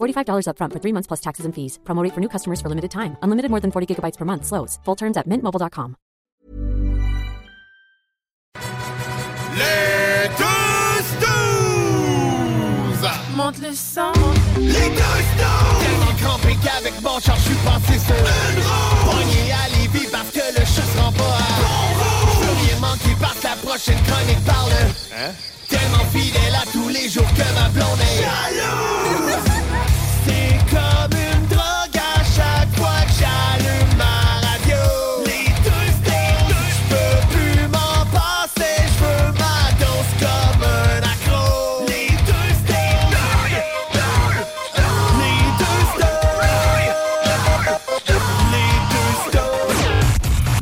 [0.00, 1.78] $45 upfront for three months plus taxes and fees.
[1.84, 3.16] Promo rate for new customers for limited time.
[3.22, 4.46] Unlimited more than 40 gigabytes per month.
[4.46, 4.78] Slows.
[4.84, 5.96] Full terms at mintmobile.com.
[9.58, 13.08] Les deux snooze!
[13.36, 14.12] Monte le sang.
[14.56, 15.80] Les deux snooze!
[15.82, 19.10] Tellement crampé qu'avec mon char, je suis passé sur Une roue!
[19.10, 21.36] Pogné à Lévis parce que le chat se rend pas à
[22.32, 24.72] Je veux rien manquer parce que la prochaine chronique parle
[25.12, 25.32] Hein?
[25.68, 29.49] Tellement fidèle à tous les jours que ma blonde est Jalouse!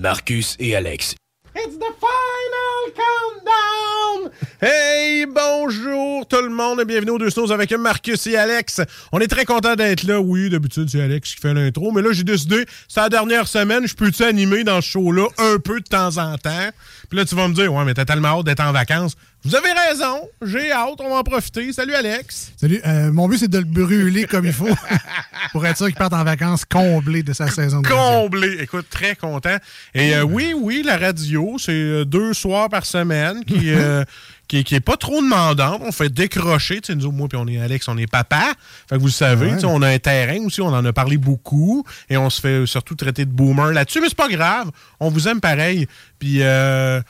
[0.00, 1.14] Marcus et Alex.
[1.56, 4.30] It's the final countdown!
[4.60, 8.80] Hey, bonjour tout le monde et bienvenue aux deux snows avec Marcus et Alex.
[9.12, 10.20] On est très content d'être là.
[10.20, 13.86] Oui, d'habitude, c'est Alex qui fait l'intro, mais là, j'ai décidé, c'est la dernière semaine,
[13.86, 16.70] je peux-tu animer dans ce show-là un peu de temps en temps?
[17.08, 19.16] Puis là, tu vas me dire, ouais, mais t'as tellement hâte d'être en vacances.
[19.44, 21.72] Vous avez raison, j'ai hâte, on va en profiter.
[21.72, 22.52] Salut Alex!
[22.60, 22.80] Salut.
[22.84, 24.68] Euh, mon but, c'est de le brûler comme il faut
[25.52, 28.22] pour être sûr qu'il parte en vacances comblé de sa saison de radio.
[28.22, 28.56] Comblé.
[28.60, 29.56] Écoute, très content.
[29.94, 34.04] Et euh, oui, oui, la radio, c'est euh, deux soirs par semaine qui, euh,
[34.48, 35.82] qui, qui est pas trop demandante.
[35.84, 36.80] On fait décrocher.
[36.80, 38.52] Tu sais, nous, moi, puis on est Alex, on est papa.
[38.90, 39.64] Fait que vous le savez, Ouais.
[39.64, 41.84] on a un terrain aussi, on en a parlé beaucoup.
[42.10, 44.00] Et on se fait surtout traiter de boomer là-dessus.
[44.00, 44.72] Mais c'est pas grave.
[44.98, 45.86] On vous aime pareil.
[46.18, 47.00] Puis, euh,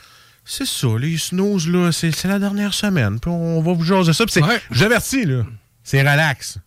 [0.51, 3.21] c'est ça, les snooze, là, c'est la dernière semaine.
[3.21, 4.25] Puis on va vous jaser ça.
[4.25, 4.61] Puis c'est, Ouais.
[4.71, 5.43] j'avertis, là,
[5.85, 6.59] c'est relax.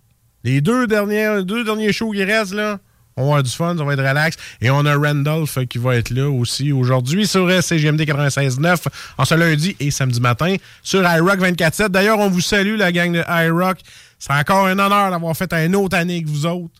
[0.43, 2.79] Les deux, dernières, deux derniers shows qui restent, là,
[3.17, 4.37] on va avoir du fun, ça va être relax.
[4.61, 8.77] Et on a Randolph euh, qui va être là aussi aujourd'hui sur euh, CGMD 96.9
[9.17, 11.89] en ce lundi et samedi matin sur iRock 24.7.
[11.89, 13.79] D'ailleurs, on vous salue, la gang de iRock.
[14.17, 16.73] C'est encore un honneur d'avoir fait un autre année que vous autres.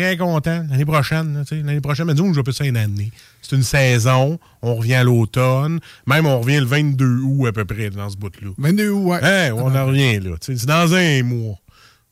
[0.00, 0.64] Très content.
[0.70, 3.10] L'année prochaine, l'année prochaine, mais nous, je veux pas ça une année.
[3.42, 4.38] C'est une saison.
[4.62, 5.80] On revient à l'automne.
[6.06, 8.50] Même, on revient le 22 août à peu près dans ce bout-là.
[8.58, 9.20] 22 août, ouais.
[9.22, 10.36] Hein, on en revient, là.
[10.40, 11.56] C'est dans un mois.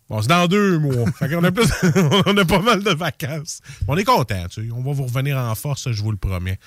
[0.08, 1.10] Bon, c'est dans deux mois.
[1.18, 1.66] fait qu'on a, plus,
[2.26, 3.60] on a pas mal de vacances.
[3.88, 4.72] On est content, tu sais.
[4.72, 6.58] On va vous revenir en force, je vous le promets.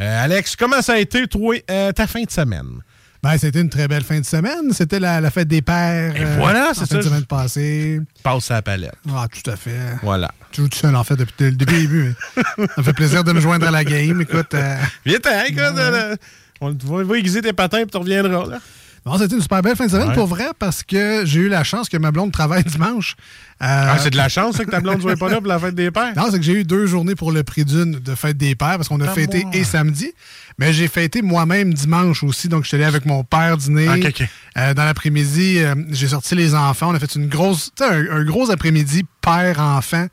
[0.00, 2.80] Euh, Alex, comment ça a été, toi, euh, ta fin de semaine?
[3.22, 4.72] Ben, c'était une très belle fin de semaine.
[4.72, 6.16] C'était la, la fête des pères.
[6.16, 8.00] Et voilà, en c'est semaine passée.
[8.22, 8.94] Passe à la palette.
[9.14, 9.76] Ah, tout à fait.
[10.02, 10.30] Voilà.
[10.52, 12.14] Tout seul, en fait, depuis le début.
[12.56, 14.20] mais ça fait plaisir de me joindre à la game.
[14.22, 16.16] Écoute, euh, Viens, écoute, euh,
[16.62, 18.58] on va, va aiguiser tes patins et tu reviendras, là.
[19.04, 20.14] Bon, c'était une super belle fin de semaine Ouais.
[20.14, 23.16] pour vrai parce que j'ai eu la chance que ma blonde travaille dimanche.
[23.62, 25.46] Euh, Ah, c'est de la chance, ça, que ta blonde ne soit pas là pour
[25.46, 26.12] la fête des pères?
[26.16, 28.76] Non, c'est que j'ai eu deux journées pour le prix d'une de fête des pères
[28.76, 29.54] parce qu'on a Ah, fêté moi.
[29.54, 30.12] et samedi.
[30.58, 32.48] Mais j'ai fêté moi-même dimanche aussi.
[32.48, 33.88] Donc, je suis allé avec mon père dîner.
[33.88, 34.28] Ok, ok.
[34.58, 36.90] Euh, dans l'après-midi, euh, j'ai sorti les enfants.
[36.90, 40.06] On a fait une grosse, un, un gros après-midi père-enfant.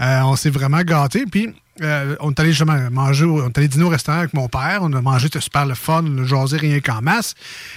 [0.00, 1.24] Euh, on s'est vraiment gâtés.
[1.30, 4.48] Puis, euh, on est allé justement manger, on est allé dîner au restaurant avec mon
[4.48, 4.78] père.
[4.82, 7.34] On a mangé, c'était super le fun, on a jasé rien qu'en masse.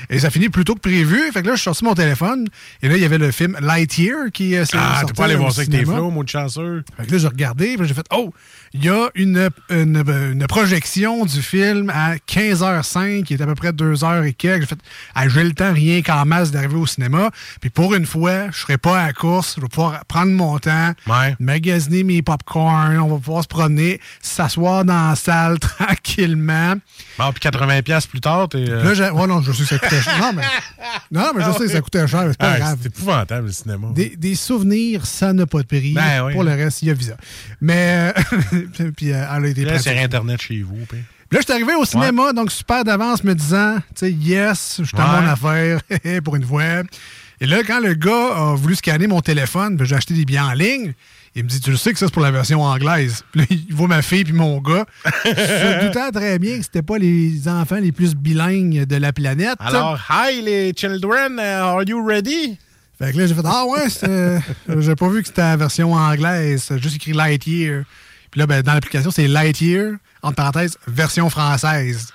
[0.10, 1.20] Et ça finit plus tôt que prévu.
[1.32, 2.48] Fait que là, je suis sorti mon téléphone.
[2.82, 5.36] Et là, il y avait le film Lightyear qui euh, s'est Ah, t'es pas allé
[5.36, 6.84] voir ça avec tes flots, de chanceux.
[6.98, 8.34] Fait que là, j'ai regardé, puis j'ai fait Oh,
[8.74, 10.04] il y a une, une,
[10.34, 14.62] une projection du film à 15h05, qui est à peu près 2h et quelques.
[14.62, 14.80] J'ai fait
[15.16, 17.32] Ah, J'ai le temps rien qu'en masse d'arriver au cinéma.
[17.62, 19.56] Puis pour une fois, je serai pas à la course.
[19.58, 21.36] Je vais pouvoir prendre mon temps, Ouais.
[21.40, 23.87] magasiner mes popcorn, on va pouvoir se promener,
[24.22, 25.60] s'asseoir dans la salle
[26.08, 26.76] tranquillement.
[27.18, 28.70] Bon, puis 80$ piastres plus tard, t'es.
[28.70, 30.18] euh, Là, j'ai- non, je sais que ça coûtait cher.
[30.22, 30.44] Non, mais,
[31.12, 32.78] non, mais je sais que ça coûtait cher, mais c'est pas ah, grave.
[32.82, 33.88] c'est épouvantable, le cinéma.
[33.94, 35.94] Des, des souvenirs, ça n'a pas de prix.
[35.94, 36.34] Ben oui.
[36.34, 37.18] Pour le reste, il y a visa.
[37.62, 38.14] Mais,
[38.54, 40.86] euh, puis euh, elle a été Là, c'est Internet chez vous.
[40.88, 41.00] puis-
[41.30, 44.86] Là, je suis arrivé au cinéma, donc super d'avance, me disant, tu sais, yes, je
[44.86, 45.22] suis à Ouais.
[45.22, 45.82] mon affaire,
[46.24, 46.64] pour une fois.
[47.42, 50.40] Et là, quand le gars a voulu scanner mon téléphone, puis j'ai acheté des billets
[50.40, 50.94] en ligne,
[51.38, 53.24] Il me dit, tu le sais que ça, c'est pour la version anglaise.
[53.32, 54.86] Puis là, il voit ma fille puis mon gars.
[55.24, 59.56] Se doutant très bien que c'était pas les enfants les plus bilingues de la planète.
[59.60, 62.58] Alors, hi les children, uh, are you ready?
[63.00, 64.40] Fait que là, j'ai fait Ah ouais, c'était-
[64.80, 66.64] j'ai pas vu que c'était la version anglaise.
[66.68, 67.84] C'est juste écrit Lightyear.
[68.32, 69.92] Puis là, ben, dans l'application, c'est Lightyear,
[70.24, 72.08] entre parenthèses, version française,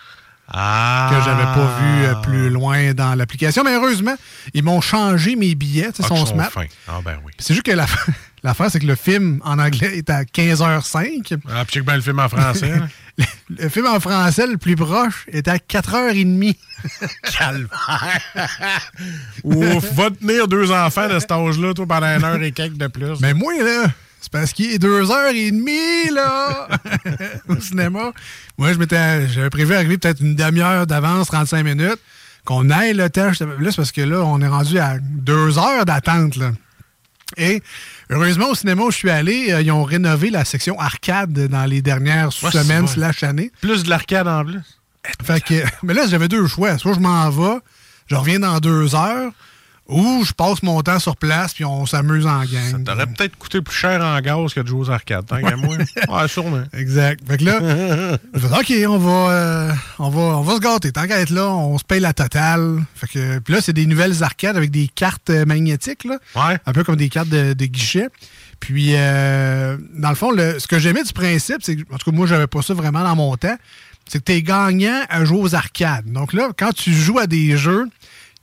[0.48, 1.10] Ah.
[1.12, 3.62] que j'avais pas vu euh, plus loin dans l'application.
[3.62, 4.16] Mais heureusement,
[4.52, 6.50] ils m'ont changé mes billets, sais, Ah, son smart.
[6.88, 7.32] Ah, ben oui.
[7.38, 7.86] C'est juste que la-
[8.42, 11.38] l'affaire, c'est que le film en anglais est à 15h05.
[11.50, 12.78] Ah, puis bien le film en français.
[12.78, 12.88] là.
[13.18, 13.24] Le,
[13.64, 16.56] le film en français, le plus proche, est à 4h30.
[19.44, 22.86] Ouf, va tenir deux enfants de cet âge-là, toi, pendant une heure et quelques de
[22.86, 23.20] plus.
[23.20, 23.84] Mais moi, là,
[24.20, 26.68] c'est parce qu'il est 2h30, là,
[27.48, 28.12] au cinéma.
[28.56, 31.98] Moi, je m'étais, j'avais prévu arriver peut-être une demi-heure d'avance, 35 minutes,
[32.44, 33.30] qu'on aille le temps.
[33.58, 36.52] Là, c'est parce que là, on est rendu à deux heures d'attente, là.
[37.38, 37.62] Et
[38.12, 41.64] heureusement, au cinéma où je suis allé, euh, ils ont rénové la section arcade dans
[41.64, 43.50] les dernières Ouais, semaines slash années.
[43.60, 44.60] Plus de l'arcade en plus.
[45.24, 46.78] Fait que, mais là, j'avais deux choix.
[46.78, 47.58] Soit je m'en vais,
[48.06, 49.32] je reviens dans deux heures,
[49.88, 52.70] ou je passe mon temps sur place puis on s'amuse en gang.
[52.70, 55.56] Ça t'aurait peut-être coûté plus cher en gaz que de jouer aux arcades, tant qu'à
[55.56, 55.76] moi.
[56.08, 56.62] Ouais, sûrement.
[56.72, 57.20] Exact.
[57.28, 57.58] Fait que là,
[58.34, 60.92] je fais, OK, on va, euh, on va, on va se gâter.
[60.92, 62.82] Tant qu'à être là, on se paye la totale.
[62.94, 66.18] Fait que, puis là, c'est des nouvelles arcades avec des cartes euh, magnétiques, là.
[66.36, 66.58] Ouais.
[66.64, 68.08] Un peu comme des cartes de, de guichet.
[68.60, 72.10] Puis, euh, dans le fond, le- ce que j'aimais du principe, c'est que, en tout
[72.10, 73.56] cas, moi, j'avais pas ça vraiment dans mon temps,
[74.06, 76.10] c'est que tu es gagnant à jouer aux arcades.
[76.12, 77.86] Donc là, quand tu joues à des jeux,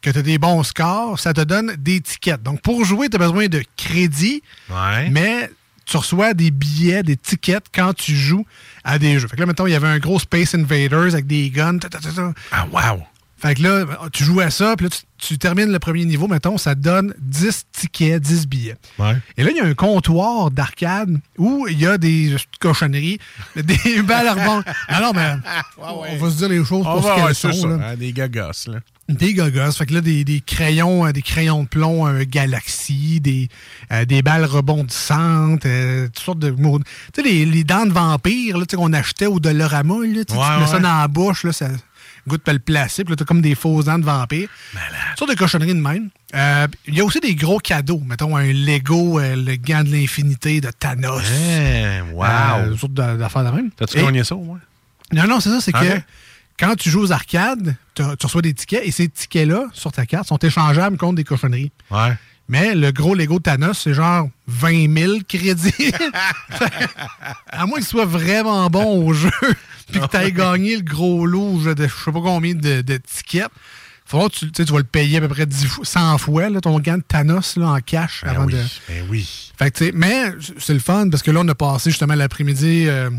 [0.02, 2.42] que tu as des bons scores, ça te donne des tickets.
[2.42, 5.10] Donc, pour jouer, tu as besoin de crédit, Ouais.
[5.10, 5.50] mais
[5.86, 8.46] tu reçois des billets, des tickets quand tu joues
[8.84, 9.28] à des jeux.
[9.28, 11.80] Fait que là, mettons, il y avait un gros Space Invaders avec des guns.
[11.80, 12.34] ta, ta, ta, ta.
[12.52, 13.04] Ah, wow.
[13.42, 16.28] Fait que là, tu joues à ça, puis là, tu, tu termines le premier niveau,
[16.28, 18.76] mettons, ça te donne 10 tickets, 10 billets.
[19.00, 19.16] Ouais.
[19.38, 23.18] Et là, il y a un comptoir d'arcade où il y a des cochonneries,
[23.56, 24.62] des balles à rebond.
[25.02, 25.36] Non, mais
[25.78, 27.54] on va se dire les choses On pour ce qu'elles sont.
[27.54, 27.68] ça.
[27.70, 27.88] là.
[27.92, 28.80] hein, des gagos, là.
[29.10, 29.72] Des gogos.
[29.72, 33.50] Fait que là, des, des crayons, euh, des crayons de plomb euh, Galaxy, des,
[33.92, 36.52] euh, des balles rebondissantes, euh, toutes sortes de.
[36.52, 36.84] Tu
[37.16, 40.26] sais, les, les dents de vampire là, tu sais, qu'on achetait au Dolorama, là, Ouais,
[40.26, 41.70] tu mets ça dans la bouche, là, ça
[42.28, 43.04] goûte pas le placer.
[43.04, 44.48] Puis là, t'as comme des fausses dents de vampire.
[45.18, 46.10] Sortes de cochonneries de même.
[46.88, 48.04] Il y a aussi des gros cadeaux.
[48.06, 51.24] Mettons un Lego, le gant de l'infinité de Thanos.
[51.26, 52.88] Hein, Euh, wow.
[52.90, 53.72] d'a- d'affaires de même.
[53.72, 54.60] T'as-tu gagné ça, au moins?
[55.12, 55.82] non, non, c'est ça, c'est Ok.
[55.82, 56.02] que
[56.60, 60.28] quand tu joues aux arcades, tu reçois des tickets et ces tickets-là, sur ta carte,
[60.28, 61.72] sont échangeables contre des cochonneries.
[61.92, 62.14] Ouais.
[62.48, 65.92] Mais le gros Lego Thanos, c'est genre 20 000 crédits.
[67.52, 69.30] à moins qu'il soit vraiment bon au jeu,
[69.92, 72.98] puis que tu aies gagné le gros lot de je sais pas combien de, de
[72.98, 73.50] tickets.
[74.06, 76.60] Faudra que tu, tu vas le payer à peu près 10 fois- 100 fois, là,
[76.62, 78.22] ton gant de Thanos là, en cash.
[78.24, 78.54] Ben avant oui.
[78.54, 78.64] de...
[78.88, 79.52] Ben oui.
[79.58, 82.86] Fait que, mais c'est le fun parce que là, on a passé justement l'après-midi.
[82.88, 83.12] euh,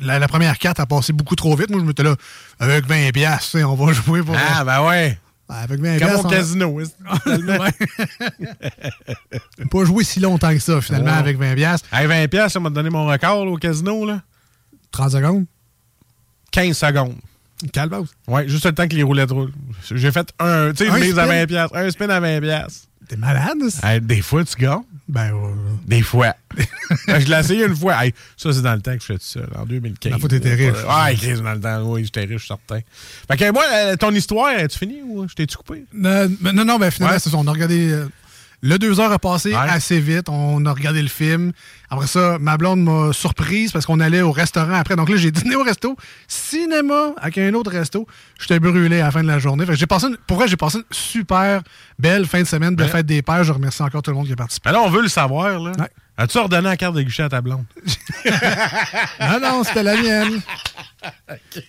[0.00, 1.70] la, la première carte a passé beaucoup trop vite.
[1.70, 2.14] Moi, je m'étais là,
[2.58, 4.36] avec 20$, piastres, on va jouer pour.
[4.36, 5.18] Ah, ben ouais.
[5.48, 5.98] avec 20$.
[5.98, 6.80] Comme au on- casino.
[6.80, 7.72] Ouais.
[9.70, 11.18] pas joué si longtemps que ça, finalement, Ouais.
[11.18, 11.54] avec 20$.
[11.54, 11.88] piastres.
[11.92, 14.20] Hey, 20 pièces, ça m'a donné mon record là, au casino, là.
[14.90, 15.44] 30 secondes.
[16.50, 17.16] 15 secondes.
[17.72, 19.52] Calme Ouais, juste le temps que les roulettes roulent.
[19.90, 21.40] J'ai fait un, tu sais, Un une mise à spin?
[21.40, 22.88] 20 pièces, un spin à 20 pièces.
[23.08, 23.68] T'es malade?
[23.70, 23.94] ça?
[23.94, 24.82] Hey, des fois, tu gagnes.
[25.08, 25.54] Ben, euh,
[25.86, 26.34] Des fois.
[27.08, 28.04] je l'ai essayé une fois.
[28.04, 30.12] Hey, ça, c'est dans le temps que je fais tout ça, en 2015.
[30.12, 30.76] La fois, t'étais riche.
[30.84, 31.82] Ouais, Chris, dans le temps.
[31.90, 32.80] Oui, j'étais riche, certain.
[33.30, 35.84] Fait que moi, euh, ton histoire, as-tu fini ou je t'ai-tu coupé?
[35.94, 37.20] non, mais non, non, ben, finalement, Ouais.
[37.20, 37.36] c'est ça.
[37.38, 37.90] On a regardé.
[37.90, 38.06] euh,
[38.60, 39.56] le deux heures a passé Ouais.
[39.70, 40.28] assez vite.
[40.28, 41.52] On a regardé le film.
[41.90, 44.96] Après ça, ma blonde m'a surprise parce qu'on allait au restaurant après.
[44.96, 45.96] Donc là, j'ai dîné au resto,
[46.26, 48.06] cinéma avec un autre resto.
[48.40, 49.64] J'étais brûlé à la fin de la journée.
[49.66, 51.62] Fait que j'ai passé une- pour vrai, j'ai passé une super
[51.98, 52.88] belle fin de semaine de Ouais.
[52.88, 53.44] fête des pères.
[53.44, 54.68] Je remercie encore tout le monde qui a participé.
[54.70, 55.72] Mais là, on veut le savoir, là.
[55.78, 55.88] Ouais.
[56.20, 57.64] As-tu ordonné la carte de guichet à ta blonde?
[59.20, 60.40] Non, non, c'était la mienne.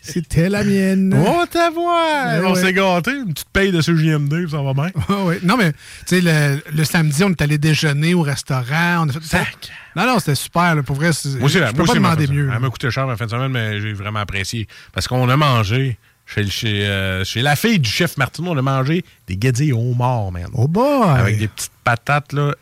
[0.02, 1.14] C'était la mienne.
[1.16, 2.26] Oh, ta voix!
[2.26, 2.62] Ouais, on ouais.
[2.62, 3.12] s'est gâté.
[3.12, 4.90] Une petite paye de ce JMD, ça va bien.
[5.10, 5.40] Ah ouais.
[5.44, 9.06] Non, mais, tu sais, le, le samedi, on est allé déjeuner au restaurant.
[9.06, 9.70] On a fait Sac.
[9.96, 10.76] Non, non, c'était super.
[10.76, 10.84] là.
[10.84, 12.34] Pour vrai, c'est- Moi aussi, je peux pas demander fait ça.
[12.34, 12.50] mieux.
[12.54, 14.68] Elle m'a coûté cher ma fin de semaine, mais j'ai vraiment apprécié.
[14.94, 16.48] Parce qu'on a mangé, chez,
[16.88, 20.48] euh, chez la fille du chef Martineau, on a mangé des guédilles au mort, man.
[20.54, 21.08] Oh boy!
[21.20, 22.56] Avec des petites patates, là.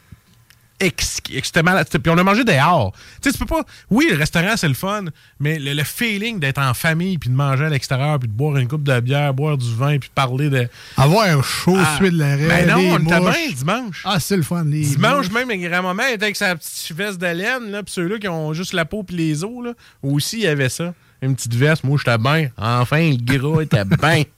[0.80, 2.92] C'était- Puis on a mangé dehors.
[3.22, 3.64] Tu sais, tu peux pas.
[3.90, 5.06] Oui, le restaurant, c'est le fun,
[5.40, 8.58] mais le, le feeling d'être en famille, puis de manger à l'extérieur, puis de boire
[8.58, 10.68] une coupe de bière, boire du vin, puis de parler de.
[10.96, 12.48] Avoir chaud, Ah, suer de l'arrêt.
[12.48, 14.02] Ben non, on était bien dimanche.
[14.06, 14.64] Ah, c'est le fun.
[14.66, 15.34] Les Dimanche, mouches.
[15.34, 18.54] même, les grand-maman était avec sa petite veste de laine, là, puis ceux-là qui ont
[18.54, 20.94] juste la peau puis les os, là, aussi, il y avait ça.
[21.22, 22.50] Une petite veste, moi, j'étais bien.
[22.58, 24.24] Enfin, le gras était bien.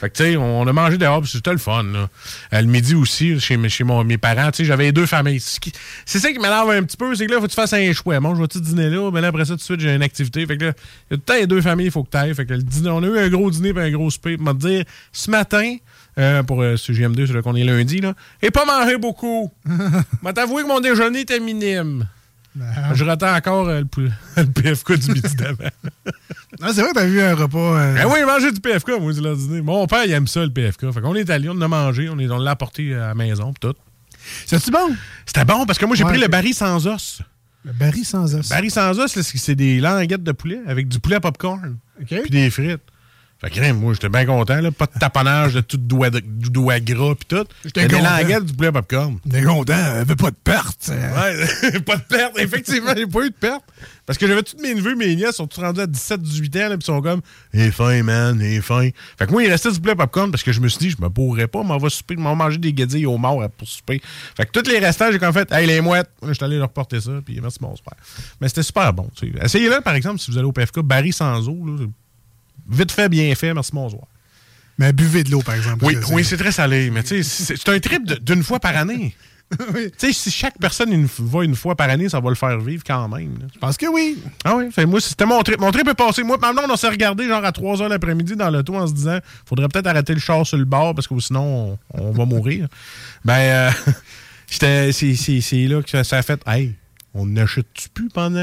[0.00, 2.08] Fait que, tu sais, on a mangé dehors, puis c'était le fun, là.
[2.52, 5.40] Euh, le midi aussi, chez, mes- chez mon- mes parents, tu sais, j'avais deux familles.
[5.40, 7.92] C'est ça qui m'énerve un petit peu, c'est que là, faut que tu fasses un
[7.92, 8.20] choix.
[8.20, 10.44] Moi, je vais-tu dîner là, mais là, après ça, tout de suite, j'ai une activité.
[10.46, 10.72] Fait que là,
[11.10, 12.34] il y a tout le temps les deux familles, il faut que tu ailles.
[12.34, 14.36] Fait que le dîner, on a eu un gros dîner puis un gros souper.
[14.36, 15.76] Pour me dire, ce matin,
[16.18, 19.50] euh, pour euh, ce GM2, c'est là qu'on est lundi, là, et pas mangé beaucoup.
[20.22, 22.06] m'a t'avouer que mon déjeuner était minime.
[22.94, 25.64] Je retends encore euh, le, le PFK du midi d'avant.
[26.62, 27.58] Ah, c'est vrai que t'as vu un repas.
[27.58, 29.60] euh, Ben oui, manger du PFK, moi, c'est le dîner.
[29.60, 30.90] Mon père, il aime ça, le PFK.
[30.90, 33.14] Fait qu'on est allé, on en a mangé, on est- on l'a apporté à la
[33.14, 33.74] maison, pis tout.
[34.46, 34.96] C'est-tu bon?
[35.26, 36.12] C'était bon parce que moi, j'ai Ouais.
[36.12, 37.20] pris le baril sans os.
[37.64, 38.48] Le baril sans os.
[38.48, 41.76] Baril sans os, c'est des languettes de poulet avec du poulet à popcorn.
[42.00, 42.06] OK.
[42.22, 42.80] Puis des frites.
[43.46, 44.72] Fait que, moi, j'étais bien content, là.
[44.72, 47.44] Pas de taponnage de tout doigt, de, doigt gras, pis tout.
[47.64, 48.02] J'étais content.
[48.02, 49.18] languettes du poulet popcorn.
[49.30, 50.90] T'es content, avait pas de perte.
[50.90, 52.38] Ouais, pas de perte.
[52.38, 53.62] Effectivement, j'ai pas eu de perte.
[54.04, 56.68] Parce que j'avais tous mes neveux, mes nièces, sont tous rendus à 17, 18 ans,
[56.70, 57.20] là, pis ils sont comme,
[57.52, 58.88] il est fin, man, il est fin.
[59.16, 61.00] Fait que moi, il restait du poulet popcorn parce que je me suis dit, je
[61.00, 64.00] me pourrais pas, m'en va souper, m'en manger des guédilles au mort pour souper.
[64.36, 66.70] Fait que tous les restants, j'ai comme fait, hey, les mouettes, je suis allé leur
[66.70, 67.94] porter ça, puis merci, mon super.
[68.40, 69.44] Mais c'était super bon, tu sais.
[69.44, 71.86] Essayez-le, par exemple, si vous allez au PFK, Barry sans eau, là,
[72.68, 74.04] vite fait, bien fait, merci, mon soir.
[74.78, 75.84] Mais buvez de l'eau, par exemple.
[75.84, 79.14] Oui, oui, c'est très salé, mais tu sais, c'est un trip d'une fois par année.
[79.72, 79.92] Oui.
[79.96, 82.58] Tu sais, si chaque personne une- va une fois par année, ça va le faire
[82.58, 83.38] vivre quand même.
[83.38, 83.46] là.
[83.54, 84.18] Je pense que oui.
[84.44, 85.60] Ah oui, fait, moi, c'était mon trip.
[85.60, 86.24] Mon trip est passé.
[86.24, 89.20] Moi, maintenant, on s'est regardé genre à 3 h l'après-midi dans l'auto en se disant
[89.48, 92.66] faudrait peut-être arrêter le char sur le bord parce que sinon, on, on va mourir.
[93.24, 93.70] Ben, euh,
[94.48, 96.74] c'est là que ça, ça a fait Hey,
[97.18, 98.38] on n'achète-tu plus pendant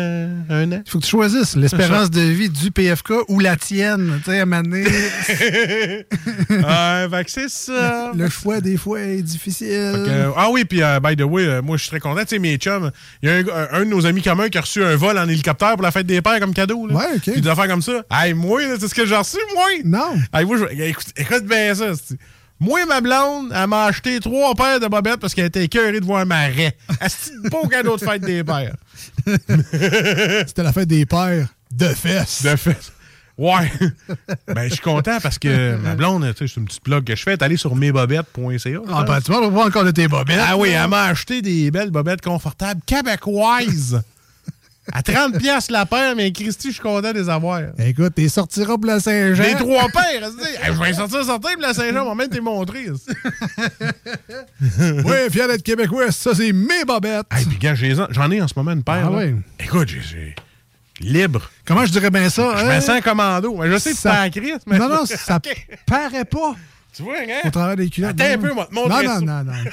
[0.50, 0.82] un an?
[0.86, 4.20] Il faut que tu choisisses l'espérance de vie du PFK ou la tienne.
[4.26, 4.46] Tu sais, à
[7.10, 8.12] fait que c'est ça.
[8.16, 10.04] le choix, des fois, est difficile.
[10.06, 12.22] Que, ah oui, puis euh, by the way, euh, moi je suis très content.
[12.22, 14.84] Tu sais, mes chums, il y a un, de nos amis communs qui a reçu
[14.84, 16.88] un vol en hélicoptère pour la fête des pères comme cadeau.
[16.88, 16.96] Là.
[16.96, 17.32] Ouais, OK.
[17.32, 18.04] Puis des affaires comme ça.
[18.12, 19.66] Hey, moi, c'est ce que j'ai reçu, moi.
[19.86, 20.16] Non.
[20.34, 21.94] Hey, moi, écoute, écoute bien ça.
[21.96, 22.18] c'est-
[22.64, 26.06] Moi, ma blonde, elle m'a acheté trois paires de bobettes parce qu'elle était écœurée de
[26.06, 26.78] voir ma raie.
[27.10, 28.78] C'est pas au cadeau de fête des pères.
[30.48, 32.42] C'était la fête des pères de fesses.
[32.44, 32.78] De fait.
[33.38, 33.70] Ouais.
[34.48, 37.18] ben, je suis content parce que ma blonde, tu sais, c'est une petite blog que
[37.18, 37.34] je fais.
[37.34, 38.80] Elle allée sur mesbobettes.ca.
[38.90, 40.40] Ah, ben, tu m'en pas encore de tes bobettes.
[40.42, 44.02] Ah oui, elle m'a acheté des belles bobettes confortables québécoises.
[44.92, 47.62] À 30 pièces la paire, mais Christy, je suis content de les avoir.
[47.80, 49.44] Écoute, t'es sortiras pour la Saint-Jean.
[49.44, 50.24] Les trois paires,
[50.62, 52.88] Hey, je vais sortir sortir pour la Saint-Jean, on va même te les montrer.
[55.06, 57.26] Oui, fier d'être québécois, ça, c'est mes bobettes.
[57.32, 59.06] Hey, puis gars, j'en ai en ce moment une paire.
[59.08, 59.18] Ah là.
[59.18, 59.36] ouais.
[59.60, 60.36] Écoute, j'ai-
[61.00, 61.50] libre.
[61.66, 62.56] Comment je dirais bien ça?
[62.58, 62.76] Je hein?
[62.76, 63.56] me sens commando.
[63.58, 64.78] Mais je sais que c'est pas crise, mais.
[64.78, 65.68] Non, non, ça Ok.
[65.86, 66.56] paraît pas
[66.96, 67.42] Tu vois, hein?
[67.46, 68.20] au travers des culottes.
[68.20, 69.44] Attends un peu, moi, te montrer non, non, non.
[69.44, 69.54] non,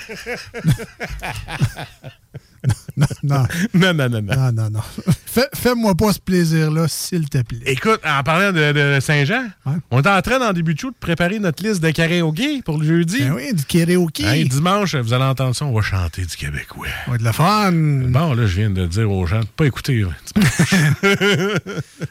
[2.97, 3.07] non,
[3.75, 4.35] Non, non, non, non.
[4.37, 4.81] non, non, non.
[5.26, 7.59] Fais- Fais-moi pas ce plaisir-là, s'il te plaît.
[7.67, 9.75] Écoute, en parlant de, de Saint-Jean, Ouais.
[9.90, 12.79] on est en train, le début de show, de préparer notre liste de karaoké pour
[12.79, 13.21] le jeudi.
[13.21, 14.25] Ben oui, du karaoké.
[14.25, 16.87] Hey, dimanche, vous allez entendre ça, on va chanter du québécois.
[17.05, 17.73] Ça va être le fun.
[17.73, 20.05] Bon, là, je viens de dire aux gens de pas écouter.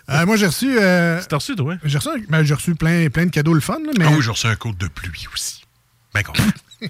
[0.10, 1.75] Euh, moi, j'ai reçu, euh, T'as reçu, toi?
[1.84, 3.77] j'ai reçu, ben, j'ai reçu plein, plein de cadeaux le fun.
[3.86, 5.63] Là, mais Ah oui, j'ai reçu un code de pluie aussi.
[6.13, 6.22] Ben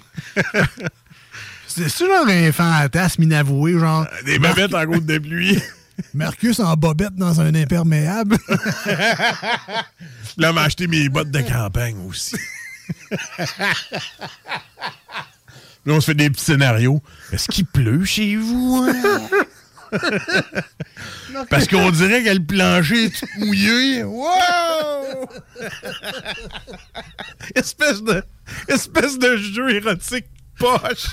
[1.74, 1.88] content.
[1.88, 4.06] c'est c'est genre un fantasme inavoué, genre?
[4.24, 5.58] Des babettes en code de pluie.
[6.14, 8.38] Marcus en bobette dans un imperméable.
[10.38, 12.36] Là, m'a acheté mes bottes de campagne aussi.
[15.86, 17.02] Là, on se fait des petits scénarios.
[17.32, 18.86] Est-ce qu'il pleut chez vous?
[18.88, 19.28] hein?
[21.50, 24.04] Parce qu'on dirait que le plancher est tout mouillé.
[24.04, 25.28] Wow!
[27.54, 28.22] espèce, de,
[28.68, 30.26] espèce de jeu érotique
[30.60, 31.08] poche.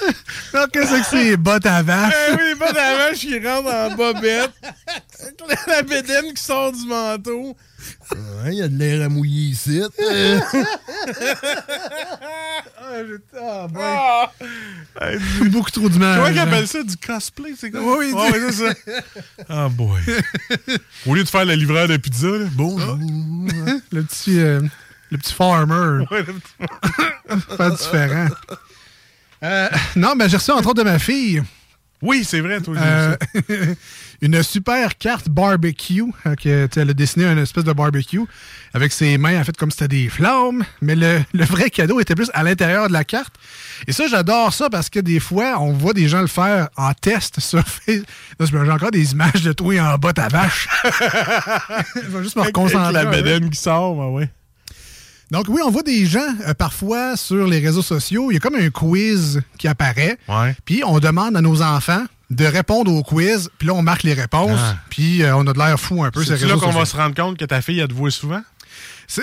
[0.54, 2.14] Non, qu'est-ce que c'est, les bottes à vache?
[2.28, 4.52] Eh oui, pas d'avant, je rentre en bobette.
[5.66, 7.56] La bédaine qui sort du manteau.
[8.46, 9.82] Il y a de l'air à mouiller ici.
[13.36, 15.10] Ah,
[15.46, 16.16] Beaucoup trop d'image.
[16.16, 16.42] Comment ils hein.
[16.42, 17.98] appellent ça du cosplay, c'est quoi?
[17.98, 18.74] Oui, Ouais, ouais, c'est ça.
[19.48, 20.00] Ah, boy.
[21.06, 22.98] Au lieu de faire la livreur de pizza, là, bonjour.
[23.92, 24.60] Le petit, euh,
[25.10, 26.04] le petit farmer.
[26.10, 28.28] Ouais, le- Pas différent.
[29.42, 31.42] Euh, non, mais j'ai reçu entre autres de ma fille
[32.02, 32.74] Oui, c'est vrai, toi.
[32.76, 33.16] euh,
[34.22, 36.02] une super carte barbecue.
[36.26, 38.22] euh, que, elle a dessiné une espèce de barbecue
[38.74, 40.64] avec ses mains, en fait, comme si c'était des flammes.
[40.80, 43.34] Mais le, le vrai cadeau était plus à l'intérieur de la carte.
[43.86, 46.92] Et ça, j'adore ça parce que des fois, on voit des gens le faire en
[46.94, 48.06] test sur Facebook.
[48.40, 50.68] J'ai encore des images de toi en botte à vache.
[51.94, 52.92] Je vais juste me reconcentrer.
[52.92, 54.30] la bédaine qui sort, ben ouais.
[55.30, 58.30] Donc oui, on voit des gens euh, parfois sur les réseaux sociaux.
[58.30, 60.18] Il y a comme un quiz qui apparaît.
[60.28, 60.56] Ouais.
[60.64, 63.50] Puis on demande à nos enfants de répondre au quiz.
[63.58, 64.58] Puis là, on marque les réponses.
[64.62, 64.76] Ah.
[64.90, 66.20] Puis euh, on a de l'air fou un peu.
[66.24, 66.84] ces C'est là réseaux qu'on va sociaux.
[66.86, 68.40] se rendre compte que ta fille, elle te voit souvent?
[69.06, 69.22] C'est-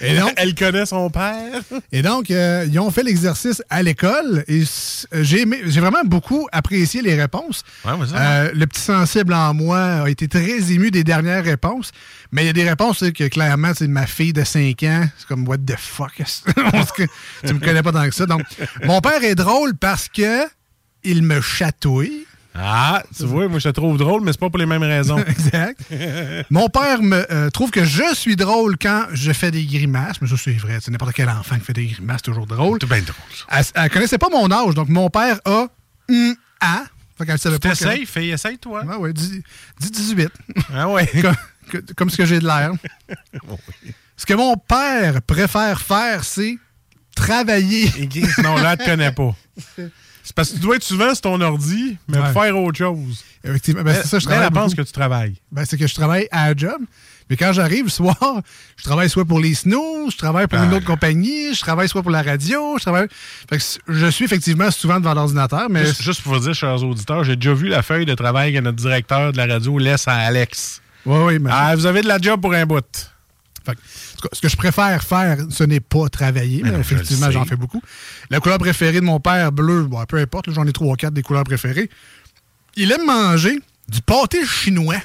[0.00, 1.60] Et donc, Elle connaît son père.
[1.92, 4.64] et donc, euh, ils ont fait l'exercice à l'école et
[5.22, 7.62] j'ai vraiment beaucoup apprécié les réponses.
[7.84, 11.44] Ouais, mais ça, Euh, le petit sensible en moi a été très ému des dernières
[11.44, 11.92] réponses,
[12.32, 15.26] mais il y a des réponses que clairement, c'est ma fille de 5 ans, c'est
[15.28, 16.12] comme what the fuck,
[17.46, 18.26] tu me connais pas tant que ça.
[18.26, 18.42] Donc,
[18.84, 20.42] mon père est drôle parce que
[21.04, 22.26] il me chatouille.
[22.56, 25.18] Ah, tu vois, moi je te trouve drôle, mais c'est pas pour les mêmes raisons.
[25.26, 25.80] Exact.
[26.50, 30.20] Mon père me euh, trouve que je suis drôle quand je fais des grimaces.
[30.20, 30.78] Mais ça, c'est vrai.
[30.80, 32.78] C'est n'importe quel enfant qui fait des grimaces, c'est toujours drôle.
[32.80, 33.16] C'est bien drôle.
[33.50, 35.66] Elle, elle connaissait pas mon âge, donc mon père a
[36.08, 36.84] un A.
[37.18, 37.70] Fait qu'elle savait pas.
[37.70, 38.84] que- T'essayes, fais, essaye-toi.
[38.84, 39.42] Ouais, ouais, dis,
[39.80, 40.30] dis 18.
[40.74, 41.06] Ah ouais.
[41.70, 42.70] comme, comme ce que j'ai de l'air.
[44.16, 46.56] Ce que mon père préfère faire, c'est
[47.16, 47.90] travailler.
[48.44, 49.34] Non, là, elle te connaît pas.
[50.26, 52.32] C'est parce que tu dois être souvent sur ton ordi, mais Ouais.
[52.32, 53.22] faire autre chose.
[53.44, 53.82] Effectivement.
[53.82, 54.62] Ben, c'est ça, je Mais elle travaille.
[54.62, 55.34] pense que tu travailles.
[55.52, 56.80] Ben, c'est que je travaille à la job.
[57.28, 58.16] Mais quand j'arrive le soir,
[58.76, 62.02] je travaille soit pour les snooze, je travaille pour une autre compagnie, je travaille soit
[62.02, 63.06] pour la radio, je travaille.
[63.48, 63.64] Fait que
[63.94, 65.84] je suis effectivement souvent devant l'ordinateur, mais.
[65.86, 68.58] Juste, juste pour vous dire, chers auditeurs, j'ai déjà vu la feuille de travail que
[68.60, 70.80] notre directeur de la radio laisse à Alex.
[71.06, 71.50] Oui, oui, mais.
[71.52, 72.84] Ah, vous avez de la job pour un bout.
[73.64, 73.80] Fait que,
[74.24, 77.44] tout cas, ce que je préfère faire, ce n'est pas travailler, mais, non, effectivement, j'en
[77.44, 77.82] fais beaucoup.
[78.30, 81.14] La couleur préférée de mon père, bleu, bon, peu importe, j'en ai trois ou quatre
[81.14, 81.90] des couleurs préférées.
[82.76, 84.96] Il aime manger du pâté chinois.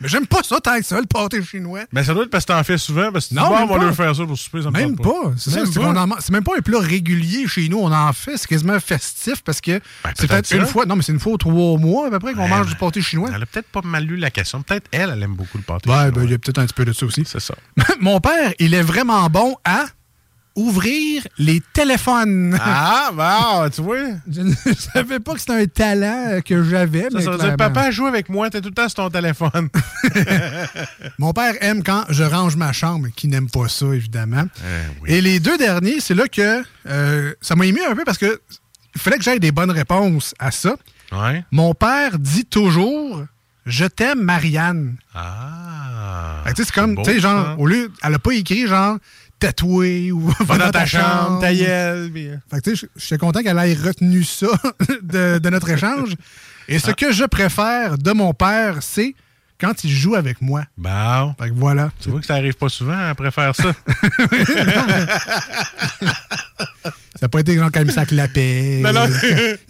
[0.00, 1.80] mais j'aime pas ça tant que ça, le pâté chinois.
[1.92, 3.94] Mais ça doit être parce que t'en fais souvent, parce que Non, on va leur
[3.94, 5.32] faire ça pour souper, ça me Même pas.
[5.36, 6.16] C'est Même pas.
[6.20, 7.78] c'est même un plat régulier chez nous.
[7.78, 8.36] On en fait.
[8.36, 9.80] C'est quasiment festif parce que
[10.14, 10.86] c'est peut-être une fois.
[10.86, 13.00] Non, mais c'est une fois ou trois mois à peu près qu'on mange du pâté
[13.00, 13.30] chinois.
[13.34, 14.62] Elle a peut-être pas mal lu la question.
[14.62, 15.84] Peut-être elle, elle aime beaucoup le pâté.
[15.90, 16.10] Chinois.
[16.10, 17.24] ben, il y a peut-être un petit peu de ça aussi.
[17.26, 17.54] C'est ça.
[18.00, 19.86] Mon père, il est vraiment bon à
[20.56, 22.58] ouvrir les téléphones.
[22.60, 23.98] Ah, bah, tu vois?
[24.30, 27.02] Je ne savais pas que c'était un talent que j'avais.
[27.02, 29.10] Ça, mais ça veut dire, papa, joue avec moi, t'es tout le temps sur ton
[29.10, 29.68] téléphone.
[31.18, 34.44] Mon père aime quand je range ma chambre, qui n'aime pas ça, évidemment.
[34.58, 35.12] Eh oui.
[35.12, 38.40] Et les deux derniers, c'est là que euh, ça m'a ému un peu parce que
[38.94, 40.74] il fallait que j'aille des bonnes réponses à ça.
[41.12, 41.44] Ouais.
[41.52, 43.24] Mon père dit toujours
[43.66, 44.96] Je t'aime, Marianne.
[45.14, 46.42] Ah.
[46.56, 47.56] C'est comme, tu sais, genre, ça.
[47.58, 48.96] au lieu, elle a pas écrit genre
[49.38, 52.10] tatoué ou Va dans ta chambre, ta gueule.
[52.12, 54.46] puis- Fait que, tu sais, je- j'étais content qu'elle ait retenu ça
[55.02, 56.14] de, de notre échange.
[56.68, 56.80] Et Ah.
[56.80, 59.14] ce que je préfère de mon père, c'est
[59.60, 60.64] quand il joue avec moi.
[60.76, 61.34] Bon.
[61.38, 61.90] Fait que voilà.
[62.00, 63.72] Tu vois que ça arrive pas souvent après faire ça.
[67.18, 68.80] Ça n'a pas été genre quand il me sac la paix.
[68.82, 69.06] Non, non.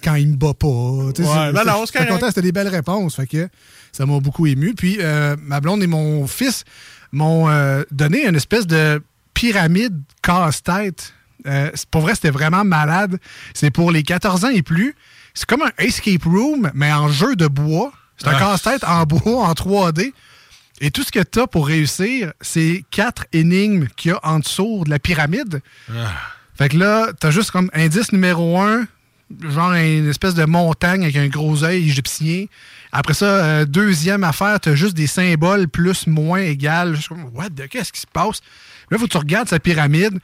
[0.03, 0.67] quand, il me bat pas.
[0.67, 3.15] Ouais, non, non, c'est content, c'était des belles réponses.
[3.17, 3.49] Fait que
[3.93, 4.75] ça m'a beaucoup ému.
[4.75, 6.65] Puis euh, ma blonde et mon fils
[7.13, 9.01] m'ont euh, donné une espèce de
[9.37, 11.13] pyramide casse-tête.
[11.47, 13.19] Euh, pour vrai, c'était vraiment malade.
[13.55, 14.97] C'est pour les 14 ans et plus.
[15.35, 17.93] C'est comme un escape room, mais en jeu de bois.
[18.17, 18.39] C'est un Ah.
[18.39, 20.13] casse-tête en bois, en 3D.
[20.81, 24.39] Et tout ce que tu as pour réussir, c'est quatre énigmes qu'il y a en
[24.41, 25.61] dessous de la pyramide.
[26.57, 28.87] Fait que là, t'as juste comme indice numéro un,
[29.51, 32.47] genre une espèce de montagne avec un gros œil égyptien.
[32.93, 36.97] Après ça, euh, deuxième affaire, t'as juste des symboles plus, moins égal.
[37.35, 38.41] What the, qu'est-ce qui se passe?
[38.91, 40.19] Là, faut que tu regardes sa pyramide.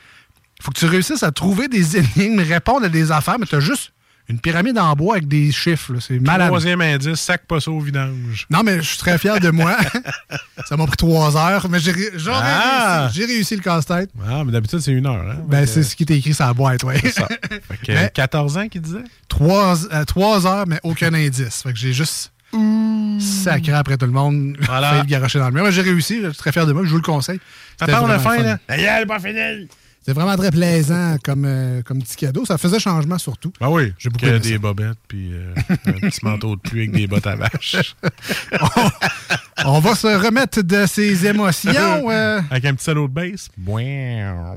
[0.60, 3.92] Faut que tu réussisses à trouver des énigmes, répondre à des affaires, mais t'as juste
[4.28, 5.94] une pyramide en bois avec des chiffres.
[6.00, 6.46] C'est malade.
[6.46, 8.46] Troisième indice, sac pas ça au vidange.
[8.50, 9.76] Non, mais je suis très fier de moi.
[10.66, 11.92] ça m'a pris trois heures, mais j'ai
[12.30, 13.08] Ah!
[13.12, 13.24] réussi.
[13.32, 14.10] Réussi le casse-tête.
[14.24, 15.28] Ah, mais d'habitude, c'est une heure.
[15.28, 15.38] Hein?
[15.48, 17.00] Ben, c'est que- ce qui était écrit sur la boîte, ouais.
[17.10, 17.26] ça.
[17.26, 19.02] Fait que Mais- 14 ans qu'il disait?
[19.28, 21.62] trois, euh, trois heures, mais aucun indice.
[21.64, 22.31] Fait que j'ai juste
[23.20, 24.56] sacré après tout le monde.
[24.66, 24.90] Voilà.
[24.90, 25.70] Failli le garocher dans le mur.
[25.70, 27.40] J'ai réussi, je suis très fier de moi, je vous le conseille.
[27.80, 28.42] De vraiment fin, fun.
[28.42, 28.58] là.
[28.68, 29.68] Hey, elle est pas finie!
[30.04, 32.44] C'est vraiment très plaisant comme, euh, comme petit cadeau.
[32.44, 33.52] Ça faisait changement surtout.
[33.60, 35.54] Ben oui, J'ai beaucoup des bobettes puis euh,
[35.86, 37.94] un petit manteau de pluie avec des bottes à vache.
[39.64, 42.10] On va se remettre de ses émotions.
[42.10, 43.48] euh, avec un petit solo de bass.
[43.58, 44.56] Ah.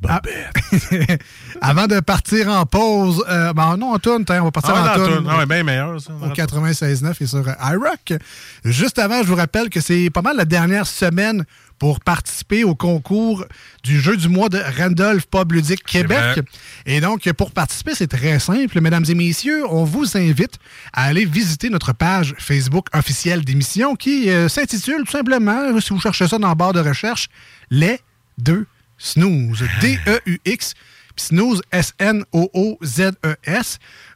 [0.00, 1.22] Bobette.
[1.60, 3.24] avant de partir en pause.
[3.28, 5.28] Ben non, en tourne, on va partir Ah, en tourne.
[5.30, 6.12] Ah ouais, bien meilleur, ça.
[6.12, 8.20] au 96.9 et sur iRock.
[8.64, 11.44] Juste avant, je vous rappelle que c'est pas mal la dernière semaine
[11.78, 13.44] pour participer au concours
[13.82, 16.40] du jeu du mois de Randolph Pub Ludique Québec.
[16.86, 18.80] Et donc, pour participer, c'est très simple.
[18.80, 20.58] Mesdames et messieurs, on vous invite
[20.92, 26.00] à aller visiter notre page Facebook officielle d'émission qui euh, s'intitule tout simplement, si vous
[26.00, 27.28] cherchez ça dans la barre de recherche,
[27.70, 28.00] Les
[28.38, 28.66] deux
[28.98, 29.64] Snooze.
[29.80, 30.74] D-E-U-X.
[31.14, 32.78] Puis Snooze, S-N-O-O-Z-E-S.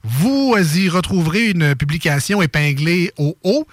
[0.04, 3.66] Vous y retrouverez une publication épinglée au haut.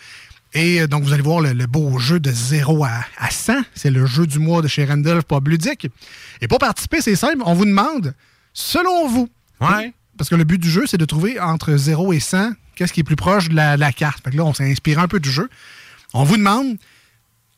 [0.53, 3.53] Et euh, donc, vous allez voir le, le beau jeu de 0 à, à 100.
[3.75, 5.87] C'est le jeu du mois de chez Randolph Pub Ludique.
[6.41, 7.41] Et pour participer, c'est simple.
[7.45, 8.13] On vous demande,
[8.53, 9.29] selon vous,
[9.59, 9.93] Ouais.
[10.17, 12.99] parce que le but du jeu, c'est de trouver entre 0 et 100 qu'est-ce qui
[12.99, 14.23] est plus proche de la, de la carte.
[14.23, 15.49] Fait que là, on s'est inspiré un peu du jeu.
[16.13, 16.77] On vous demande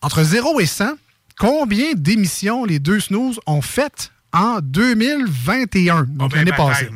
[0.01, 0.91] entre 0 et 100,
[1.37, 6.89] combien d'émissions les deux snooze ont faites en 2021, donc ben, l'année passée?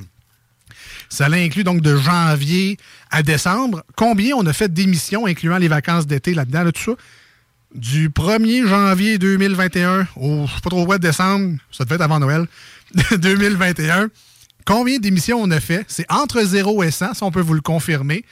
[1.13, 2.79] Ça l'inclut donc de janvier
[3.11, 3.83] à décembre.
[3.95, 6.91] Combien on a fait d'émissions, incluant les vacances d'été là-dedans, là, tout ça?
[7.75, 12.19] Du 1er janvier 2021 au, je sais pas trop quoi, décembre, ça devait être avant
[12.19, 12.47] Noël,
[13.15, 14.09] 2021.
[14.65, 15.85] Combien d'émissions on a fait?
[15.87, 18.25] C'est entre 0 et 100, si on peut vous le confirmer.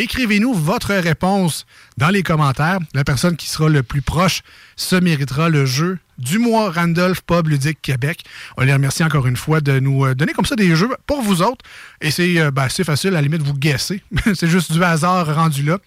[0.00, 2.78] Écrivez-nous votre réponse dans les commentaires.
[2.94, 4.42] La personne qui sera le plus proche
[4.76, 8.22] se méritera le jeu du mois Randolph Pub Ludique Québec.
[8.56, 11.20] On les remercie encore une fois de nous euh, donner comme ça des jeux pour
[11.22, 11.64] vous autres.
[12.00, 14.00] Et c'est euh, ben, facile, à la limite, vous guesser.
[14.36, 15.78] c'est juste du hasard rendu là.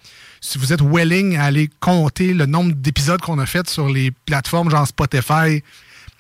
[0.42, 4.12] Si vous êtes willing à aller compter le nombre d'épisodes qu'on a fait sur les
[4.12, 5.64] plateformes genre Spotify,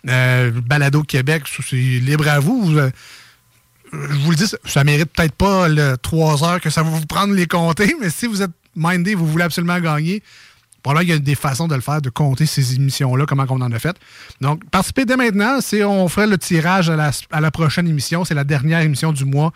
[0.07, 2.73] euh, Balado Québec, c'est libre à vous.
[3.91, 7.05] Je vous le dis, ça, mérite peut-être pas le 3 heures que ça va vous
[7.05, 10.23] prendre les compter, mais si vous êtes mindé, vous voulez absolument gagner,
[10.83, 13.45] Bon, là, il y a des façons de le faire, de compter ces émissions-là, comment
[13.49, 13.95] on en a fait.
[14.41, 15.59] Donc, participez dès maintenant.
[15.85, 18.25] On ferait le tirage à la, à la prochaine émission.
[18.25, 19.53] C'est la dernière émission du mois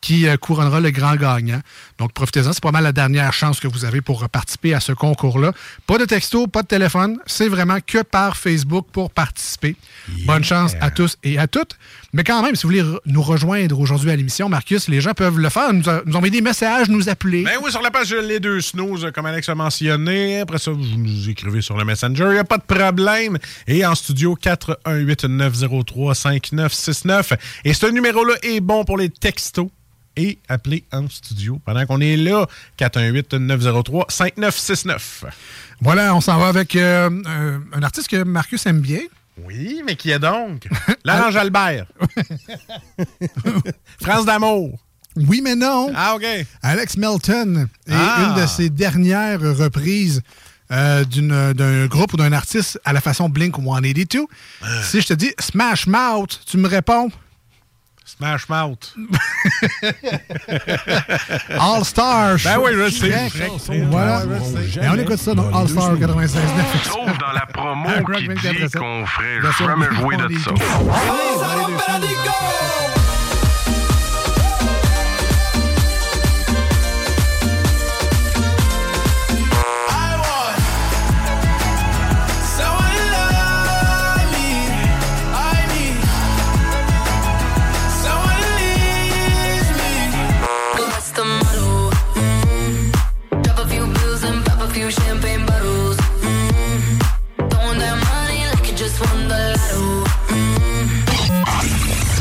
[0.00, 1.60] qui euh, couronnera le grand gagnant.
[1.98, 2.52] Donc, profitez-en.
[2.52, 5.52] C'est pas mal la dernière chance que vous avez pour participer à ce concours-là.
[5.86, 7.18] Pas de texto, pas de téléphone.
[7.26, 9.76] C'est vraiment que par Facebook pour participer.
[10.26, 11.76] Bonne chance à tous et à toutes.
[12.14, 15.38] Mais quand même, si vous voulez nous rejoindre aujourd'hui à l'émission, Marcus, les gens peuvent
[15.38, 15.74] le faire.
[15.74, 17.42] Nous, envoyer des messages, nous appeler.
[17.42, 20.40] Ben oui, sur la page Les Deux Snooze, euh, comme Alex a mentionné.
[20.40, 23.36] Après ça, vous nous écrivez sur le Messenger, il n'y a pas de problème.
[23.66, 27.36] Et en studio, 418-903-5969.
[27.64, 29.68] Et ce numéro-là est bon pour les textos.
[30.16, 32.46] Et appelez en studio pendant qu'on est là,
[32.78, 34.98] 418-903-5969.
[35.80, 38.98] Voilà, on s'en va avec euh, euh, un artiste que Marcus aime bien.
[39.44, 40.66] Oui, mais qui est donc?
[41.04, 41.86] L'Ange Albert.
[44.00, 44.78] France d'amour.
[45.16, 45.90] Oui, mais non.
[45.94, 46.24] Ah, OK.
[46.62, 48.34] Alex Melton est Ah.
[48.36, 50.22] une de ses dernières reprises
[50.70, 54.26] euh, d'un groupe ou d'un artiste à la façon Blink 182.
[54.82, 57.10] Si je te dis Smash Mouth, tu me réponds?
[58.08, 58.94] Smash Mouth.
[61.60, 62.38] All Star.
[62.42, 63.28] Ben oui, je sais.
[63.90, 64.22] Voilà.
[64.80, 66.40] Et on écoute ça dans All Star 96
[66.84, 70.52] Sauf dans la promo qui 24 dit qu'on ferait jamais jouer de ça.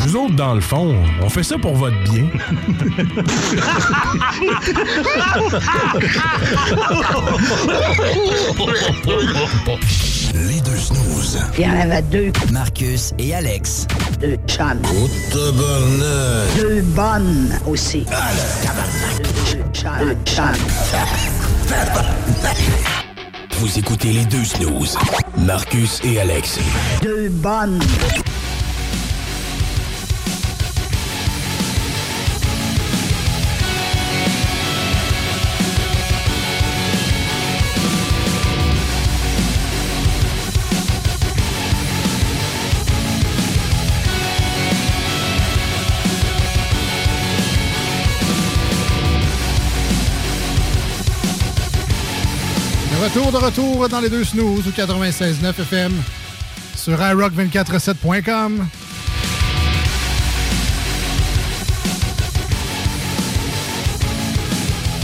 [0.08, 2.30] Nous autres, dans le fond, on fait ça pour votre bien.
[10.34, 11.40] Les deux snooze.
[11.58, 12.32] Il y en avait deux.
[12.54, 13.86] Marcus et Alex.
[14.22, 14.80] Deux chums.
[14.86, 16.56] Oh, tabarnak.
[16.58, 18.06] Deux bonnes aussi.
[19.50, 19.92] Deux chums.
[20.00, 20.46] Deux chums.
[23.60, 24.98] Vous écoutez les deux snooze.
[25.38, 26.60] Marcus et Alex.
[27.04, 27.82] Deux bonnes.
[53.08, 55.94] Retour, de retour dans les deux snooze au 96.9 FM
[56.76, 58.68] sur iRock247.com.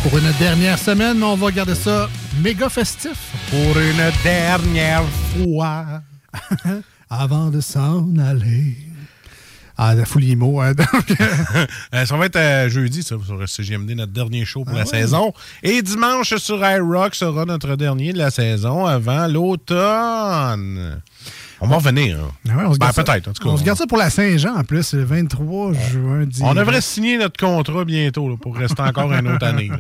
[0.03, 2.09] Pour une dernière semaine, on va garder ça
[2.41, 3.31] méga festif.
[3.49, 5.03] Pour une dernière
[5.37, 6.01] fois.
[7.09, 8.92] Avant de s'en aller.
[9.85, 10.61] Ah, la folie mot.
[10.61, 10.73] hein.
[10.77, 10.87] Donc,
[11.93, 14.83] Euh, ça va être euh, jeudi, ça, sur CGMD, notre dernier show pour Ah la
[14.85, 14.89] ouais.
[14.89, 15.33] saison.
[15.61, 21.01] Et dimanche sur iRock sera notre dernier de la saison avant l'automne.
[21.59, 22.17] On va revenir.
[22.19, 22.31] hein.
[22.49, 23.49] Ah ouais, on se Ben, garde ça- peut-être, en tout cas.
[23.49, 26.25] On se garde ça pour la Saint-Jean en plus, le 23 juin.
[26.41, 29.67] On devrait signer notre contrat bientôt là, pour rester encore une autre année.
[29.69, 29.77] là.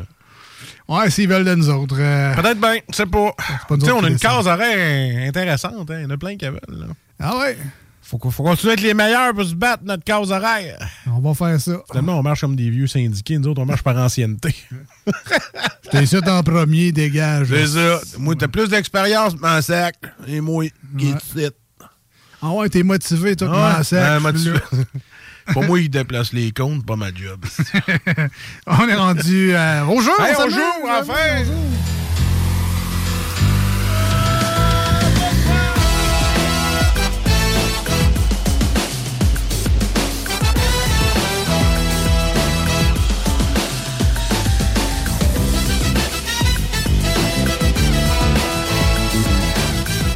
[0.87, 1.95] Ouais, s'ils veulent de nous autres.
[1.97, 3.31] euh, Peut-être bien, c'est pas.
[3.69, 5.89] pas on a une case horaire intéressante.
[5.91, 5.95] hein.
[5.99, 6.59] Il y en a plein qui veulent.
[7.21, 7.57] Ah ouais,
[8.13, 10.77] Faut, qu'on- faut continuer à être les meilleurs pour se battre notre case horaire.
[11.07, 11.81] on va faire ça.
[11.89, 13.39] Finalement, on marche comme des vieux syndiqués.
[13.39, 14.53] Nous autres, on marche par ancienneté.
[15.91, 17.47] T'es sûr en premier, dégage.
[17.49, 17.99] C'est ça.
[18.19, 19.95] Moi, t'as plus d'expérience, mon sac.
[20.27, 21.47] Et moi, qui est ici.
[22.39, 23.95] Ah ouais, t'es motivé, toi, Ouais, ça?
[23.95, 24.59] euh, motivé.
[25.53, 27.43] Pas moi qui déplace les comptes, pas ma job.
[28.67, 30.11] On est rendu euh, au jeu.
[30.19, 31.13] Hey, on s'amuse, joue, on enfin!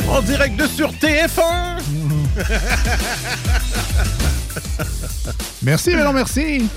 [0.09, 1.79] En direct de sur TF1.
[5.63, 6.67] Merci, mais non, merci.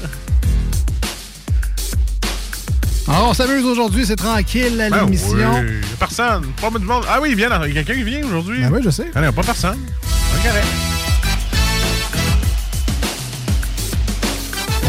[3.07, 5.29] Alors, on s'amuse aujourd'hui, c'est tranquille à Ben l'émission.
[5.61, 6.47] oui, y a personne.
[6.61, 7.05] Pas du monde.
[7.09, 7.49] Ah oui, il vient.
[7.66, 8.61] Il y a quelqu'un qui vient aujourd'hui.
[8.62, 9.11] Ben oui, je sais.
[9.14, 9.79] Ah non, pas personne.
[10.35, 10.66] C'est correct.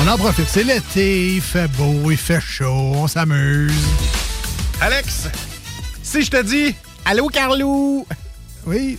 [0.04, 3.71] On en profite, c'est l'été, il fait beau, il fait chaud, on s'amuse.
[4.82, 5.27] Alex,
[6.01, 6.73] si je te dis
[7.06, 8.08] Allô, Carlou?
[8.65, 8.97] Oui.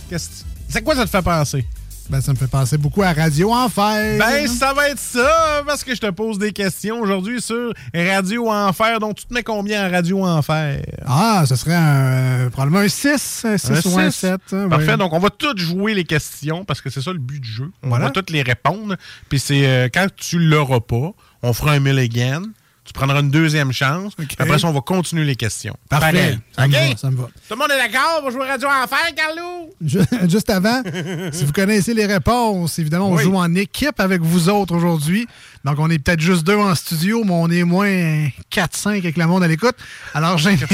[0.69, 1.65] C'est quoi ça te fait penser?
[2.09, 4.17] Ben, ça me fait penser beaucoup à Radio Enfer.
[4.19, 8.49] Ben, ça va être ça, parce que je te pose des questions aujourd'hui sur Radio
[8.51, 8.99] Enfer.
[8.99, 10.83] Donc, tu te mets combien en Radio Enfer?
[11.05, 14.17] Ah, ce serait un, probablement un 6, un 6 ou un six.
[14.19, 14.41] 7.
[14.51, 14.97] hein, Parfait, oui.
[14.97, 17.71] donc on va toutes jouer les questions parce que c'est ça le but du jeu.
[17.83, 18.05] On Voilà.
[18.07, 18.97] va toutes les répondre.
[19.29, 22.41] Puis c'est euh, quand tu l'auras pas, on fera un mulligan.
[22.85, 24.11] Tu prendras une deuxième chance.
[24.37, 25.73] Après ça, on va continuer les questions.
[25.89, 26.37] Parfait.
[26.53, 26.79] Ça, me OK?
[26.91, 27.23] va, ça me va.
[27.23, 28.19] Tout le monde est d'accord?
[28.21, 29.69] On va jouer Radio Enfer, Carlou?
[29.81, 30.81] Ju- Juste avant,
[31.31, 33.23] si vous connaissez les réponses, évidemment, on Oui.
[33.23, 35.27] joue en équipe avec vous autres aujourd'hui.
[35.63, 39.27] Donc, on est peut-être juste deux en studio, mais on est moins 4-5 avec le
[39.27, 39.75] monde à l'écoute.
[40.13, 40.57] Alors, j'ai.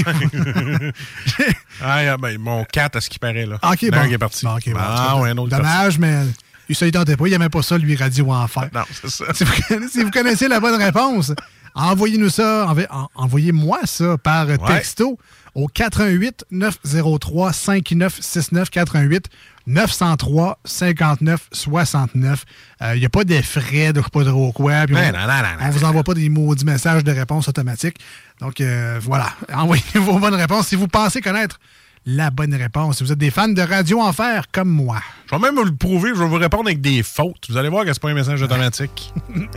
[1.82, 3.58] Ah, ben, mon 4 à ce qui paraît, là.
[3.64, 4.08] OK, Il y en a bon.
[4.08, 4.46] qui est parti.
[4.46, 5.64] Bon, OK, bon, ah, ouais, un autre parti.
[5.66, 6.24] Dommage, mais
[6.68, 7.28] il se tentait pas.
[7.28, 8.70] Il n'aimait pas ça, lui, Radio Enfer.
[8.74, 9.26] Non, c'est ça.
[9.34, 11.32] Si vous, connaissez, si vous connaissez la bonne réponse,
[11.76, 15.18] envoyez-nous ça, envoyez- en- envoyez-moi ça par texto
[15.56, 19.26] au 88 903 5969 88
[19.68, 22.46] 903 59 69.
[22.94, 24.86] Il n'y a pas de frais de je sais pas trop quoi.
[24.88, 25.66] Ben on, non, non, non, non.
[25.68, 27.98] on vous envoie pas des maudits messages de réponse automatique.
[28.40, 31.60] Donc euh, voilà, envoyez vos bonnes réponses si vous pensez connaître
[32.06, 32.98] la bonne réponse.
[32.98, 35.00] Si vous êtes des fans de Radio Enfer comme moi.
[35.30, 37.46] Je vais même vous le prouver, je vais vous répondre avec des fautes.
[37.50, 39.14] Vous allez voir que c'est pas un message automatique.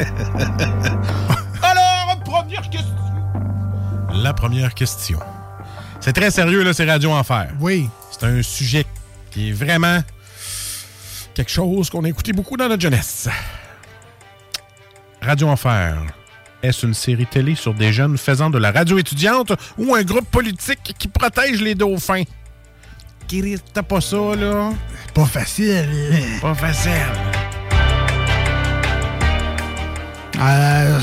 [2.52, 4.22] Alors, première question.
[4.22, 5.18] La première question.
[6.00, 7.48] C'est très sérieux, là, c'est Radio Enfer.
[7.60, 7.88] Oui.
[8.10, 8.84] C'est un sujet
[9.30, 10.00] qui est vraiment
[11.34, 13.28] quelque chose qu'on a écouté beaucoup dans notre jeunesse.
[15.22, 15.96] Radio Enfer.
[16.62, 20.30] Est-ce une série télé sur des jeunes faisant de la radio étudiante ou un groupe
[20.30, 22.24] politique qui protège les dauphins?
[23.72, 24.72] T'as pas ça, là?
[25.14, 25.88] Pas facile.
[26.42, 27.41] Pas facile.
[30.40, 31.00] Euh,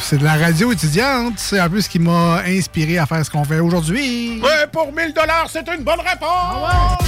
[0.00, 1.34] c'est de la radio étudiante.
[1.36, 4.40] C'est un peu ce qui m'a inspiré à faire ce qu'on fait aujourd'hui.
[4.42, 6.98] Ouais, pour 1000 dollars, c'est une bonne réponse!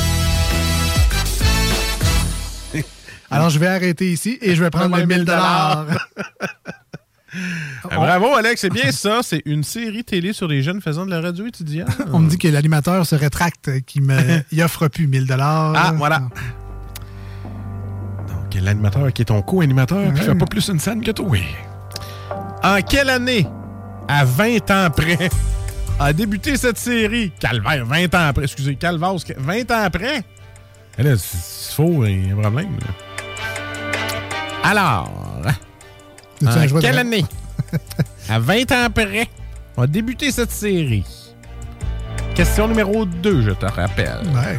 [3.30, 5.86] Alors, je vais arrêter ici et je vais prendre le 1000 dollars.
[7.34, 9.20] Ah, bravo, Alex, c'est bien ça.
[9.22, 11.88] C'est une série télé sur les jeunes faisant de la radio étudiante.
[12.12, 15.72] On me dit que l'animateur se rétracte, qu'il me il offre plus 1000 dollars.
[15.74, 16.22] Ah, voilà.
[18.54, 21.36] Donc, l'animateur qui est ton co-animateur, puis fait pas plus une scène que toi.
[22.62, 23.46] En quelle année,
[24.08, 25.28] à 20 ans près,
[25.98, 27.32] a débuté cette série?
[27.38, 30.22] Calvaire, 20 ans après, excusez, Calvas, 20 ans après?
[30.98, 32.78] Eh là, c'est faux, il y a un problème.
[32.80, 32.88] là.
[34.62, 35.10] Alors,
[36.46, 37.24] en quelle année,
[38.28, 39.28] à 20 ans après,
[39.76, 41.04] a débuté cette série?
[42.34, 44.22] Question numéro 2, je te rappelle.
[44.34, 44.58] Ouais.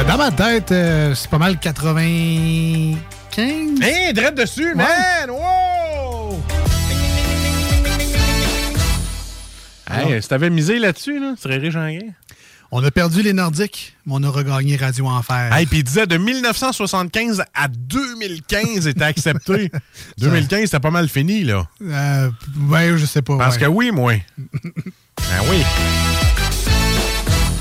[0.00, 3.82] Ben, dans ma tête, euh, c'est pas mal 95.
[3.82, 5.28] Hey, drette dessus, man!
[5.28, 6.40] Wow!
[9.90, 11.98] Hey, si t'avais misé là-dessus, là, tu serais riche en gain.
[12.72, 15.52] On a perdu les Nordiques, mais on a regagné Radio Enfer.
[15.52, 19.70] Hey, puis il disait de 1975 à 2015 était accepté.
[20.18, 21.68] 2015, c'était pas mal fini, là.
[21.82, 22.30] Euh,
[22.70, 23.36] ouais, je sais pas.
[23.36, 23.62] Parce ouais.
[23.62, 24.14] que oui, moi.
[25.18, 25.62] ah oui.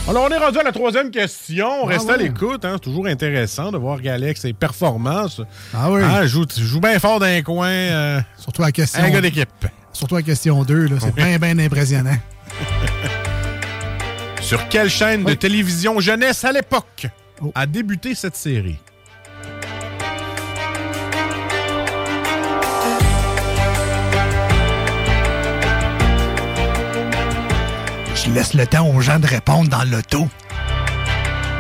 [0.10, 1.86] Alors, on est rendu à la troisième question.
[1.86, 2.24] Restez à ouais.
[2.24, 2.66] l'écoute.
[2.66, 2.74] Hein.
[2.76, 5.40] C'est toujours intéressant de voir qu'Alex, ses performances.
[5.74, 6.02] Ah oui.
[6.04, 7.68] Ah, joue, joue bien fort dans un coin.
[7.70, 9.04] euh, Surtout à question.
[9.04, 9.48] un gars d'équipe.
[9.94, 10.96] Surtout à question 2, là.
[11.00, 11.12] C'est Oui.
[11.16, 12.18] bien, bien impressionnant.
[14.42, 17.08] Sur quelle chaîne de télévision jeunesse à l'époque
[17.42, 17.52] Oh.
[17.56, 18.78] a débuté cette série?
[28.34, 30.28] Laisse le temps aux gens de répondre dans l'auto.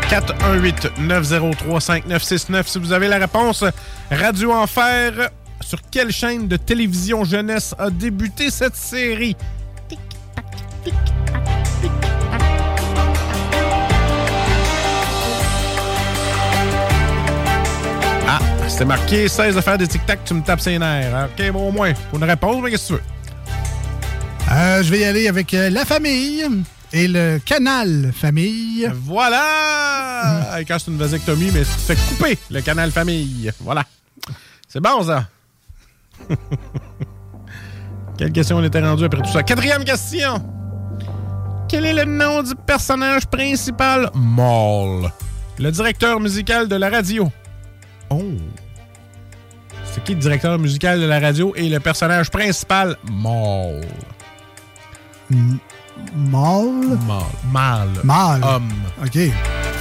[0.09, 2.67] 418-903-5969.
[2.67, 3.63] Si vous avez la réponse,
[4.11, 9.35] Radio Enfer, sur quelle chaîne de télévision jeunesse a débuté cette série?
[18.27, 21.15] Ah, c'est marqué 16 affaires de tic-tac, tu me tapes ses nerfs.
[21.15, 23.01] Ah, OK, bon, au moins, pour une réponse, mais qu'est-ce que tu veux?
[24.51, 26.43] Euh, je vais y aller avec euh, la famille
[26.91, 28.89] et le canal famille.
[28.93, 30.59] Voilà!
[30.67, 33.51] Quand c'est une vasectomie, mais fais couper le canal famille.
[33.59, 33.83] Voilà.
[34.67, 35.27] C'est bon, ça?
[38.17, 39.43] Quelle question on était rendu après tout ça?
[39.43, 40.43] Quatrième question.
[41.67, 44.09] Quel est le nom du personnage principal?
[44.15, 45.11] Maul?
[45.59, 47.31] Le directeur musical de la radio.
[48.09, 48.23] Oh.
[49.85, 52.97] C'est qui le directeur musical de la radio et le personnage principal?
[53.11, 53.81] Maul?
[55.29, 56.97] Mâle?
[57.51, 57.89] Mâle.
[58.03, 58.43] Mâle.
[58.43, 58.71] Homme.
[59.03, 59.17] OK.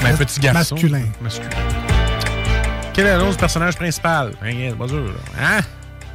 [0.02, 0.74] Ben, petit garçon.
[0.74, 1.04] Masculin.
[1.20, 1.48] Masculin.
[2.92, 4.32] Quel est le nom du personnage principal?
[4.42, 5.12] C'est pas sûr.
[5.40, 5.60] Hein?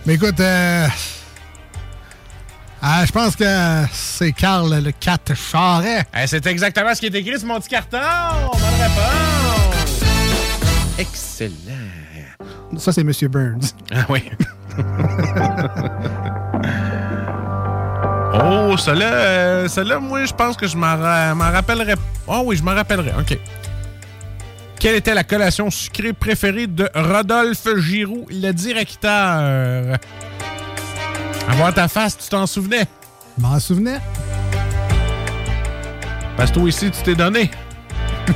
[0.05, 0.87] Mais écoute, euh,
[2.81, 3.45] ah, je pense que
[3.93, 6.03] c'est Carl le 4 Charret.
[6.13, 7.97] Eh, c'est exactement ce qui est écrit sur mon petit carton.
[8.51, 10.03] Bonne réponse.
[10.97, 11.53] Excellent.
[12.77, 13.73] Ça, c'est Monsieur Burns.
[13.89, 14.29] Ah oui.
[18.33, 21.93] oh, celle-là, euh, celle-là, moi, je pense que je m'en ra- m'en rappellerai.
[22.27, 23.11] Oh oui, je m'en rappellerai.
[23.19, 23.37] OK.
[24.79, 29.97] Quelle était la collation sucrée préférée de Rodolphe Giroux, le directeur?
[31.49, 32.85] Voir ta face, tu t'en souvenais?
[33.37, 33.99] Je m'en souvenais.
[36.35, 37.49] Parce que toi ici, tu t'es donné.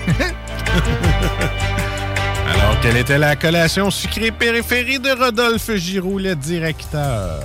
[2.53, 7.41] Alors, quelle était la collation sucrée préférée de Rodolphe Giroux, le directeur?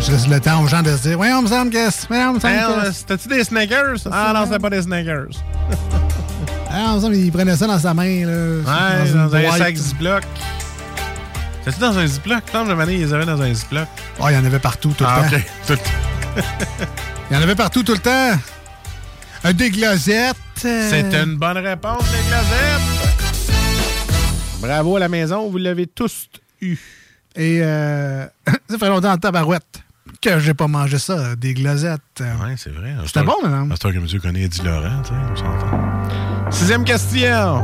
[0.00, 2.34] Je laisse le temps aux gens de se dire, voyons, me semble que c'est- voyons,
[2.34, 3.96] me semble C'était-tu des Snickers?
[4.10, 5.28] Ah non, c'était pas des Snickers.
[6.70, 8.26] Ah, me semble qu'il prenait ça dans sa main.
[8.26, 10.22] Là, Ouais, dans, un sac Ziploc.
[11.64, 12.42] C'était-tu dans un Ziploc?
[12.52, 13.88] Le mané, ils les avaient dans un Ziploc.
[14.20, 15.34] Oh, il y en avait partout tout le Ah, temps.
[15.36, 15.42] OK.
[15.66, 16.42] Tout-
[17.30, 19.50] Il y en avait partout tout le temps.
[19.54, 20.36] Des glacettes.
[20.66, 22.82] euh, C'est une bonne réponse, les glacettes.
[24.60, 26.28] Bravo à la maison, vous l'avez tous
[26.60, 26.76] eu.
[27.34, 28.26] Et euh,
[28.68, 29.80] ça fait longtemps en tabarouette
[30.20, 32.00] que j'ai pas mangé ça, des glacettes.
[32.20, 32.94] Ouais, c'est vrai.
[33.06, 33.68] C'était bon, madame.
[33.72, 36.50] C'est toi que monsieur connaît Eddie Laurent, tu sais, on s'entend.
[36.50, 37.62] Sixième question.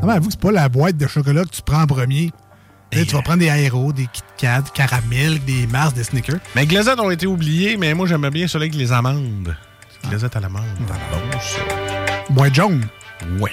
[0.00, 2.32] Non, mais avoue que c'est pas la boîte de chocolat que tu prends en premier.
[2.90, 6.38] Tu vas prendre des aéros, des Kit Kat, des caramel, des Mars, des Snickers.
[6.54, 9.56] Mais les glacettes ont été oubliées, mais moi, j'aimais bien celui avec les amandes.
[10.04, 10.64] Les glacettes à l'amande.
[10.78, 10.94] Bon,
[11.40, 11.60] ça.
[12.30, 12.86] Boîte jaune.
[13.40, 13.50] Ouais.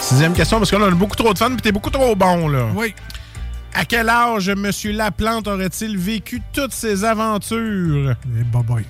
[0.00, 2.66] Sixième question, parce qu'on a beaucoup trop de fun, puis t'es beaucoup trop bon, là.
[2.74, 2.94] Oui.
[3.74, 4.70] À quel âge M.
[4.92, 8.14] Laplante aurait-il vécu toutes ses aventures?
[8.38, 8.84] Eh, bye bye.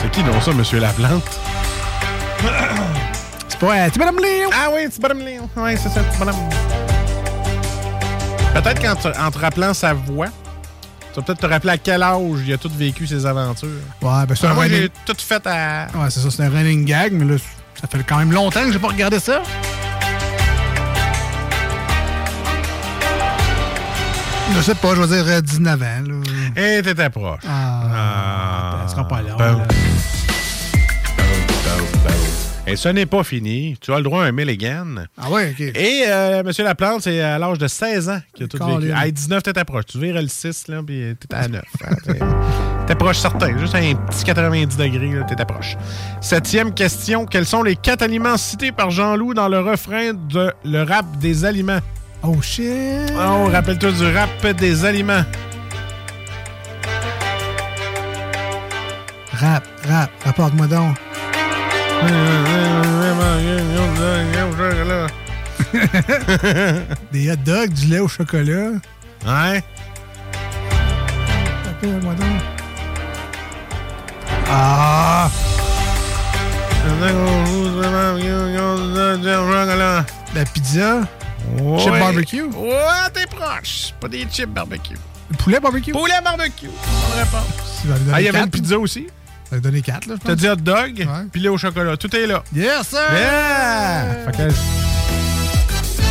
[0.00, 0.62] C'est qui donc ça, M.
[0.80, 1.40] Laplante?
[3.48, 3.76] C'est pas.
[3.78, 4.50] Euh, c'est Madame Léon.
[4.52, 5.48] Ah oui, c'est Madame Léon.
[5.56, 6.36] Oui, c'est ça, c'est Madame.
[8.54, 10.28] Peut-être qu'en te, en te rappelant sa voix,
[11.12, 13.68] tu vas peut-être te rappeler à quel âge il a tout vécu ses aventures.
[14.02, 14.82] Ouais, ben c'est un moi, running...
[14.82, 15.88] j'ai tout fait à...
[15.94, 17.38] Ouais, c'est ça, c'est un running gag, mais là,
[17.80, 19.42] ça fait quand même longtemps que j'ai pas regardé ça.
[24.56, 25.84] Je sais pas, je vais dire euh, 19 ans.
[26.08, 26.78] Là.
[26.78, 27.40] Et t'étais proche.
[27.48, 29.32] Ah, ça sera pas là.
[29.34, 29.58] Bow.
[29.58, 29.66] là.
[32.66, 33.76] Et ce n'est pas fini.
[33.80, 34.86] Tu as le droit à un Milligan.
[35.16, 35.60] Ah ouais, OK.
[35.60, 36.50] Et euh, M.
[36.58, 38.92] Laplante, c'est à l'âge de 16 ans qu'il a tout vécu.
[38.92, 39.86] À 19, t'étais proche.
[39.86, 41.62] Tu verrais le 6, là, puis t'étais à 9.
[41.86, 42.18] hein, t'es-
[42.88, 43.56] T'es proche certain.
[43.58, 45.76] Juste un petit 90 degrés, là, t'étais proche.
[46.20, 47.24] Septième question.
[47.26, 51.44] Quels sont les quatre aliments cités par Jean-Loup dans le refrain de Le rap des
[51.46, 51.80] aliments?
[52.22, 53.12] Oh shit!
[53.16, 55.24] Oh, rappelle-toi du rap des aliments.
[59.32, 60.96] Rap, rap, rapporte-moi donc.
[67.12, 68.70] Des hot dogs, du lait au chocolat.
[69.24, 69.62] Ouais.
[71.64, 72.42] Rappelle-moi donc.
[74.50, 75.30] Ah!
[80.34, 81.00] La pizza?
[81.78, 82.42] Chip barbecue?
[82.42, 83.94] Ouais, t'es proche.
[84.00, 84.96] Pas des chips barbecue.
[85.38, 85.92] Poulet barbecue?
[85.92, 86.66] Poulet barbecue.
[86.66, 87.84] Bonne réponse.
[87.84, 89.06] Donner Ah, il y avait quatre, une pizza aussi.
[89.50, 91.96] Lui donner 4, là, je T'as dit hot dog, puis lait au chocolat.
[91.96, 92.44] Tout est là.
[92.54, 92.98] Yes, sir!
[93.12, 94.26] Yeah!
[94.26, 94.42] Fait que...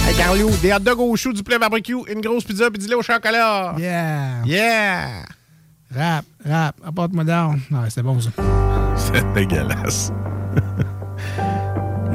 [0.10, 2.88] Hey, Carlo, des hot dogs au chou, du poulet barbecue, une grosse pizza, puis du
[2.88, 3.76] lait au chocolat.
[3.78, 4.44] Yeah!
[4.46, 5.08] Yeah!
[5.96, 7.62] Rap, rap, apporte-moi down.
[7.72, 8.30] Ouais, c'est bon, ça.
[8.98, 10.12] C'est dégueulasse.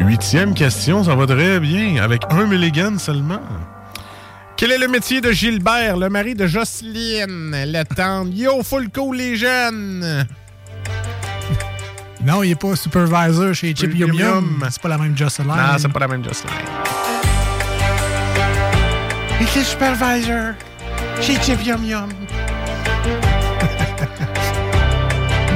[0.04, 3.40] Huitième question, ça va très bien, avec un Mulligan seulement.
[4.56, 8.30] Quel est le métier de Gilbert, le mari de Jocelyne, le tendre?
[8.32, 10.26] Yo, full cool, les jeunes!
[12.24, 14.64] Non, il est pas supervisor chez Chip Yum Yum.
[14.70, 15.56] C'est pas la même Jocelyn.
[15.56, 16.52] Non, c'est pas la même Jocelyne.
[19.40, 20.54] Il est supervisor
[21.20, 22.08] chez Chip Yum Yum.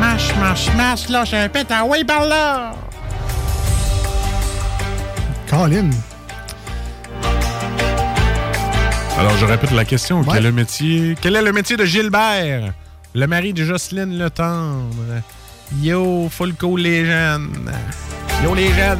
[0.01, 2.73] Mash, mash, mash, lâche un pet, ah ouais, par là!
[5.49, 5.91] Colin.
[9.19, 10.23] Alors, je répète la question.
[10.25, 12.73] Quel, est le métier, quel est le métier de Gilbert,
[13.15, 15.23] le mari de Jocelyne Le Tendre?
[15.81, 17.73] Yo, Fulco les jeunes.
[18.45, 18.99] Yo, les jeunes.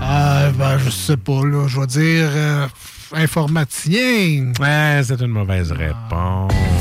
[0.00, 1.66] Ah, ben, je sais pas, là.
[1.68, 2.66] Je vais dire euh,
[3.14, 4.52] informaticien.
[4.58, 6.77] Ouais, c'est une mauvaise réponse.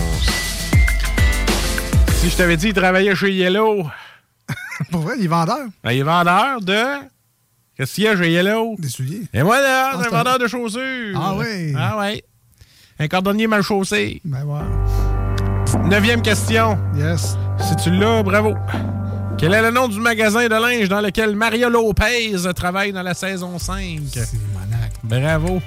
[2.17, 3.85] Si je t'avais dit qu'il travaillait chez Yellow,
[4.91, 5.65] Pour vrai, il est vendeur.
[5.83, 6.83] ben, il est vendeur de.
[7.75, 8.75] Qu'est-ce qu'il y a chez Yellow?
[8.79, 9.23] Des souliers.
[9.33, 11.19] Et voilà, Ah, c'est un vendeur de chaussures.
[11.19, 11.73] Ah oui.
[11.77, 12.23] Ah ouais.
[12.99, 14.21] Un cordonnier mal chaussé.
[14.25, 14.65] Ben voilà.
[15.87, 16.77] Neuvième question.
[16.95, 17.37] Yes.
[17.59, 18.55] Si tu l'as, bravo.
[19.37, 23.13] Quel est le nom du magasin de linge dans lequel Maria Lopez travaille dans la
[23.13, 23.99] saison 5?
[24.11, 24.91] C'est monac.
[25.03, 25.61] Bravo.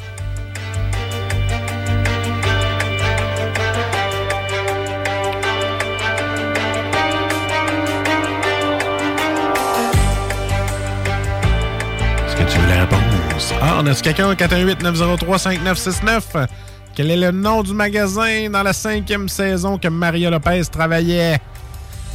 [12.51, 13.55] Tu veux la réponse?
[13.61, 14.33] Ah, on a-tu quelqu'un?
[14.35, 16.47] 418-903-5969.
[16.95, 21.39] Quel est le nom du magasin dans la cinquième saison que Maria Lopez travaillait?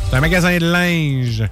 [0.10, 1.44] C'est un magasin de linge.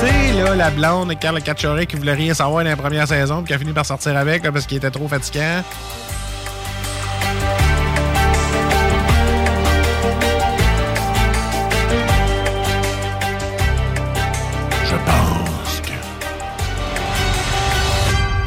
[0.00, 3.38] C'est là la blonde de Carl Cacciore qui voulait rien savoir dans la première saison
[3.38, 5.62] puis qui a fini par sortir avec parce qu'il était trop fatigant.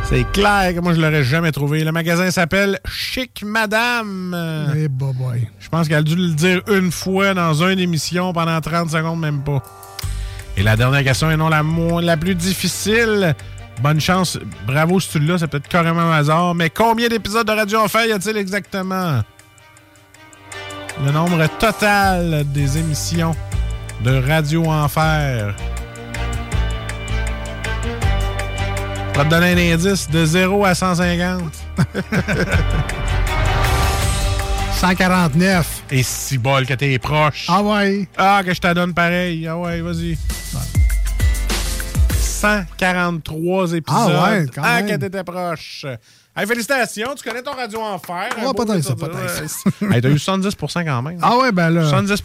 [0.09, 1.83] C'est clair que moi je l'aurais jamais trouvé.
[1.83, 4.73] Le magasin s'appelle Chic Madame.
[4.75, 5.47] Eh, boy.
[5.59, 9.19] Je pense qu'elle a dû le dire une fois dans une émission pendant 30 secondes,
[9.19, 9.61] même pas.
[10.57, 11.61] Et la dernière question est non la,
[12.01, 13.35] la plus difficile.
[13.83, 14.39] Bonne chance.
[14.65, 16.55] Bravo si tu l'as, c'est peut-être carrément un hasard.
[16.55, 19.21] Mais combien d'épisodes de Radio Enfer y a-t-il exactement?
[21.05, 23.35] Le nombre total des émissions
[24.03, 25.53] de Radio Enfer.
[29.19, 31.41] Vais te donner un indice de 0 à 150.
[34.75, 35.83] 149.
[35.91, 37.47] Et si bol que t'es proche.
[37.49, 38.07] Ah ouais.
[38.17, 39.45] Ah, que je te donne pareil.
[39.45, 40.17] Ah ouais, vas-y.
[42.17, 43.83] 143 épisodes.
[44.15, 44.87] Ah ouais, quand Ah, même.
[44.87, 45.85] que t'étais proche.
[46.33, 48.29] Hey, félicitations, tu connais ton radio enfer.
[48.37, 49.43] Ah, peut-être ça, peut-être.
[49.93, 51.19] Hey, t'as eu 70% quand même.
[51.21, 51.89] Ah ouais, ben là.
[51.89, 52.23] 70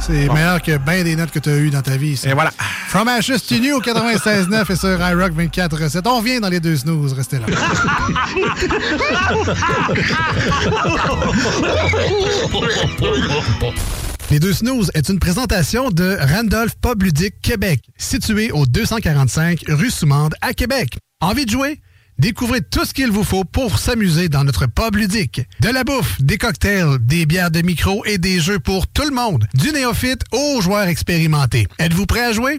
[0.00, 0.34] C'est Bon.
[0.34, 2.16] meilleur que bien des notes que tu as eues dans ta vie.
[2.16, 2.30] ça.
[2.30, 2.50] Et voilà.
[2.88, 6.02] From Ashes to New 96.9 et sur iRock 24.7.
[6.06, 7.12] On revient dans les deux snooze.
[7.12, 7.46] Restez là.
[14.30, 19.90] Les deux snooze est une présentation de Randolph Pub Ludique Québec, situé au 245 rue
[19.90, 20.98] Soumande à Québec.
[21.20, 21.80] Envie de jouer?
[22.18, 25.40] Découvrez tout ce qu'il vous faut pour s'amuser dans notre pub ludique.
[25.60, 29.14] De la bouffe, des cocktails, des bières de micro et des jeux pour tout le
[29.14, 29.46] monde.
[29.54, 31.68] Du néophyte aux joueurs expérimentés.
[31.78, 32.58] Êtes-vous prêt à jouer?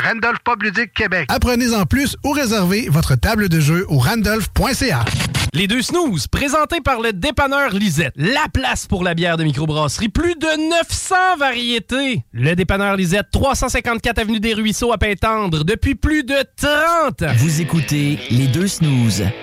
[0.00, 1.26] Randolph Pub Ludique Québec.
[1.28, 5.04] Apprenez en plus ou réservez votre table de jeu au randolph.ca.
[5.52, 8.12] Les deux snooze, présentés par le dépanneur Lisette.
[8.14, 10.08] La place pour la bière de microbrasserie.
[10.08, 12.24] Plus de 900 variétés.
[12.32, 17.34] Le dépanneur Lisette, 354 Avenue des Ruisseaux à Pintendre, depuis plus de 30 ans.
[17.38, 18.90] Vous écoutez les deux snooze,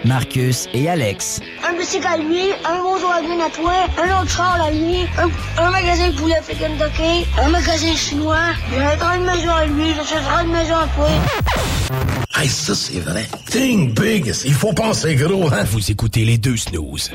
[0.05, 1.41] Marcus et Alex.
[1.67, 5.29] Un bicycle à lui, un Volkswagen à toi, un autre char à lui, un,
[5.63, 9.65] un magasin de poulet à Kentucky, un magasin chinois, il y a une maison à
[9.65, 11.09] lui, j'achèterai une maison à toi.
[12.39, 13.27] Hey, ça, c'est vrai.
[13.49, 14.31] Think big.
[14.45, 15.63] Il faut penser gros, hein?
[15.71, 17.09] Vous écoutez les deux snooze.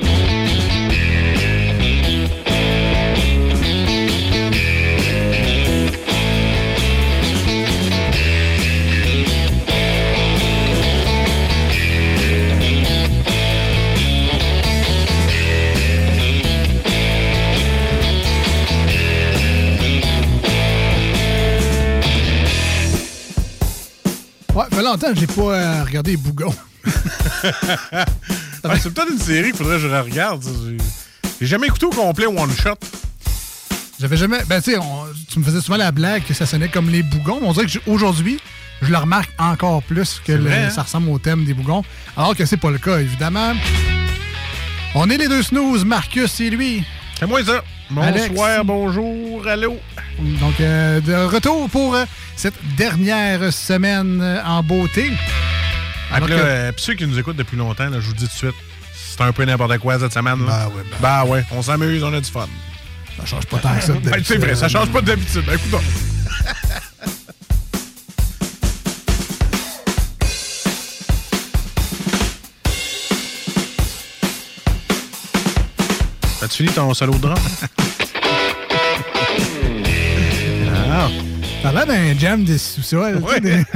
[24.83, 26.17] Fait longtemps que j'ai pas euh, regardé.
[28.63, 30.41] Ouais, c'est peut-être une série qu'il faudrait que je la regarde.
[31.39, 32.75] J'ai- jamais écouté au complet One Shot.
[33.99, 34.39] J'avais jamais.
[34.47, 34.77] Ben, tu sais,
[35.29, 37.39] tu me faisais souvent la blague que ça sonnait comme les bougons.
[37.41, 38.39] mais on dirait que j'ai- aujourd'hui,
[38.81, 40.69] je le remarque encore plus que C'est le- vrai, hein?
[40.69, 41.83] ça ressemble au thème des bougons.
[42.15, 43.53] Alors que c'est pas le cas, évidemment.
[44.95, 46.83] On est les deux snooze, Marcus et lui.
[47.19, 47.63] C'est moi ça.
[48.01, 48.29] Alex.
[48.29, 49.77] Bonsoir, bonjour, allô.
[50.19, 55.11] Donc, euh, de retour pour euh, cette dernière semaine euh, en beauté.
[56.11, 58.25] Ah, puis là, que- puis ceux qui nous écoutent depuis longtemps, là, je vous dis
[58.25, 58.55] tout de suite,
[58.93, 60.45] c'est un peu n'importe quoi cette semaine.
[60.45, 60.67] Là.
[60.69, 62.47] Ben ouais, ben- Ben ouais, on s'amuse, on a du fun.
[63.19, 63.93] Ça change pas tant que ça.
[64.03, 65.43] Ben, c'est vrai, ça change pas d'habitude.
[65.45, 65.81] Ben, écoute
[76.43, 76.49] donc.
[76.51, 77.35] As-tu fini ton solo de drum?
[80.91, 81.07] ah.
[81.61, 83.21] Ça a l'air d'un jam de sous-sol.
[83.21, 83.39] tu sais, Ouais.
[83.39, 83.63] des-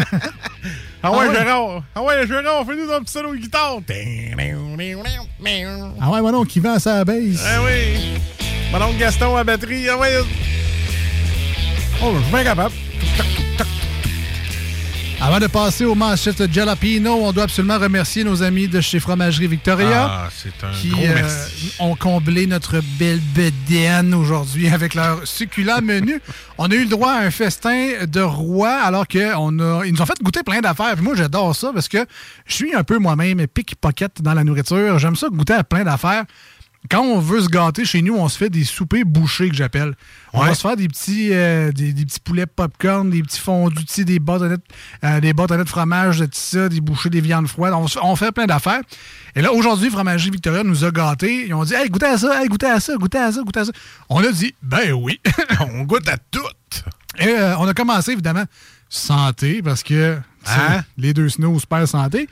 [1.04, 1.36] Ah ouais, Ah ouais?
[1.36, 1.84] Gérard!
[1.96, 3.78] Ah ouais, Gérard, fais-nous un petit solo de guitare!
[6.02, 7.40] Ah ouais, voilà, qui vend sa base.
[7.46, 8.20] Ah oui!
[8.72, 10.18] Mon oncle Gaston à batterie, ah ouais!
[12.04, 12.74] Oh, je suis bien capable.
[15.28, 19.48] Avant de passer aux manchettes Jalapino, on doit absolument remercier nos amis de chez Fromagerie
[19.48, 20.08] Victoria.
[20.10, 21.74] Ah, c'est un qui gros euh, merci.
[21.80, 26.22] ont comblé notre belle bedaine aujourd'hui avec leur succulent menu.
[26.58, 29.94] On a eu le droit à un festin de roi alors que on a, ils
[29.94, 30.96] nous ont fait goûter plein d'affaires.
[30.96, 32.04] Puis moi, j'adore ça parce que
[32.48, 34.98] je suis un peu moi-même pickpocket dans la nourriture.
[34.98, 36.24] J'aime ça goûter à plein d'affaires.
[36.90, 39.94] Quand on veut se gâter chez nous, on se fait des soupers bouchés que j'appelle.
[40.34, 40.48] On Ouais.
[40.50, 44.20] va se faire des petits, euh, des, des petits poulets popcorn, des petits fondus, des
[44.20, 44.58] bâtonnets,
[45.04, 47.74] euh, des bâtonnets de fromage, de tout ça, des bouchées, des viandes froides.
[48.02, 48.82] On, fait plein d'affaires.
[49.36, 51.46] Et là, aujourd'hui, Fromagerie Victoria nous a gâtés.
[51.48, 53.60] Ils ont dit Hey, goûtez à ça, hey, goûtez à ça, goûtez à ça, goûtez
[53.62, 53.72] à ça.
[54.10, 55.20] On a dit Ben oui.
[55.74, 56.40] on goûte à tout.
[57.20, 58.46] Et euh, on a commencé, évidemment,
[58.90, 60.82] santé, parce que Hein?
[60.98, 62.30] les deux snows, super santé.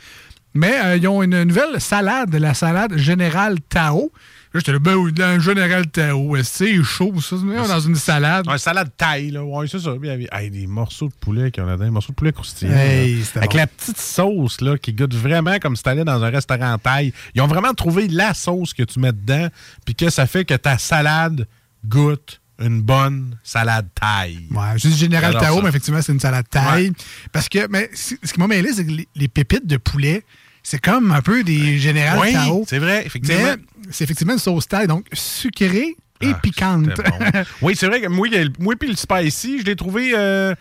[0.54, 4.10] Mais euh, ils ont une nouvelle salade, la salade Générale Tao.
[4.56, 6.36] J'étais là, ben oui, dans un Général Tao.
[6.44, 7.36] C'est chaud, ça.
[7.36, 8.46] Dans une salade.
[8.48, 9.44] Un salade taille, là.
[9.44, 9.92] Ouais, c'est ça.
[10.02, 12.12] Il y avait- hey, des morceaux de poulet qu'il y en a dedans, des morceaux
[12.14, 12.32] de poulet.
[12.64, 13.58] Hey, c'était Avec bon.
[13.58, 17.14] la petite sauce, là, qui goûte vraiment comme si t'allais dans un restaurant taille.
[17.34, 19.48] Ils ont vraiment trouvé la sauce que tu mets dedans,
[19.86, 21.48] puis que ça fait que ta salade
[21.86, 24.48] goûte une bonne salade taille.
[24.52, 26.92] Ouais, dis Général Tao, mais effectivement, c'est une salade taille.
[27.34, 30.24] Parce que, mais ce qui m'a mêlé, c'est que les, les pépites de poulet,
[30.68, 32.36] c'est comme un peu des Général Oui,
[32.68, 33.40] c'est vrai, effectivement.
[33.44, 36.86] Mais c'est effectivement une sauce taille, donc sucrée et Ah, piquante.
[36.88, 36.94] bon.
[37.62, 40.14] oui, c'est vrai que moi, moi puis le spicy, je l'ai trouvé.
[40.16, 40.56] Euh,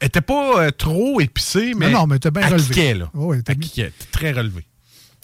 [0.00, 1.90] était pas euh, trop épicé, mais.
[1.90, 2.68] non, non, mais t'as bien relevé.
[2.72, 3.10] kiquet, là.
[3.60, 4.64] Kiquet, très relevé.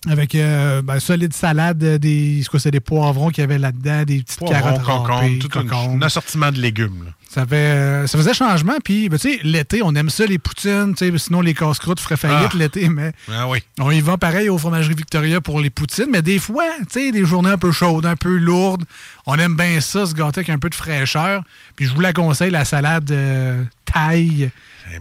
[0.08, 3.58] Avec euh, ben, solide salade, euh, des, c'est quoi, c'est des poivrons qu'il y avait
[3.58, 7.04] là-dedans, des petites Poivrons, carottes râpées, tout un, un assortiment de légumes.
[7.04, 7.10] là.
[7.30, 8.76] Ça, fait, euh, ça faisait changement.
[8.82, 10.94] Puis, ben, tu sais, l'été, on aime ça, les poutines.
[10.96, 12.56] Sinon, les casse-croûtes feraient faillite Ah.
[12.56, 12.88] l'été.
[12.88, 13.62] Mais Ah oui.
[13.78, 16.08] on y va pareil au fromagerie Victoria pour les poutines.
[16.10, 18.84] Mais des fois, tu sais, des journées un peu chaudes, un peu lourdes,
[19.26, 21.42] on aime bien ça, se gâter avec un peu de fraîcheur.
[21.76, 24.50] Puis, je vous la conseille, la salade euh, taille.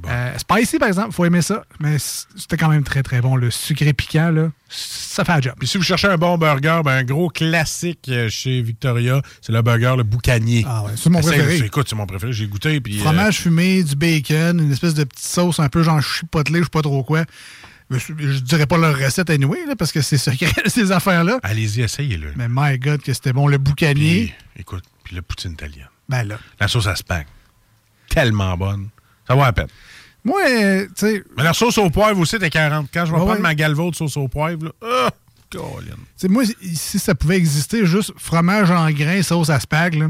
[0.07, 1.63] Euh, spicy, par exemple, faut aimer ça.
[1.79, 3.35] Mais c'était quand même très, très bon.
[3.35, 5.53] Le sucré piquant, là, ça fait un job.
[5.57, 9.51] Puis si vous cherchez un bon burger, ben, un gros classique euh, chez Victoria, c'est
[9.51, 10.65] le burger le boucanier.
[10.67, 11.65] Ah ouais, c'est mon Essaye- préféré.
[11.65, 12.33] Écoute, c'est mon préféré.
[12.33, 12.79] J'ai goûté.
[12.81, 16.59] Puis, euh, Fromage fumé, du bacon, une espèce de petite sauce un peu genre chipotelée,
[16.59, 17.23] je sais pas trop quoi.
[17.89, 21.39] Je, je dirais pas leur recette anyway, là, parce que c'est secret, ces affaires-là.
[21.43, 22.33] Allez-y, essayez-le.
[22.35, 23.47] Mais my God, que c'était bon.
[23.47, 25.85] Le boucanier, Puis, écoute, puis le poutine italien.
[26.09, 26.37] ben là.
[26.59, 27.25] La sauce à spag.
[28.09, 28.89] Tellement bonne.
[29.27, 29.67] Ça vaut la peine.
[30.23, 32.87] Moi, euh, tu sais, Mais la sauce au poivre aussi, t'es 40.
[32.93, 33.41] Quand je vais Ouais, prendre ouais.
[33.41, 35.09] ma galvaude sauce au poivre, là,
[35.49, 35.95] Colin.
[35.95, 40.07] tu sais, moi, si ça pouvait exister juste fromage en grains, sauce à spag, là,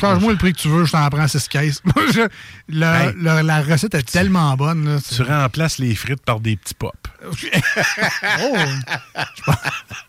[0.00, 1.80] change-moi le prix que tu veux, je t'en prends 6 caisses.
[1.84, 2.28] Moi, je-
[2.68, 3.14] la, Hey.
[3.20, 4.94] la- la recette est tellement bonne.
[4.94, 6.92] Là, Tu remplaces les frites par des petits pops.
[8.40, 8.56] Oh!
[8.56, 9.56] Je pense-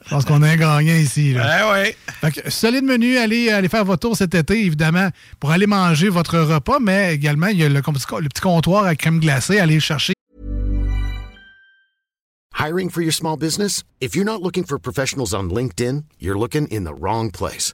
[0.06, 1.34] je pense qu'on a un gagnant ici.
[1.34, 1.72] Là.
[1.72, 1.98] Ouais, ouais.
[2.22, 6.10] Fait que, solide menu, allez, allez faire votre tour cet été, évidemment, pour aller manger
[6.10, 9.76] votre repas, mais également, il y a le, le petit comptoir à crème glacée, allez
[9.76, 10.14] le chercher.
[12.60, 13.84] Hiring for your small business?
[14.00, 17.74] If you're not looking for professionals on LinkedIn, you're looking in the wrong place.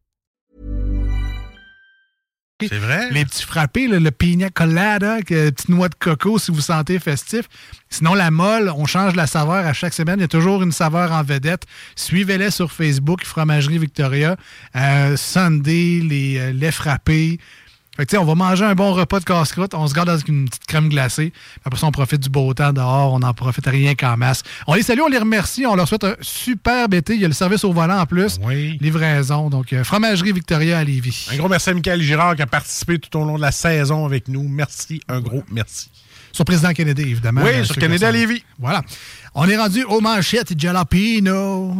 [2.69, 3.09] C'est vrai?
[3.11, 7.45] Les petits frappés, là, le pina colada, petite noix de coco si vous sentez festif.
[7.89, 10.19] Sinon, la molle, on change la saveur à chaque semaine.
[10.19, 11.63] Il y a toujours une saveur en vedette.
[11.95, 14.37] Suivez-les sur Facebook, Fromagerie Victoria.
[14.75, 17.39] Euh, Sunday, les euh, laits frappés.
[17.97, 20.47] Fait que, on va manger un bon repas de casse-croûte, on se garde avec une
[20.47, 21.33] petite crème glacée.
[21.65, 24.43] Après ça, on profite du beau temps dehors, on n'en profite rien qu'en masse.
[24.65, 27.15] On les salue, on les remercie, on leur souhaite un superbe été.
[27.15, 28.39] Il y a le service au volant en plus.
[28.79, 29.49] Livraison.
[29.49, 31.27] Donc, euh, Fromagerie Victoria à Lévis.
[31.33, 34.05] Un gros merci à Michael Girard qui a participé tout au long de la saison
[34.05, 34.47] avec nous.
[34.47, 35.89] Merci, un gros merci.
[36.31, 37.41] Sur Président Kennedy, évidemment.
[37.43, 38.11] Oui, Euh, sur Kennedy à.
[38.13, 38.41] Lévis.
[38.57, 38.83] Voilà.
[39.35, 41.75] On est rendu aux manchettes Jalapino.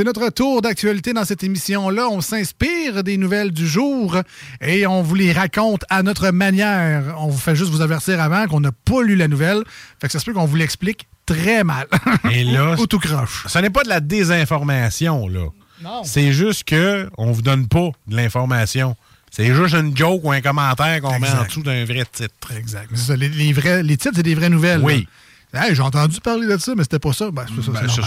[0.00, 2.08] C'est notre tour d'actualité dans cette émission-là.
[2.08, 4.16] On s'inspire des nouvelles du jour
[4.62, 7.16] et on vous les raconte à notre manière.
[7.18, 9.62] On vous fait juste vous avertir avant qu'on n'a pas lu la nouvelle.
[10.00, 11.86] Fait que ça se peut qu'on vous l'explique très mal.
[12.30, 13.44] Et là, Ou tout croche.
[13.46, 15.48] ce n'est pas de la désinformation, là.
[15.82, 16.02] Non.
[16.02, 18.96] C'est juste que on vous donne pas de l'information.
[19.30, 22.52] C'est juste une joke ou un commentaire qu'on met en dessous d'un vrai titre.
[22.56, 22.88] Exact.
[22.90, 24.80] Mais c'est ça, les, les vrais, les titres, c'est des vraies nouvelles.
[24.80, 25.00] Oui.
[25.00, 25.06] là.
[25.52, 27.28] Hey, j'ai entendu parler de ça, mais c'était pas ça.
[27.32, 28.02] Ben, ça, Ben, ça,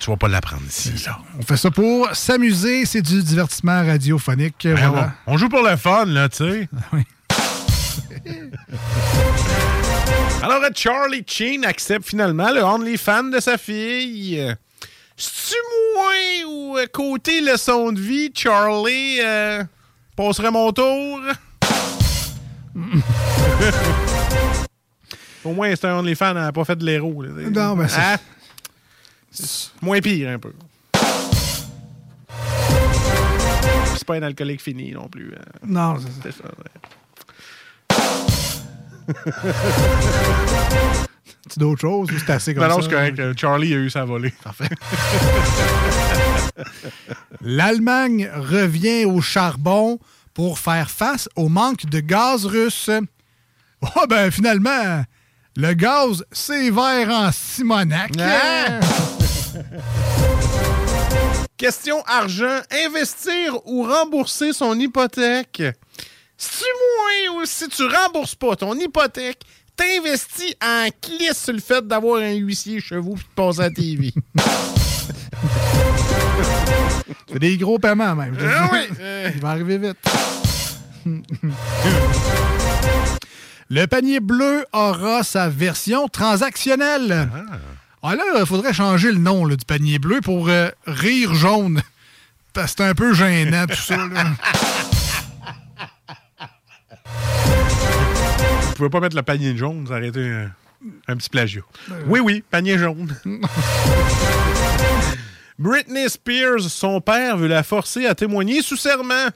[0.00, 0.92] tu vas pas l'apprendre ici.
[1.04, 1.18] là.
[1.38, 2.86] On fait ça pour s'amuser.
[2.86, 4.62] C'est du divertissement radiophonique.
[4.64, 5.12] Ben, voilà.
[5.26, 6.68] on, on joue pour le fun, là, tu sais.
[10.42, 14.54] Alors, Charlie Sheen accepte finalement le OnlyFans de sa fille.
[15.16, 15.56] C'est-tu
[15.94, 16.12] moi
[16.48, 19.62] ou euh, côté leçon de vie, Charlie euh,
[20.16, 21.20] passerait mon tour?
[25.46, 27.24] Au moins, c'est un OnlyFans, elle n'a pas fait de l'héros.
[27.24, 28.16] Non, mais c'est- Hein?
[29.30, 30.52] C'est moins pire, un peu.
[33.96, 35.32] C'est pas un alcoolique fini non plus.
[35.36, 35.44] hein.
[35.66, 36.44] Non, c'est ça.
[41.48, 42.82] C'est d'autres choses ou c'est assez comme Non, non, ça?
[42.82, 43.20] c'est correct.
[43.20, 44.34] Euh, Charlie a eu sa volée.
[44.42, 44.68] Parfait.
[47.40, 50.00] L'Allemagne revient au charbon
[50.34, 52.90] pour faire face au manque de gaz russe.
[53.80, 55.04] Oh, ben finalement,
[55.56, 58.12] le gaz, c'est vert en Simonac.
[58.20, 58.78] Ah!
[61.56, 62.60] Question argent.
[62.84, 65.62] Investir ou rembourser son hypothèque?
[66.36, 66.64] Si tu
[67.32, 69.40] moins ou si tu rembourses pas ton hypothèque,
[69.74, 73.62] t'investis en clisse sur le fait d'avoir un huissier chez vous et de passer à
[73.64, 74.12] la TV.
[77.32, 78.36] C'est des gros paiements, même.
[78.40, 79.30] Ah oui, euh.
[79.34, 79.96] Il va arriver vite.
[83.68, 87.28] Le panier bleu aura sa version transactionnelle.
[88.02, 91.82] Ah là, il faudrait changer le nom là, du panier bleu pour euh, rire jaune.
[92.52, 93.96] Parce que c'est un peu gênant tout ça.
[93.96, 94.24] là.
[98.62, 100.50] Vous pouvez pas mettre le panier jaune, ça aurait été un,
[101.08, 101.62] un petit plagiat.
[102.06, 103.16] Oui, oui, panier jaune.
[105.58, 109.28] Britney Spears, son père veut la forcer à témoigner sous serment.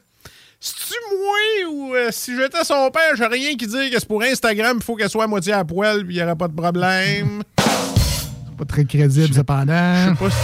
[0.63, 4.23] C'est-tu moi ou euh, si j'étais son père, j'aurais rien qui dire que c'est pour
[4.23, 6.53] Instagram, il faut qu'elle soit à moitié à poil, puis il n'y aurait pas de
[6.55, 7.43] problème?
[7.57, 9.95] Pas très crédible, cependant.
[10.05, 10.37] Je sais pas si-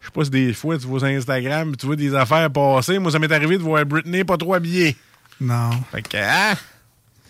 [0.00, 2.98] je sais pas si des fois tu vois sur Instagram, tu vois des affaires passer.
[2.98, 4.96] Moi, ça m'est arrivé de voir Britney pas trop habillée.
[5.40, 5.70] Non.
[5.92, 6.54] Fait que, hein,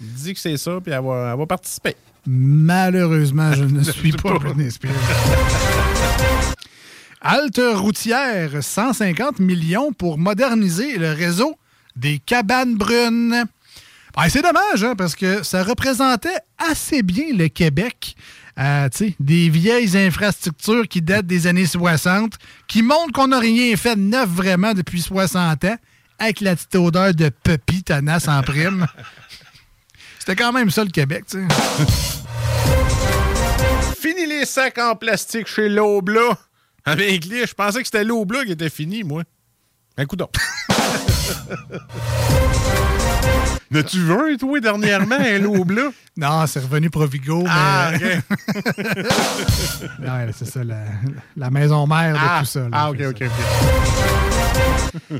[0.01, 1.97] dis que c'est ça, puis elle va, elle va participer.
[2.27, 4.93] Malheureusement, je ne suis pas Britney Spears.
[7.21, 11.57] Halte routière, 150 millions pour moderniser le réseau
[11.97, 13.45] des cabanes brunes.
[14.17, 18.17] Ben, c'est dommage, hein, parce que ça représentait assez bien le Québec.
[18.59, 18.89] Euh,
[19.21, 22.35] des vieilles infrastructures qui datent des années 60,
[22.67, 25.77] qui montrent qu'on n'a rien fait de neuf vraiment depuis 60 ans,
[26.19, 28.87] avec la petite odeur de puppy tenace en prime.
[30.19, 31.47] C'était quand même ça le Québec, tu sais.
[34.01, 36.39] Fini les sacs en plastique chez l'Aubla.
[36.87, 39.23] Avec lui, je pensais que c'était l'Aubla qui était fini, moi.
[39.99, 40.31] Un coup d'or.
[43.71, 45.91] N'as-tu vu un, toi, dernièrement, un l'Aubla?
[46.19, 47.51] Non, c'est revenu Provigo, mais...
[47.51, 48.01] Ah, OK.
[50.01, 50.85] Ouais, c'est ça, la,
[51.37, 52.61] la maison mère de Ah, tout ça.
[52.61, 53.27] là, ah, OK, OK, ça.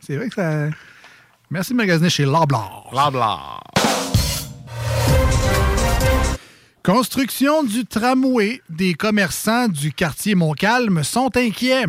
[0.00, 0.68] c'est vrai que ça...
[1.48, 2.88] Merci de magasiner chez Loblar.
[2.92, 3.62] Loblar.
[6.86, 8.62] Construction du tramway.
[8.70, 11.86] Des commerçants du quartier Montcalm sont inquiets.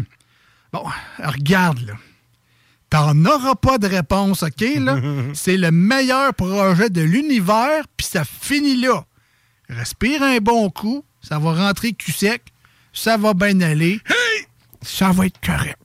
[0.74, 0.84] Bon,
[1.20, 1.94] regarde, là.
[2.90, 4.98] T'en auras pas de réponse, OK, là?
[5.36, 9.06] C'est le meilleur projet de l'univers, puis ça finit là.
[9.70, 12.42] Respire un bon coup, ça va rentrer cul sec,
[12.92, 14.02] ça va bien aller.
[14.82, 15.78] Ça va être correct.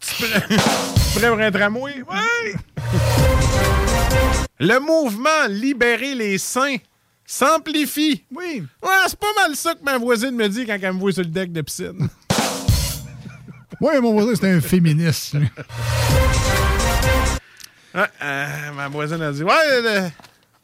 [1.17, 2.03] Prêt pour un tramway?
[2.03, 2.55] Ouais!
[4.59, 6.77] Le mouvement Libérer les seins
[7.33, 8.22] s'amplifie.
[8.35, 8.62] Oui.
[8.83, 11.22] Ouais, c'est pas mal ça que ma voisine me dit quand elle me voit sur
[11.22, 12.09] le deck de piscine.
[13.80, 15.35] Oui, mon voisin, c'était un féministe.
[15.35, 15.51] Ouais,
[18.22, 20.09] euh, ma voisine a dit Ouais, euh,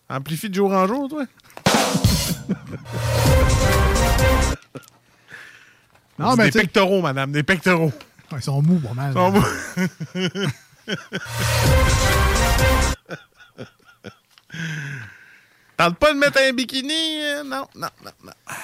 [0.08, 1.24] amplifie de jour en jour, toi.
[6.16, 7.92] Non, mais des pectoraux, madame, des pectoraux.
[8.30, 9.10] Ouais, ils sont mous, pas mal.
[9.10, 9.44] Ils sont mous.
[15.78, 17.22] Tente pas de mettre un bikini?
[17.22, 18.32] euh, Non, non, non, non.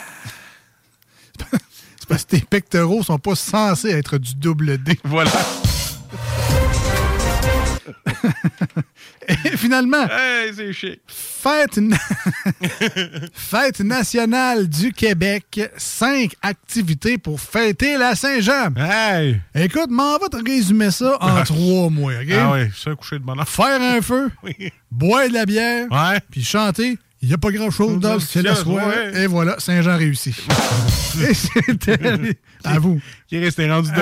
[1.96, 4.98] C'est parce que tes pectoraux sont pas censés être du double D.
[5.04, 5.30] Voilà.
[9.28, 11.00] Et finalement, Hey, c'est chic.
[11.06, 11.96] fête, na-
[13.32, 15.60] fête nationale du Québec.
[15.76, 18.70] Cinq activités pour fêter la Saint-Jean.
[18.76, 19.40] Hey!
[19.54, 22.32] Écoute, m'en va te résumer ça en trois mois, OK?
[22.32, 23.48] Ah oui, ça, coucher de bonheur.
[23.48, 24.54] Faire un feu, Oui.
[24.90, 26.18] boire de la bière, Ouais.
[26.30, 26.98] puis chanter.
[27.24, 29.22] Il n'y a pas grand-chose dans le ciel ouais.
[29.22, 30.36] Et voilà, Saint-Jean réussi.
[31.26, 32.36] Et c'était...
[32.62, 33.00] À vous.
[33.26, 33.88] Qui est resté rendu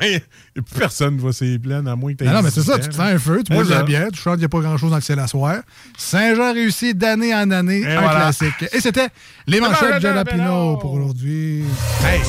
[0.00, 2.78] plus personne qui voit ses plaines, à moins que tu Non, non, mais c'est ça,
[2.78, 4.48] tu te fais un feu, tu bois de la bière, tu chantes, il n'y a
[4.48, 5.62] pas grand-chose dans le ciel à soir.
[5.98, 8.20] Saint-Jean réussi d'année en année, Et un voilà.
[8.20, 8.64] classique.
[8.72, 9.08] Et c'était
[9.48, 11.64] les manchettes de Jalapino pour aujourd'hui.
[12.04, 12.20] Hey!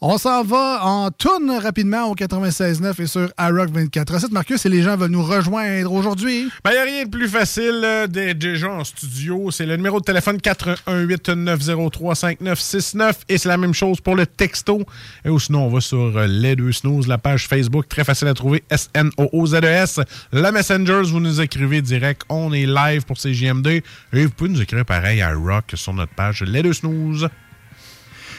[0.00, 4.30] On s'en va en tourne rapidement au 96.9 et sur iRock 24.7.
[4.30, 6.48] Marcus, et les gens veulent nous rejoindre aujourd'hui.
[6.62, 9.50] Ben, il n'y a rien de plus facile euh, déjà en studio.
[9.50, 14.84] C'est le numéro de téléphone 418-903-5969 et c'est la même chose pour le texto.
[15.24, 18.28] Et ou sinon, on va sur euh, Les Deux Snooze, la page Facebook, très facile
[18.28, 19.98] à trouver, S-N-O-O-Z-E-S.
[19.98, 22.22] E La Messengers, vous nous écrivez direct.
[22.28, 23.82] On est live pour CJMD.
[24.12, 27.28] Et vous pouvez nous écrire pareil à Rock sur notre page Les Deux Snooze.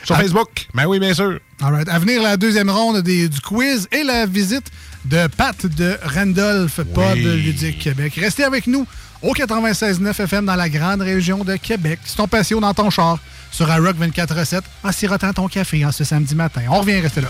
[0.04, 0.16] Sur.
[0.18, 0.68] Facebook?
[0.74, 1.40] Ben oui, bien sûr.
[1.62, 1.90] All right.
[1.90, 4.68] À venir, la deuxième ronde des- du quiz et la visite
[5.06, 8.14] de Pat de Randolph, Pub Ludique Québec.
[8.20, 8.86] Restez avec nous
[9.22, 12.00] au 96.9 FM dans la grande région de Québec.
[12.06, 13.20] C'est ton patio dans ton char
[13.52, 16.62] sur iRock 24.7 en sirotant ton café en ce samedi matin.
[16.70, 17.30] On revient, restez là.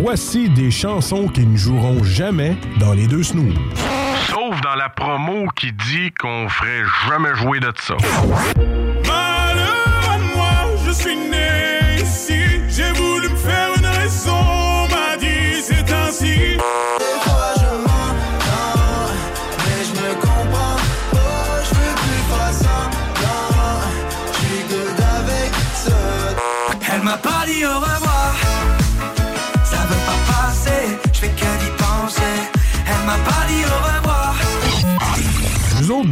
[0.00, 3.54] Voici des chansons qui ne joueront jamais dans les deux snooze.
[4.28, 7.94] Sauf dans la promo qui dit qu'on ferait jamais jouer de ça.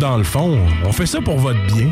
[0.01, 1.91] Dans le fond, on fait ça pour votre bien.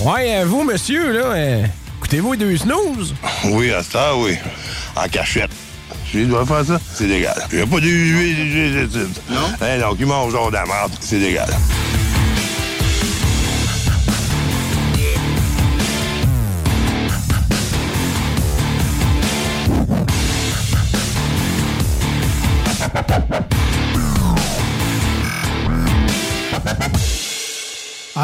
[0.00, 1.64] Ouais, euh, vous, monsieur, là, euh,
[1.98, 3.14] écoutez-vous deux snooze?
[3.44, 4.36] Oui, à ça, oui.
[4.96, 5.52] En cachette.
[6.12, 7.36] Je dois faire ça, c'est légal.
[7.52, 8.88] Il n'y a pas de huile,
[9.30, 9.36] Non?
[9.60, 11.48] Hein, donc, il mange genre de la merde, c'est légal.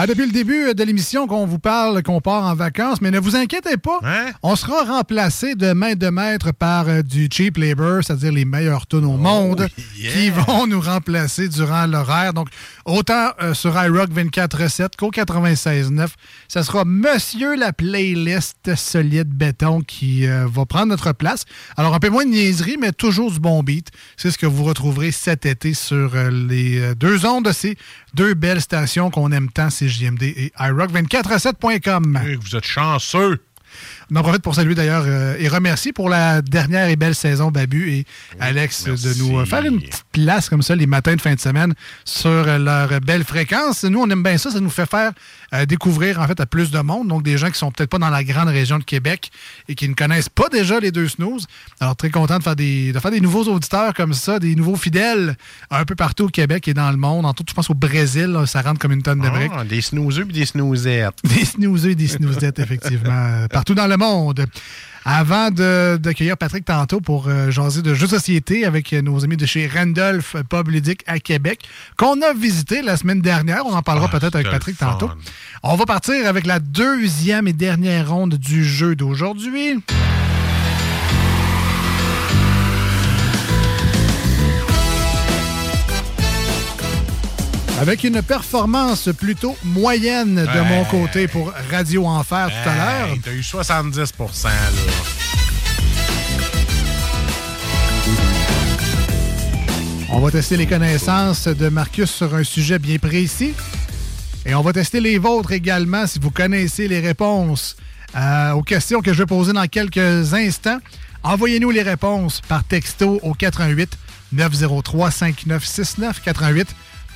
[0.00, 3.18] Ah, depuis le début de l'émission qu'on vous parle qu'on part en vacances, mais ne
[3.18, 3.98] vous inquiétez pas,
[4.44, 8.86] on sera remplacé de main de maître par euh, du cheap labor, c'est-à-dire les meilleurs
[8.86, 12.32] tunes au monde, qui vont nous remplacer durant l'horaire.
[12.32, 12.46] Donc,
[12.84, 16.10] autant euh, sur iRock 24.7 qu'au 96.9,
[16.46, 21.44] ça sera Monsieur la playlist solide béton qui euh, va prendre notre place.
[21.76, 23.90] Alors, un peu moins de niaiserie, mais toujours du bon beat.
[24.16, 27.76] C'est ce que vous retrouverez cet été sur euh, les euh, deux ondes de ces
[28.18, 32.18] deux belles stations qu'on aime tant, CJMD et iRock247.com.
[32.40, 33.38] vous êtes chanceux.
[34.10, 37.50] On en profite pour saluer d'ailleurs euh, et remercier pour la dernière et belle saison
[37.50, 38.06] Babu et
[38.40, 41.40] Alex de nous euh, faire une petite place comme ça les matins de fin de
[41.40, 43.84] semaine sur euh, leur belle fréquence.
[43.84, 44.50] Nous, on aime bien ça.
[44.50, 45.12] Ça nous fait faire
[45.52, 47.08] euh, découvrir en fait à plus de monde.
[47.08, 49.30] Donc des gens qui sont peut-être pas dans la grande région de Québec
[49.68, 51.46] et qui ne connaissent pas déjà les deux snooze.
[51.80, 54.76] Alors très content de faire des, de faire des nouveaux auditeurs comme ça, des nouveaux
[54.76, 55.36] fidèles
[55.70, 57.26] un peu partout au Québec et dans le monde.
[57.26, 59.52] En tout, je pense au Brésil, là, ça rentre comme une tonne de briques.
[59.54, 61.18] Ah, des snoozeux et des snoozettes.
[61.24, 64.46] Des snoozeux et des snoozettes, effectivement, euh, partout dans le monde.
[65.04, 69.38] Avant d'accueillir Patrick tantôt pour euh, jaser de jeux de société avec euh, nos amis
[69.38, 71.60] de chez Randolph Pub Ludique à Québec,
[71.96, 73.64] qu'on a visité la semaine dernière.
[73.64, 75.10] On en parlera peut-être avec Patrick tantôt.
[75.62, 79.82] On va partir avec la deuxième et dernière ronde du jeu d'aujourd'hui.
[87.80, 90.68] Avec une performance plutôt moyenne de Ouais.
[90.68, 93.08] mon côté pour Radio Enfer tout à l'heure.
[93.08, 94.52] Hey, T'as eu 70% là.
[100.10, 103.52] On va tester les connaissances de Marcus sur un sujet bien précis.
[104.46, 107.76] Et on va tester les vôtres également si vous connaissez les réponses
[108.16, 110.78] euh, aux questions que je vais poser dans quelques instants.
[111.22, 113.90] Envoyez-nous les réponses par texto au 88
[114.32, 116.68] 903 5969 88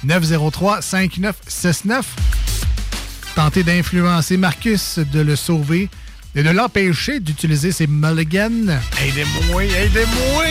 [0.04, 2.06] 903 5969.
[3.34, 5.88] Tentez d'influencer Marcus de le sauver
[6.34, 8.68] et de l'empêcher d'utiliser ses mulligans.
[9.00, 10.44] Aidez-moi, aidez-moi!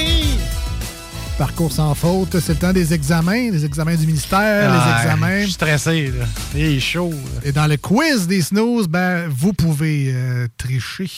[1.38, 5.39] Parcours sans faute, c'est le temps des examens, les examens du ministère, les Ah, examens.
[5.39, 6.26] Je suis stressé, là.
[6.56, 7.10] Il est chaud.
[7.12, 7.41] là.
[7.43, 11.10] Et dans le quiz des snooze, ben, vous pouvez euh, tricher.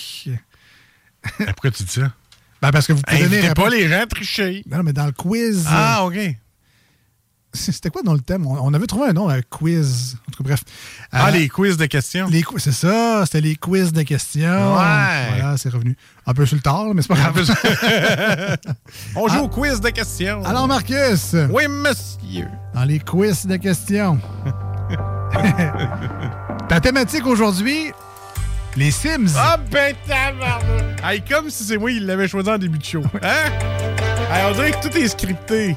[1.38, 2.12] Pourquoi tu dis ça?
[2.62, 3.38] Ben, parce que vous pouvez donner...
[3.40, 4.64] Invitez pas réponse- les gens à tricher.
[4.72, 5.66] Non, mais dans le quiz...
[5.68, 6.16] Ah, OK.
[7.56, 8.48] C'était quoi dans le thème?
[8.48, 10.18] On, avait trouvé un nom, un quiz.
[10.28, 10.64] En tout cas, bref.
[11.12, 12.28] Ah, Euh, les quiz de questions.
[12.28, 14.42] les quiz, c'est ça, c'était les quiz de questions.
[14.76, 15.28] Ouais.
[15.30, 15.96] Voilà, c'est revenu.
[16.26, 17.44] Un peu sur le tard, mais c'est pas grave.
[19.16, 19.44] On joue Ah.
[19.44, 20.44] au quiz de questions.
[20.44, 22.48] Alors, Marcus, Oui, monsieur.
[22.74, 24.20] dans les quiz de questions.
[26.70, 27.92] Ta thématique aujourd'hui,
[28.76, 29.28] les Sims.
[29.38, 31.04] Ah, ben, tabarnak.
[31.04, 33.04] Hey, comme si c'est moi qui l'avais choisi en début de show.
[33.22, 33.52] Hein?
[34.32, 35.76] Hey, on dirait que tout est scripté.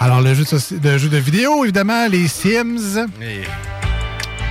[0.00, 3.06] Alors, le jeu de, soci- de jeu de vidéo, évidemment, les Sims.
[3.20, 3.42] Et-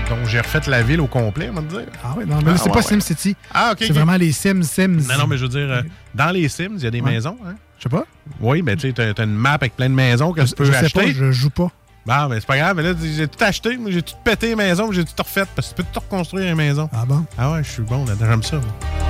[0.10, 1.88] Donc, j'ai refait la ville au complet, on va te dire.
[2.04, 2.84] Ah oui, non, mais là, c'est ouais, pas ouais.
[2.84, 3.36] SimCity.
[3.54, 3.78] Ah, ok.
[3.82, 5.08] C'est vraiment les Sims Sims.
[5.10, 5.82] Non, non, mais je veux dire, euh,
[6.16, 7.12] dans les Sims, il y a des Ouais.
[7.12, 7.38] maisons.
[7.46, 7.56] Hein?
[7.78, 8.06] Je sais pas.
[8.40, 10.66] Oui, mais tu sais, t'as t'as une map avec plein de maisons que tu peux
[10.66, 11.02] je sais acheter.
[11.02, 11.72] pas, je joue pas.
[12.06, 14.66] Bon, mais c'est pas grave, mais là, j'ai tout acheté, moi, j'ai tout pété puis
[14.94, 16.90] j'ai tout refait, parce que tu peux tout reconstruire les maisons.
[16.92, 17.26] Ah bon?
[17.38, 18.62] Ah ouais, je suis bon là-dedans, j'aime ça.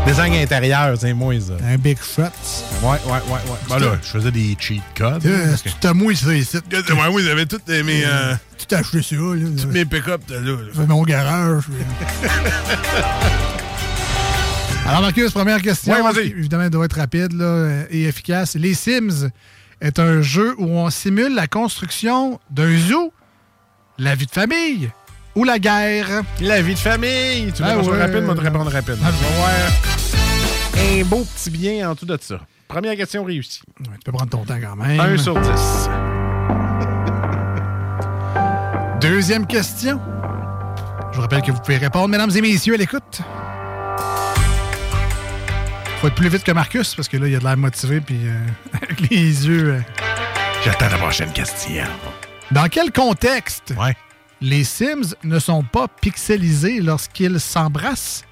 [0.05, 1.53] Design intérieur, c'est moi, ça.
[1.65, 2.23] Un big shot.
[2.23, 3.57] Ouais, ouais, ouais, ouais.
[3.69, 5.25] Ben là, je faisais des cheat codes.
[5.25, 6.57] Euh, Tu t'as mouillé ça.
[6.57, 9.47] Ouais, oui, j'avais toutes mes, euh, Tu t'as acheté ça, là.
[9.57, 10.39] toutes mes pick-up là.
[10.39, 10.57] là.
[10.73, 11.63] Fais mon garage.
[14.87, 15.93] Alors, Marcus, première question.
[15.93, 16.27] Ouais, vas-y.
[16.29, 18.55] Évidemment, elle doit être rapide là, euh, et efficace.
[18.55, 19.29] Les Sims
[19.81, 23.13] est un jeu où on simule la construction d'un zoo,
[23.97, 24.91] la vie de famille
[25.35, 26.23] ou la guerre.
[26.41, 27.51] La vie de famille.
[27.53, 28.05] Tu veux soit ouais.
[28.05, 28.97] rapide, moi, te répondre rapide.
[29.03, 29.49] Ah, voir
[30.79, 32.39] un beau petit bien en tout de ça.
[32.67, 33.61] Première question réussie.
[33.79, 34.99] Ouais, tu peux prendre ton temps quand même.
[34.99, 35.89] 1 sur 10.
[39.01, 39.99] Deuxième question.
[41.11, 43.21] Je vous rappelle que vous pouvez répondre, mesdames et messieurs, à l'écoute.
[46.01, 48.19] Faut être plus vite que Marcus, parce que là, il a de l'air motivé, puis
[48.23, 48.33] euh,
[48.73, 49.73] avec les yeux.
[49.75, 49.81] euh.
[50.63, 51.83] J'attends la prochaine question.
[52.51, 53.95] Dans quel contexte Ouais.
[54.41, 58.23] les Sims ne sont pas pixelisés lorsqu'ils s'embrassent,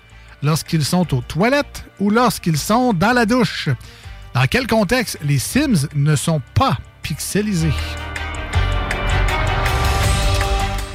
[0.42, 3.68] lorsqu'ils sont aux toilettes ou lorsqu'ils sont dans la douche?
[4.34, 7.74] Dans quel contexte les Sims ne sont pas pixelisés?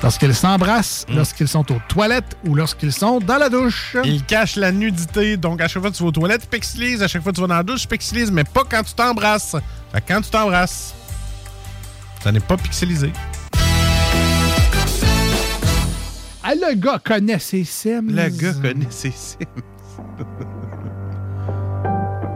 [0.02, 1.14] Lorsqu'ils s'embrassent, Mm.
[1.16, 3.96] lorsqu'ils sont aux toilettes ou lorsqu'ils sont dans la douche?
[4.04, 5.36] Il cache la nudité.
[5.36, 7.02] Donc, à chaque fois que tu vas aux toilettes, tu pixelises.
[7.02, 8.94] À chaque fois que tu vas dans la douche, tu pixelises, mais pas quand tu
[8.94, 9.54] t'embrasses.
[9.92, 10.92] Fait que quand tu t'embrasses,
[12.22, 13.12] ça n'est pas pixelisé.
[16.44, 18.08] Ah, le gars connaît ses Sims.
[18.10, 19.46] Le gars connaît ses Sims.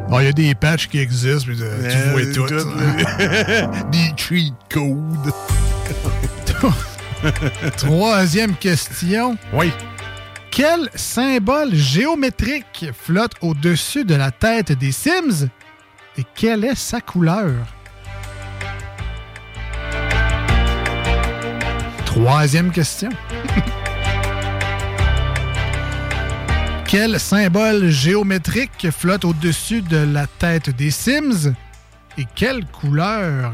[0.08, 2.46] Bon, il y a des patchs qui existent, puis euh, tu Euh, vois tout.
[2.46, 5.32] tout, Des cheat codes.
[7.76, 9.36] Troisième question.
[9.52, 9.72] Oui.
[10.50, 15.48] Quel symbole géométrique flotte au-dessus de la tête des Sims
[16.16, 17.52] et quelle est sa couleur?
[22.04, 23.10] Troisième question.
[26.88, 31.52] Quel symbole géométrique flotte au-dessus de la tête des Sims
[32.16, 33.52] et quelle couleur?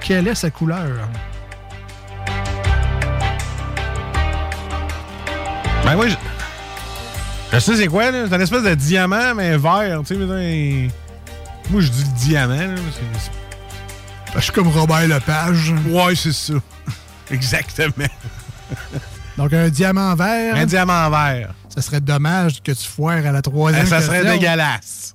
[0.00, 1.08] Quelle est sa couleur?
[5.84, 6.16] Ben oui, je...
[7.52, 8.24] je sais c'est quoi, là.
[8.28, 10.00] C'est une espèce de diamant, mais vert.
[10.06, 10.88] Tu sais, un-
[11.70, 12.68] Moi, je dis le diamant, là.
[12.74, 15.74] parce que c'est- Je suis comme Robert Lepage.
[15.88, 16.54] Ouais, c'est ça.
[17.30, 18.06] Exactement.
[19.36, 20.54] Donc, un diamant vert.
[20.56, 21.54] Un diamant vert.
[21.68, 25.14] Ça serait dommage que tu foires à la troisième Eh, ça serait dégueulasse.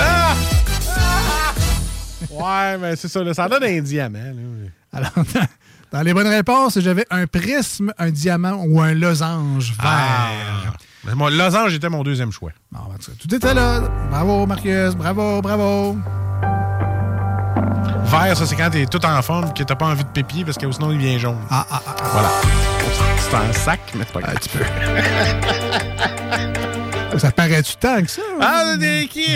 [0.00, 0.34] Ah!
[0.96, 1.52] Ah!
[2.30, 4.18] Ouais, mais c'est ça, là, ça donne un diamant.
[4.18, 4.68] là.
[4.92, 5.10] Alors,
[5.92, 9.84] dans, les bonnes réponses, j'avais un prisme, un diamant ou un losange vert.
[9.84, 10.30] Ah.
[11.04, 12.50] Mais Mon losange était mon deuxième choix.
[12.72, 12.80] Ben,
[13.18, 13.80] tout- était là.
[14.10, 14.94] Bravo, Marcus.
[14.94, 15.96] Bravo, bravo.
[18.04, 20.56] Vert, ça, c'est quand t'es tout en forme que t'as pas envie de pépier parce
[20.58, 21.38] que sinon il devient jaune.
[21.50, 21.94] Ah, ah, ah.
[22.12, 22.30] Voilà.
[23.18, 24.38] C'est un sac, mais c'est pas grave.
[24.40, 24.64] tu peux.
[27.18, 28.22] Ça paraît-tu tant que ça?
[28.40, 29.26] Ah, t'es qui?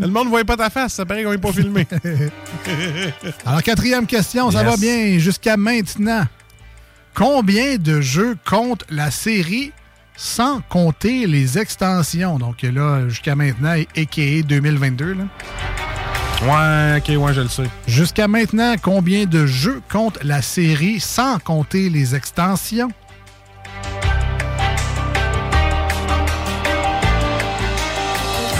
[0.00, 1.86] Le monde ne voit pas ta face, ça paraît qu'on n'est pas filmé.
[3.46, 4.70] Alors, quatrième question, ça Yes.
[4.70, 6.24] va bien jusqu'à maintenant.
[7.14, 9.72] Combien de jeux compte la série
[10.16, 12.38] sans compter les extensions?
[12.38, 14.42] Donc là, jusqu'à maintenant, a.k.a.
[14.42, 15.14] 2022.
[15.14, 15.24] Là.
[16.42, 17.64] ouais, ok, ouais, je le sais.
[17.86, 22.90] Jusqu'à maintenant, combien de jeux compte la série sans compter les extensions?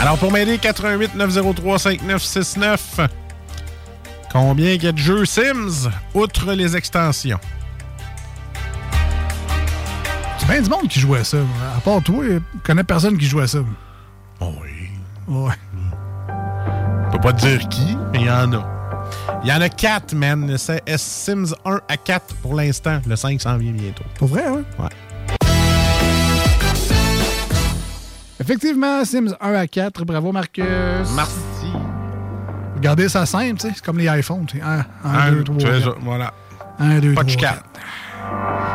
[0.00, 3.00] Alors, pour m'aider, 88 903 5969.
[4.32, 7.40] Combien il y a de jeux Sims, outre les extensions?
[10.38, 11.38] Tu bien du monde qui jouait à ça.
[11.76, 13.58] À part toi, je connais personne qui jouait à ça.
[14.40, 14.90] Oh oui.
[15.26, 15.54] Ouais.
[17.06, 18.64] Je peux pas te dire qui, mais il y en a.
[19.42, 20.56] Il y en a 4, man.
[20.58, 23.00] C'est Sims 1 à 4 pour l'instant.
[23.06, 24.04] Le 5 s'en vient bientôt.
[24.16, 24.62] Pour vrai, hein?
[24.78, 24.88] Ouais.
[28.40, 30.04] Effectivement, Sims 1 à 4.
[30.04, 30.64] Bravo, Marcus.
[31.14, 31.72] Merci.
[32.76, 33.72] Regardez ça simple, tu sais.
[33.74, 34.46] C'est comme les iPhones.
[34.62, 35.96] 1, Un, 2, 3, tu fais ça, 4.
[36.02, 36.34] Voilà.
[36.78, 37.60] 1, 2, Pas 3, de chicane.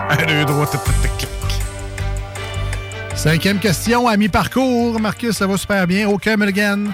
[0.09, 1.29] 1, 2, 3, tic, tic, tic, clic.
[3.15, 4.99] Cinquième question, à mi-parcours.
[4.99, 6.09] Marcus, ça va super bien.
[6.09, 6.85] Aucun mulligan.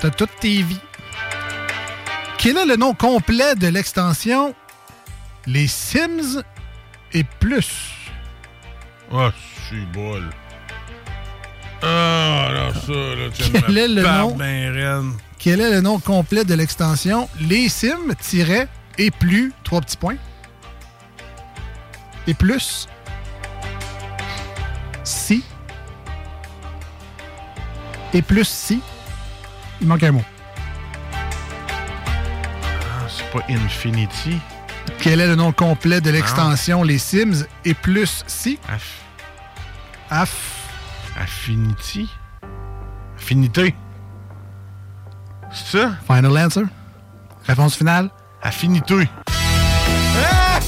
[0.00, 0.80] T'as toutes tes vies.
[2.38, 4.54] Quel est le nom complet de l'extension
[5.46, 6.42] Les Sims
[7.12, 7.92] et plus?
[9.12, 9.30] Ah,
[9.68, 10.22] c'est bol.
[11.86, 14.34] Ah, là, ça, là, tu Quel est le nom?
[14.36, 15.12] ben.
[15.38, 17.28] Quel est le nom complet de l'extension?
[17.40, 20.16] Les Sims tiret et plus, trois petits points.
[22.26, 22.88] Et plus.
[25.02, 25.44] Si.
[28.14, 28.80] Et plus si.
[29.82, 30.24] Il manque un mot.
[31.12, 34.38] Ah, c'est pas Infinity.
[35.00, 38.58] Quel est le nom complet de l'extension Les Sims et plus si?
[38.68, 39.02] Aff-
[40.10, 40.63] Aff.
[41.16, 42.08] Affinity?
[43.16, 43.74] Affinité?
[45.52, 45.90] C'est ça?
[46.06, 46.64] Final answer?
[47.46, 48.10] Réponse finale?
[48.42, 49.08] Affinité.
[49.26, 50.58] Ah!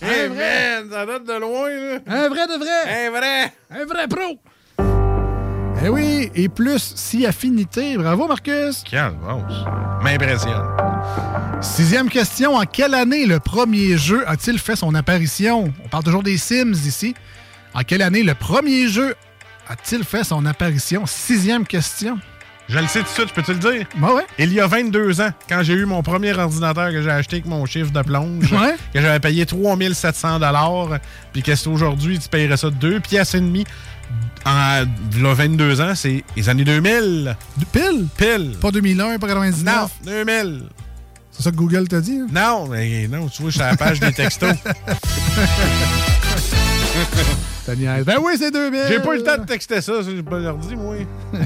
[0.00, 0.80] Hey, Un vrai.
[0.82, 1.98] man, ça date de loin, là.
[2.08, 3.06] Un vrai de vrai.
[3.06, 3.52] Un vrai.
[3.70, 4.40] Un vrai pro.
[5.84, 7.96] Eh oui, et plus si affinité.
[7.96, 8.82] Bravo, Marcus.
[8.84, 9.64] Quelle grosse.
[10.02, 10.66] M'impressionne.
[11.60, 12.56] Sixième question.
[12.56, 15.72] En quelle année le premier jeu a-t-il fait son apparition?
[15.84, 17.14] On parle toujours des Sims ici.
[17.74, 19.14] En quelle année le premier jeu
[19.68, 21.04] a-t-il fait son apparition?
[21.06, 22.18] Sixième question.
[22.68, 23.86] Je le sais tout de suite, je peux te le dire?
[24.00, 24.26] Ouais, ouais.
[24.38, 27.46] Il y a 22 ans, quand j'ai eu mon premier ordinateur que j'ai acheté avec
[27.46, 28.76] mon chiffre de plonge, Ouais.
[28.94, 30.38] que j'avais payé 3700
[31.32, 33.64] puis que c'est aujourd'hui, tu payerais ça 2 pièces et demie.
[34.44, 34.84] En a
[35.34, 37.36] 22 ans, c'est les années 2000.
[37.72, 38.06] Pile?
[38.16, 38.56] Pile.
[38.60, 39.64] Pas 2001, pas 99?
[39.74, 40.62] Non, 2000.
[41.30, 42.18] C'est ça que Google t'a dit?
[42.20, 42.26] hein?
[42.32, 44.54] Non, mais non, tu vois, je suis à la page des textos.
[48.04, 48.80] Ben oui, c'est 2000.
[48.88, 50.96] J'ai pas eu le temps de texter ça, j'ai pas l'ordi, moi.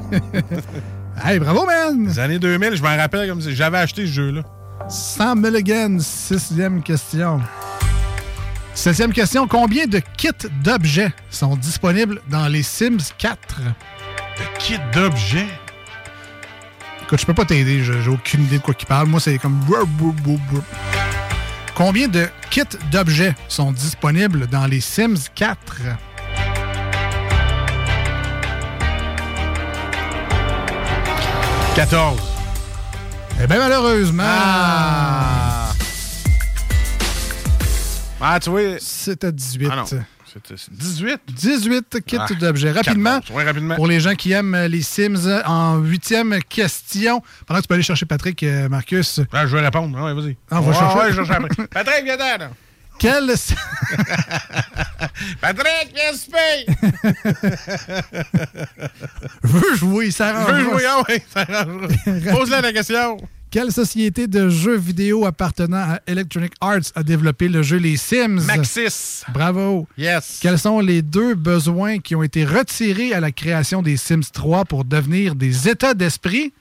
[1.25, 2.09] Hey, bravo, man!
[2.09, 4.43] Les années 2000, je m'en rappelle comme si j'avais acheté ce jeu-là.
[4.89, 7.41] 100 Mulligan, sixième question.
[8.75, 9.49] Septième question.
[9.49, 10.29] Combien de kits
[10.63, 13.61] d'objets sont disponibles dans les Sims 4?
[13.61, 15.49] De kits d'objets?
[17.03, 17.83] Écoute, je peux pas t'aider.
[17.83, 19.09] J'ai aucune idée de quoi qu'il parle.
[19.09, 19.59] Moi, c'est comme...
[21.77, 25.83] Combien de kits d'objets sont disponibles dans les Sims 4?
[31.75, 32.19] 14.
[33.43, 34.23] Eh bien, malheureusement...
[34.27, 35.73] Ah!
[38.23, 38.79] Ah, tu vois.
[38.81, 39.69] C'était 18.
[39.71, 39.85] Ah
[40.71, 41.21] 18?
[41.29, 42.73] 18 kits Ah, d'objets.
[42.73, 43.37] Rapidement, 14.
[43.37, 43.75] Ouais, rapidement.
[43.77, 47.69] pour les gens qui aiment euh, les Sims, euh, en huitième question, pendant que tu
[47.69, 49.97] peux aller chercher Patrick, euh, Marcus, Ah, je vais répondre.
[50.01, 50.37] Ah, ouais, vas-y.
[50.51, 51.25] Ah, on va Ouais, chercher.
[51.57, 51.63] Je.
[51.71, 52.51] Patrick, viens là.
[52.99, 53.27] quel...
[55.41, 56.67] Patrick, viens paye.
[59.43, 61.89] veut jouer, ça Je veux jouer, ah ouais, ça arrangera.
[62.33, 63.17] Pose-la la question.
[63.51, 68.41] Quelle société de jeux vidéo appartenant à Electronic Arts a développé le jeu Les Sims?
[68.45, 69.23] Maxis.
[69.33, 69.87] Bravo.
[69.97, 70.41] Yes.
[70.43, 74.65] Quels sont les deux besoins qui ont été retirés à la création des Sims 3
[74.65, 76.53] pour devenir des états d'esprit,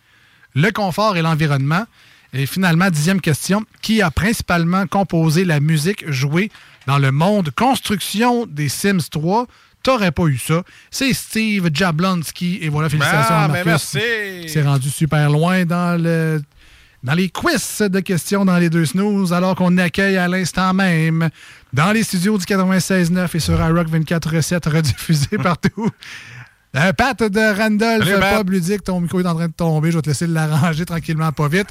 [0.53, 1.85] le confort et l'environnement?
[2.33, 6.51] Et finalement, dixième question, qui a principalement composé la musique jouée
[6.85, 9.47] dans le monde construction des Sims 3?
[9.83, 10.63] T'aurais pas eu ça.
[10.91, 12.59] C'est Steve Jablonski.
[12.61, 13.93] Et voilà, félicitations Ah, à ben Marcus.
[13.95, 14.49] merci.
[14.49, 16.41] C'est rendu super loin dans le
[17.05, 21.29] dans les quiz de questions dans les deux snooze, alors qu'on accueille à l'instant même,
[21.71, 25.89] dans les studios du 96.9 et sur iRock 24.7 rediffusé partout.
[26.75, 28.37] Euh, Pat de Randolph, Salut, Pat.
[28.37, 29.91] Pop Ludique, ton micro est en train de tomber.
[29.91, 31.67] Je vais te laisser l'arranger tranquillement, pas vite.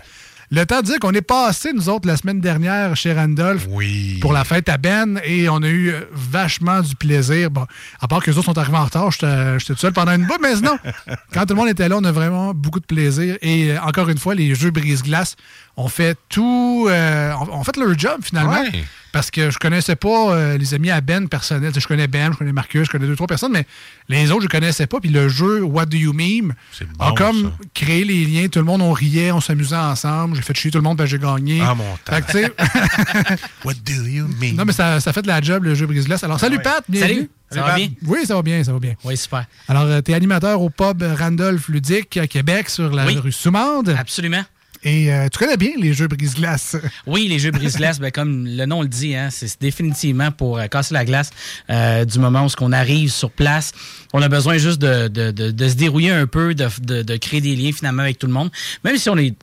[0.50, 4.18] Le temps de dire qu'on est passé, nous autres, la semaine dernière chez Randolph Oui.
[4.20, 7.50] pour la fête à Ben et on a eu euh, vachement du plaisir.
[7.50, 7.66] Bon,
[8.00, 10.26] à part que les autres sont arrivés en retard, j'étais j'étais tout seul pendant une
[10.26, 10.76] bout, mais sinon,
[11.32, 13.36] quand tout le monde était là, on a vraiment beaucoup de plaisir.
[13.42, 15.36] Et euh, encore une fois, les jeux brise-glace
[15.76, 16.86] ont fait tout.
[16.90, 18.52] euh, ont, ont fait leur job finalement.
[18.60, 18.84] Ouais.
[19.14, 21.72] Parce que je connaissais pas euh, les amis à Ben personnels.
[21.78, 23.64] Je connais Ben, je connais Marcus, je connais deux, trois personnes, mais
[24.08, 24.98] les autres, je connaissais pas.
[24.98, 26.52] Puis le jeu What Do You Meme
[26.98, 27.50] a bon, comme ça.
[27.74, 28.48] créé les liens.
[28.48, 30.34] Tout le monde, on riait, on s'amusait ensemble.
[30.34, 31.60] J'ai fait chier tout le monde, ben j'ai gagné.
[31.62, 32.52] Ah, mon Fait que, tu sais,
[33.64, 34.54] What do you mean?
[34.56, 36.24] non, mais ça, ça fait de la job, le jeu brise-glace.
[36.24, 36.62] Alors, salut Ouais.
[36.64, 37.14] Pat, bienvenue.
[37.14, 37.88] Salut, ça va bien?
[38.06, 38.94] Oui, ça va bien, ça va bien.
[39.04, 39.44] Oui, super.
[39.68, 43.16] Alors, tu es animateur au pub Randolph Ludique à Québec sur la Oui.
[43.18, 43.94] rue Soumande.
[43.96, 44.42] Absolument.
[44.84, 46.76] Et euh, tu connais bien les jeux brise-glace.
[47.06, 50.66] Oui, les jeux brise-glace, ben, comme le nom le dit, hein, c'est définitivement pour euh,
[50.66, 51.30] casser la glace
[51.70, 53.72] euh, du moment où on arrive sur place.
[54.12, 57.72] On a besoin juste de, de, de, se dérouiller un peu, de, créer des liens
[57.72, 58.50] finalement avec tout le monde.
[58.84, 59.34] Même si on est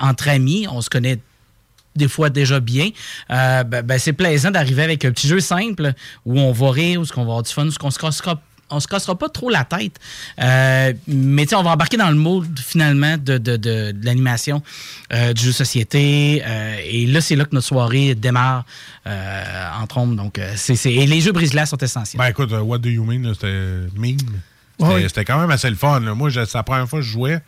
[0.00, 1.18] entre amis, on se connaît
[1.96, 2.90] des fois déjà bien,
[3.30, 5.92] euh, ben, ben, c'est plaisant d'arriver avec un petit jeu simple
[6.24, 8.40] où on va rire, où on va avoir du fun, où on se cassera
[8.70, 9.96] on se cassera pas trop la tête.
[10.40, 14.04] Euh, mais tu sais, on va embarquer dans le mode finalement de, de, de, de
[14.04, 14.62] l'animation,
[15.12, 16.42] euh, du jeu de société.
[16.44, 18.64] euh, et là, c'est là que notre soirée démarre
[19.06, 20.14] euh, entre autres.
[20.14, 22.18] Donc, c'est, c'est- et les jeux brise-glace sont essentiels.
[22.18, 24.16] Ben écoute, What Do You Mean, c'était mean?
[25.08, 26.00] C'était quand même assez le fun.
[26.00, 26.14] là.
[26.14, 27.40] Moi, je- c'est la première fois que je jouais.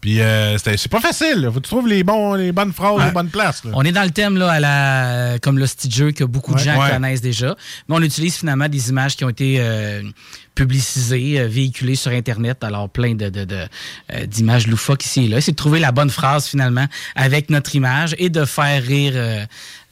[0.00, 1.40] Puis euh, c'est pas facile.
[1.40, 1.48] là.
[1.50, 3.64] Faut que tu trouves les, bons, les bonnes phrases, les bonnes places.
[3.64, 3.72] là.
[3.74, 6.58] On est dans le thème là, à la, comme le style jeu que beaucoup de
[6.58, 6.64] Ouais.
[6.64, 6.90] gens Ouais.
[6.90, 7.56] connaissent déjà.
[7.88, 10.02] Mais on utilise finalement des images qui ont été euh,
[10.54, 12.62] publicisées, euh, véhiculées sur Internet.
[12.64, 13.66] Alors, plein de, de- de,
[14.12, 15.40] euh, d'images loufoques ici et là.
[15.40, 16.86] C'est de trouver la bonne phrase finalement
[17.16, 19.44] avec notre image et de faire rire euh,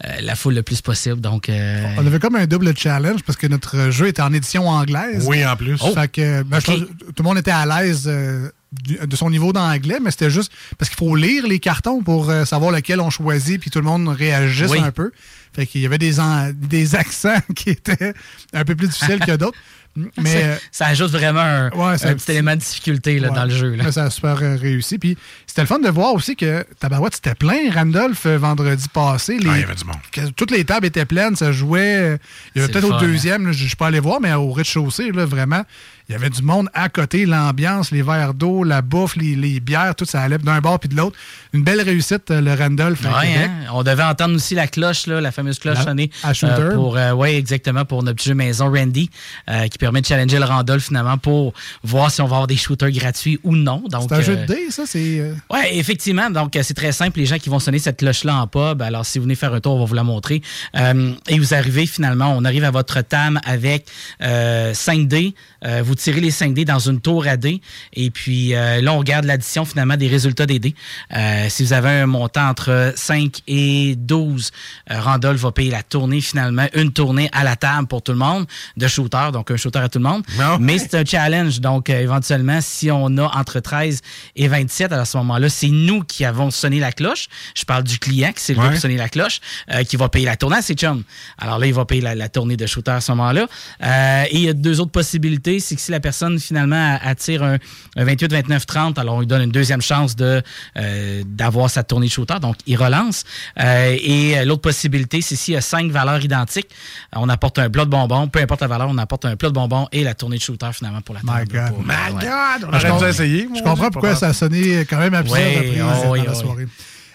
[0.05, 1.21] euh, la foule le plus possible.
[1.21, 4.69] Donc, euh, On avait comme un double challenge parce que notre jeu était en édition
[4.69, 5.25] anglaise.
[5.27, 5.77] Oui, en plus.
[5.81, 5.93] Oh.
[5.95, 8.51] Fait que ben, je pense que tout le monde était à l'aise euh,
[8.89, 12.45] de son niveau d'anglais, mais c'était juste parce qu'il faut lire les cartons pour euh,
[12.45, 14.81] savoir lequel on choisit, puis tout le monde réagisse Oui.
[14.81, 15.13] un peu.
[15.55, 18.13] Fait qu'il y avait des, en- des accents qui étaient
[18.53, 19.57] un peu plus difficiles que d'autres.
[20.23, 22.61] Mais euh, ça, ça ajoute vraiment un, Ouais, c'est un un petit petit- élément de
[22.61, 23.35] difficulté là, Ouais.
[23.35, 23.71] dans le jeu.
[23.77, 23.91] là.
[23.93, 24.99] Ça a super euh, réussi.
[24.99, 29.39] Puis c'était le fun de voir aussi que Tabarouette, c'était plein, Randolph, vendredi passé.
[29.39, 29.97] Les, Ah, il y avait du monde.
[30.13, 32.19] que toutes les tables étaient pleines, ça jouait.
[32.55, 34.35] Il y avait peut-être au fun, deuxième, là, je ne suis pas allé voir, mais
[34.35, 35.63] au rez-de-chaussée, là, vraiment,
[36.09, 39.61] il y avait du monde à côté, l'ambiance, les verres d'eau, la bouffe, les, les
[39.61, 41.17] bières, tout ça allait d'un bord puis de l'autre.
[41.53, 43.51] Une belle réussite, euh, le Randolph Ouais, hein?
[43.73, 46.11] On devait entendre aussi la cloche, là, la fameuse cloche sonnée.
[46.23, 46.53] à Shooter.
[46.61, 49.11] euh, pour, euh, ouais, exactement, pour notre petit jeu maison Randy,
[49.51, 51.53] euh, qui permet de challenger le Randolph finalement pour
[51.83, 53.83] voir si on va avoir des shooters gratuits ou non.
[53.91, 54.85] C'est un jeu euh, de dés, ça?
[54.87, 55.19] C'est.
[55.21, 56.31] euh, Ouais, effectivement.
[56.31, 57.19] Donc, euh, c'est très simple.
[57.19, 59.61] Les gens qui vont sonner cette cloche-là en pub, alors si vous venez faire un
[59.61, 60.41] tour, on va vous la montrer.
[60.77, 63.87] Euh, et vous arrivez finalement, on arrive à votre table avec
[64.23, 65.35] euh, 5 dés.
[65.65, 67.61] Euh, vous tirez les 5 dés dans une tour à dés.
[67.93, 70.75] Et puis euh, là, on regarde l'addition finalement des résultats des dés.
[71.15, 74.51] Euh, si vous avez un montant entre 5 et 12,
[74.91, 78.19] euh, Randolph va payer la tournée finalement, une tournée à la table pour tout le
[78.19, 80.23] monde de shooter, donc un shooter à tout le monde.
[80.61, 81.61] Mais c'est un challenge.
[81.61, 84.01] Donc, euh, éventuellement, si on a entre 13
[84.37, 87.27] et 27, alors à ce moment-là, c'est nous qui avons sonné la cloche.
[87.55, 88.73] Je parle du client qui c'est le gars Ouais.
[88.73, 89.41] qui a sonné la cloche,
[89.73, 91.03] euh, qui va payer la tournée à ses chums.
[91.39, 93.47] Alors là, il va payer la, la tournée de shooter à ce moment-là.
[93.83, 95.61] Euh, et il y a deux autres possibilités.
[95.61, 97.59] C'est que si la personne, finalement, attire un,
[97.97, 100.43] un 28, 29, 30, alors on lui donne une deuxième chance de
[100.77, 102.41] euh, d'avoir sa tournée de shooter.
[102.41, 103.25] Donc, il relance.
[103.61, 106.69] Euh, et euh, l'autre possibilité, c'est s'il y a cinq valeurs identiques,
[107.15, 108.27] on apporte un plat de bonbons.
[108.29, 110.71] Peu importe la valeur, on apporte un plat de bonbons et la tournée de shooter,
[110.73, 111.53] finalement, pour la My table.
[111.53, 111.69] God.
[111.69, 112.23] Pour- My ouais.
[112.23, 112.69] God!
[112.73, 113.49] On je aurait dû essayer.
[113.57, 116.67] Je comprends pourquoi ça a sonné quand même absurde Ouais, après, dans la oh, soirée.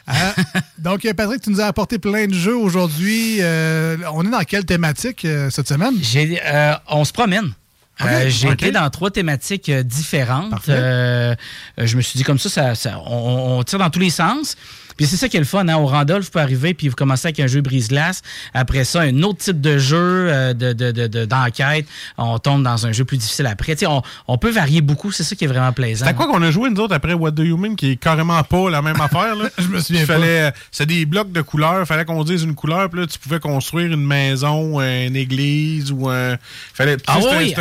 [0.08, 0.34] Hein?
[0.78, 3.38] Donc, Patrick, tu nous as apporté plein de jeux aujourd'hui.
[3.42, 5.94] Euh, on est dans quelle thématique euh, cette semaine?
[6.16, 7.54] Euh, on se promène.
[8.00, 8.54] Ok, Euh, J'ai ok.
[8.54, 10.54] été dans trois thématiques euh, différentes.
[10.70, 11.36] Euh,
[11.80, 14.10] euh, je me suis dit comme ça, ça, ça- on, on tire dans tous les
[14.10, 14.56] sens.
[15.02, 15.68] Puis c'est ça qui est le fun.
[15.68, 15.76] Hein?
[15.78, 18.22] Au Randolph, vous pouvez arriver puis vous commencez avec un jeu brise-glace.
[18.54, 21.86] Après ça, un autre type de jeu euh, de, de- de- de- d'enquête.
[22.18, 23.74] On tombe dans un jeu plus difficile après.
[23.76, 25.12] Tu sais, on, on peut varier beaucoup.
[25.12, 26.06] C'est ça qui est vraiment plaisant.
[26.06, 28.42] C'était quoi qu'on a joué, nous autres, après What Do You Mean, qui est carrément
[28.44, 29.50] pas la même affaire, là?
[29.58, 31.86] Je me souviens fallait, euh, C'est des blocs de couleurs.
[31.88, 36.10] fallait qu'on dise une couleur, puis là, tu pouvais construire une maison, une église, ou
[36.10, 36.38] un...
[36.74, 37.54] Fallait, Ah oui,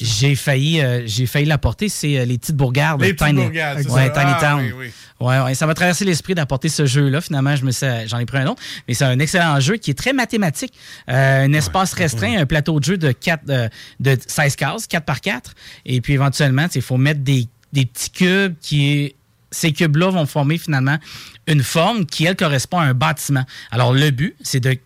[0.00, 1.88] j'ai, failli, euh, j'ai failli l'apporter.
[1.88, 3.00] C'est euh, les petites bourgades.
[3.00, 4.20] Les petites Tiny, bourgades, c'est ouais, ça.
[4.20, 4.60] Tiny Ah, Town.
[4.64, 4.86] oui, oui.
[5.18, 7.20] Ouais, ouais, ça m'a traversé l'esprit d'apporter ce jeu-là.
[7.20, 8.62] Finalement, je me suis, j'en ai pris un autre.
[8.86, 10.72] Mais c'est un excellent jeu qui est très mathématique.
[11.08, 13.68] Euh, un espace restreint, un plateau de jeu de, 4, euh,
[14.00, 15.54] de 16 cases, 4 par 4.
[15.84, 19.14] Et puis éventuellement, il faut mettre des, des petits cubes qui
[19.50, 20.98] ces cubes-là vont former finalement
[21.46, 23.44] une forme qui, elle, correspond à un bâtiment.
[23.70, 24.76] Alors, le but, c'est de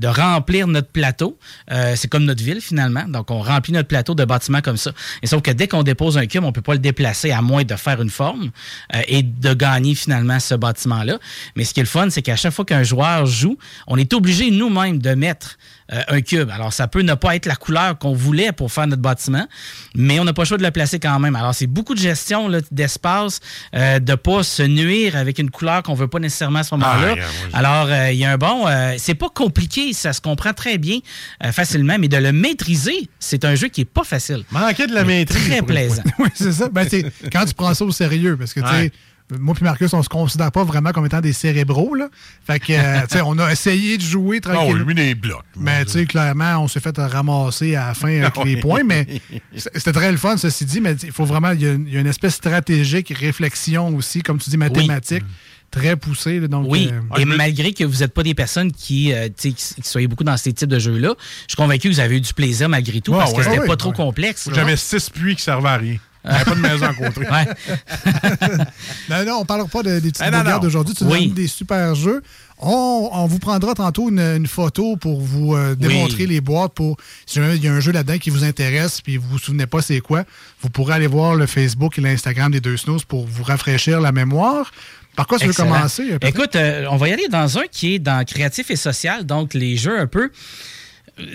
[0.00, 1.38] de remplir notre plateau.
[1.70, 3.04] Euh, c'est comme notre ville, finalement.
[3.06, 4.92] Donc, on remplit notre plateau de bâtiments comme ça.
[5.22, 7.64] Et sauf que dès qu'on dépose un cube, on peut pas le déplacer à moins
[7.64, 8.50] de faire une forme
[8.94, 11.18] euh, et de gagner, finalement, ce bâtiment-là.
[11.54, 14.14] Mais ce qui est le fun, c'est qu'à chaque fois qu'un joueur joue, on est
[14.14, 15.58] obligé nous-mêmes de mettre
[15.92, 16.50] euh, un cube.
[16.50, 19.46] Alors, ça peut ne pas être la couleur qu'on voulait pour faire notre bâtiment,
[19.94, 21.36] mais on n'a pas le choix de le placer quand même.
[21.36, 23.40] Alors, c'est beaucoup de gestion là, d'espace,
[23.74, 27.14] euh, de pas se nuire avec une couleur qu'on veut pas nécessairement à ce moment-là.
[27.52, 28.66] Ah, Alors, euh, il y a un bon...
[28.66, 30.98] euh, c'est pas compliqué, ça se comprend très bien
[31.44, 34.44] euh, facilement, mais de le maîtriser, c'est un jeu qui est pas facile.
[34.50, 35.46] Manquer de la maîtrise.
[35.48, 36.02] Très plaisant.
[36.18, 36.68] oui, c'est ça.
[36.68, 36.86] Ben,
[37.32, 38.92] quand tu prends ça au sérieux, parce que, tu sais, Ouais.
[39.38, 42.08] Moi puis Marcus, on se considère pas vraiment comme étant des cérébraux, là.
[42.46, 44.84] Fait que, euh, tu sais, on a essayé de jouer Non, tranquillement.
[44.84, 45.44] lui, des blocs.
[45.56, 49.06] Mais, tu sais, clairement, on s'est fait ramasser à la fin avec les points, mais
[49.54, 51.94] c'était très le fun, ceci dit, mais il faut vraiment, il y, a une- il
[51.94, 55.24] y a une espèce stratégique, réflexion aussi, comme tu dis, mathématique,
[55.70, 56.66] très poussée, là, donc...
[56.68, 59.74] Oui, euh, et malgré que vous n'êtes pas des personnes qui, euh, tu sais, qui,
[59.82, 62.20] qui soyez beaucoup dans ces types de jeux-là, je suis convaincu que vous avez eu
[62.20, 63.76] du plaisir malgré tout Ouais, parce que c'était Ouais, pas ouais.
[63.76, 64.48] trop complexe.
[64.52, 65.96] J'avais six puits qui servaient à rien.
[66.22, 67.20] Pas de maison à côté.
[69.08, 70.94] non, non, on ne parlera pas de- des petites non, bourgades aujourd'hui.
[70.94, 71.26] Tu Oui.
[71.26, 72.22] donnes des super jeux.
[72.58, 76.74] On, on vous prendra tantôt une, une photo pour vous euh, démontrer les boîtes.
[76.74, 79.38] Pour, si jamais il y a un jeu là-dedans qui vous intéresse puis vous vous
[79.38, 80.24] souvenez pas c'est quoi,
[80.60, 84.12] vous pourrez aller voir le Facebook et l'Instagram des deux snooze pour vous rafraîchir la
[84.12, 84.72] mémoire.
[85.16, 86.16] Par quoi tu veux commencer?
[86.22, 89.54] Écoute, euh, on va y aller dans un qui est dans créatif et social, donc
[89.54, 90.30] les jeux un peu.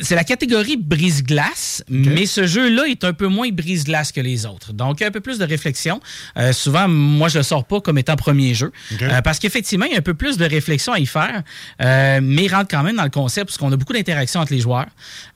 [0.01, 4.73] C'est la catégorie brise-glace, mais ce jeu-là est un peu moins brise-glace que les autres.
[4.73, 5.99] Donc, un peu plus de réflexion.
[6.37, 8.71] Euh, souvent, moi, je le sors pas comme étant premier jeu.
[9.01, 11.43] Euh, parce qu'effectivement, il y a un peu plus de réflexion à y faire,
[11.81, 14.53] euh, mais il rentre quand même dans le concept parce qu'on a beaucoup d'interactions entre
[14.53, 14.87] les joueurs.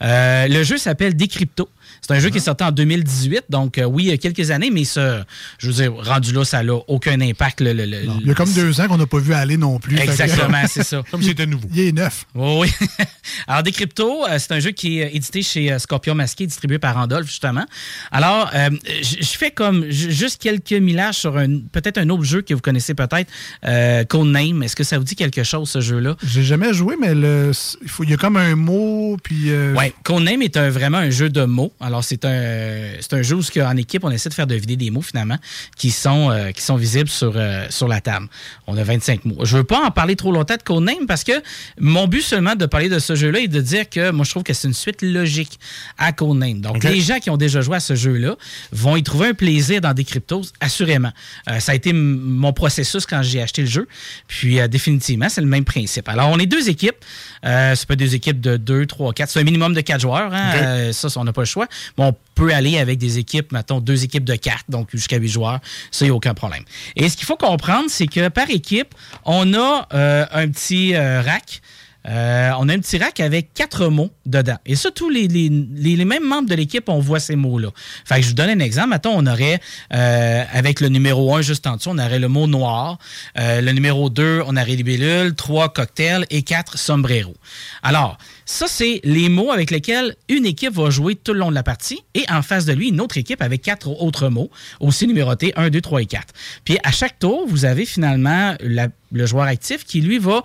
[0.03, 1.69] Euh, le jeu s'appelle Decrypto.
[2.01, 4.51] C'est un jeu qui est sorti en 2018, donc euh, oui, il y a quelques
[4.51, 5.25] années, mais ça,
[5.57, 7.61] je veux dire, rendu là, ça n'a aucun impact.
[7.61, 9.79] le- le- le- Il y a comme deux ans qu'on n'a pas vu aller non
[9.79, 9.97] plus.
[9.99, 11.03] Exactement, c'est ça.
[11.11, 11.67] Comme c'était nouveau.
[11.73, 12.25] Il est neuf.
[12.35, 12.87] Oui, oui.
[13.47, 16.95] Alors, Decrypto, euh, c'est un jeu qui est édité chez euh, Scorpion Masqué, distribué par
[16.95, 17.65] Randolph, justement.
[18.11, 18.69] Alors, euh,
[19.01, 21.33] je fais comme ju- juste quelques millages sur
[21.71, 23.29] peut-être un autre jeu que vous connaissez peut-être,
[23.65, 24.63] euh, Codename.
[24.63, 26.15] Est-ce que ça vous dit quelque chose, ce jeu-là?
[26.23, 29.49] J'ai jamais joué, mais il, faut, il y a comme un mot, puis...
[29.51, 31.73] euh, Oui, Codename est un, vraiment un jeu de mots.
[31.79, 34.89] Alors, c'est un, c'est un jeu où, en équipe, on essaie de faire deviner des
[34.91, 35.37] mots, finalement,
[35.77, 38.27] qui sont, euh, qui sont visibles sur, euh, sur la table.
[38.67, 39.45] On a 25 mots.
[39.45, 41.31] Je veux pas en parler trop longtemps de Codename parce que
[41.79, 44.43] mon but seulement de parler de ce jeu-là est de dire que moi, je trouve
[44.43, 45.59] que c'est une suite logique
[45.97, 46.61] à Codename.
[46.61, 48.35] Donc, les gens qui ont déjà joué à ce jeu-là
[48.71, 51.11] vont y trouver un plaisir dans des cryptos, assurément.
[51.49, 53.87] Euh, ça a été mon processus quand j'ai acheté le jeu.
[54.27, 56.07] Puis, définitivement, c'est le même principe.
[56.09, 56.97] Alors, on est deux équipes.
[57.43, 59.29] C'est pas deux équipes de 2, 3, 4.
[59.29, 60.33] C'est un minimum de 4 joueurs.
[60.33, 60.91] hein.
[60.91, 61.67] Ça, on n'a pas le choix.
[61.97, 65.59] On peut aller avec des équipes, mettons, deux équipes de 4, donc jusqu'à 8 joueurs.
[65.91, 66.63] Ça, il n'y a aucun problème.
[66.95, 68.95] Et ce qu'il faut comprendre, c'est que par équipe,
[69.25, 71.61] on a euh, un petit euh, rack.
[72.07, 74.55] Euh, on a un petit rack avec quatre mots dedans.
[74.65, 77.69] Et ça, tous les, les- les- les mêmes membres de l'équipe, on voit ces mots-là.
[78.05, 78.89] Fait que je vous donne un exemple.
[78.91, 79.59] Mettons, on aurait,
[79.93, 82.99] euh, avec le numéro 1 juste en dessous, on aurait le mot noir.
[83.37, 85.35] Euh, le numéro 2, on aurait libellule.
[85.35, 86.25] 3, cocktail.
[86.29, 87.35] Et 4, sombrero.
[87.83, 91.55] Alors, ça, c'est les mots avec lesquels une équipe va jouer tout le long de
[91.55, 92.01] la partie.
[92.15, 94.49] Et en face de lui, une autre équipe avec quatre autres mots,
[94.79, 96.33] aussi numérotés 1, 2, 3 et 4.
[96.63, 100.43] Puis à chaque tour, vous avez finalement le joueur actif qui, lui, va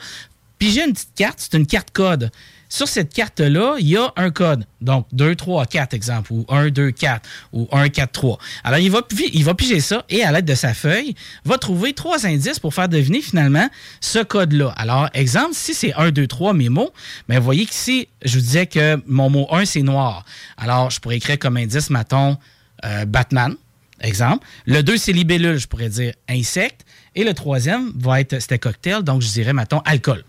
[0.64, 1.38] piger une petite carte.
[1.40, 2.30] C'est une carte code.
[2.70, 4.64] Sur cette carte-là, il y a un code.
[4.80, 8.38] Donc, 2, 3, 4, exemple, ou 1, 2, 4, ou 1, 4, 3.
[8.64, 11.14] Alors, il va, il piger ça et à l'aide de sa feuille,
[11.44, 13.68] va trouver trois indices pour faire deviner finalement
[14.00, 14.72] ce code-là.
[14.76, 16.92] Alors, exemple, si c'est 1, 2, 3, mes mots,
[17.28, 20.24] mais vous voyez qu'ici, je vous disais que mon mot 1, c'est noir.
[20.56, 22.38] Alors, je pourrais écrire comme indice, mettons,
[22.84, 23.54] euh, Batman,
[24.00, 24.46] exemple.
[24.66, 26.86] Le 2, c'est libellule, je pourrais dire insecte.
[27.14, 30.24] Et le troisième va être, c'était cocktail, donc je dirais, mettons, alcool.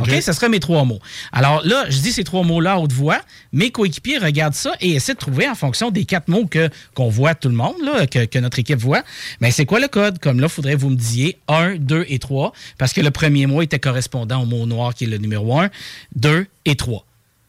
[0.00, 0.10] OK?
[0.22, 1.00] Ce seraient mes trois mots.
[1.32, 3.20] Alors là, je dis ces trois mots-là à haute voix.
[3.52, 7.08] Mes coéquipiers regardent ça et essaient de trouver en fonction des quatre mots que, qu'on
[7.08, 9.02] voit tout le monde, là, que, que notre équipe voit.
[9.40, 10.18] Mais c'est quoi le code?
[10.18, 13.10] Comme là, il faudrait que vous me disiez 1, 2 et 3, parce que le
[13.10, 15.70] premier mot était correspondant au mot noir qui est le numéro 1,
[16.16, 17.04] 2 et 3.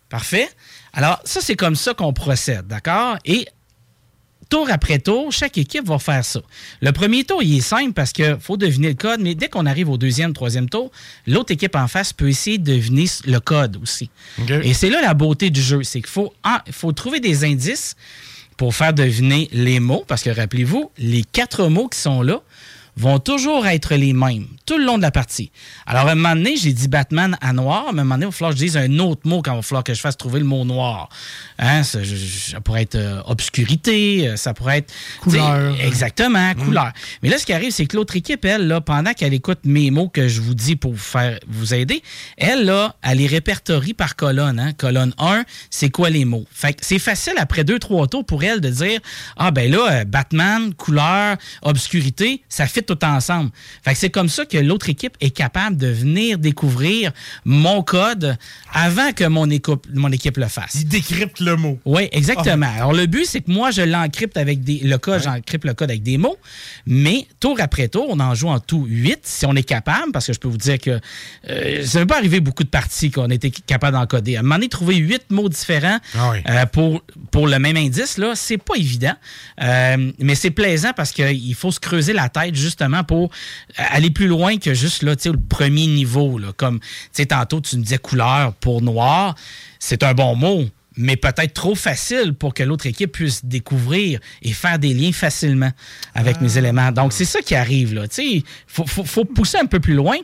[0.10, 0.50] Parfait?
[0.94, 3.18] Alors, ça, c'est comme ça qu'on procède, d'accord?
[3.26, 3.48] Et
[4.50, 6.42] tour après tour, chaque équipe va faire ça.
[6.82, 9.66] Le premier tour, il est simple parce qu'il faut deviner le code, mais dès qu'on
[9.66, 10.92] arrive au deuxième, troisième tour,
[11.28, 14.10] l'autre équipe en face peut essayer de deviner le code aussi.
[14.64, 17.96] Et c'est là la beauté du jeu, c'est qu'il faut, en- faut trouver des indices
[18.58, 22.42] pour faire deviner les mots, parce que rappelez-vous, les quatre mots qui sont là
[22.96, 25.52] vont toujours être les mêmes tout le long de la partie.
[25.86, 28.26] Alors, à un moment donné, j'ai dit Batman à noir, mais à un moment donné,
[28.26, 30.00] il va falloir que je dise un autre mot quand il va falloir que je
[30.00, 31.10] fasse trouver le mot noir.
[31.60, 34.94] Hein, ça, je- je- ça pourrait être euh, obscurité, euh, ça pourrait être...
[35.22, 35.74] Couleur.
[35.76, 36.92] tu sais, Exactement, couleur.
[37.22, 39.92] Mais là, ce qui arrive, c'est que l'autre équipe, elle, là, pendant qu'elle écoute mes
[39.92, 42.02] mots que je vous dis pour vous faire vous aider,
[42.38, 44.60] elle, là, elle les répertorie par colonne.
[44.60, 44.72] Hein.
[44.78, 46.46] Colonne 1, c'est quoi les mots?
[46.52, 49.00] Fait c'est facile, après deux, trois tours, pour elle de dire
[49.36, 53.52] Ah, ben là, euh, Batman, couleur, obscurité, ça fit fit tout ensemble.
[53.84, 57.12] Fait que c'est comme ça que l'autre équipe est capable de venir découvrir
[57.46, 58.38] mon code
[58.74, 60.76] avant que mon équipe, mon équipe le fasse.
[60.76, 61.80] Il décrypte le mot.
[61.86, 62.68] Oui, exactement.
[62.70, 62.78] Ah.
[62.78, 65.90] Alors, le but, c'est que moi, je l'encrypte avec des, le code, j'encrypte le code
[65.90, 66.38] avec des mots,
[66.86, 70.28] mais tour après tour, on en joue en tout 8 si on est capable, parce
[70.28, 71.00] que je peux vous dire que
[71.50, 74.36] euh, ça n'est pas arrivé beaucoup de parties qu'on était capable d'encoder.
[74.36, 76.38] À un moment donné, trouver 8 mots différents Ah oui.
[76.50, 77.02] euh, pour,
[77.32, 79.14] pour le même indice, là, c'est pas évident.
[79.62, 83.26] Euh, mais c'est plaisant parce qu'il faut se creuser la tête justement pour
[83.80, 86.38] euh, aller plus loin que juste là, tu sais, le premier niveau.
[86.38, 89.36] Là, comme tu sais, tantôt, tu me disais couleur pour noir.
[89.80, 90.66] C'est un bon mot.
[90.96, 95.72] Mais peut-être trop facile pour que l'autre équipe puisse découvrir et faire des liens facilement
[96.14, 96.92] avec mes éléments.
[96.92, 97.96] Donc, c'est ça qui arrive.
[97.96, 98.08] là.
[98.08, 100.18] Tu sais, Il faut, faut- faut pousser un peu plus loin.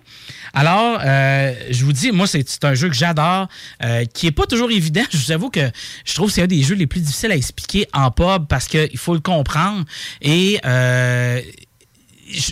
[0.54, 3.48] Alors, euh, je vous dis, moi, c'est un jeu que j'adore,
[3.84, 5.02] euh, qui est pas toujours évident.
[5.12, 5.72] Je vous avoue que
[6.06, 8.68] je trouve que c'est un des jeux les plus difficiles à expliquer en pub parce
[8.68, 9.86] qu'il faut le comprendre.
[10.22, 11.42] Et euh,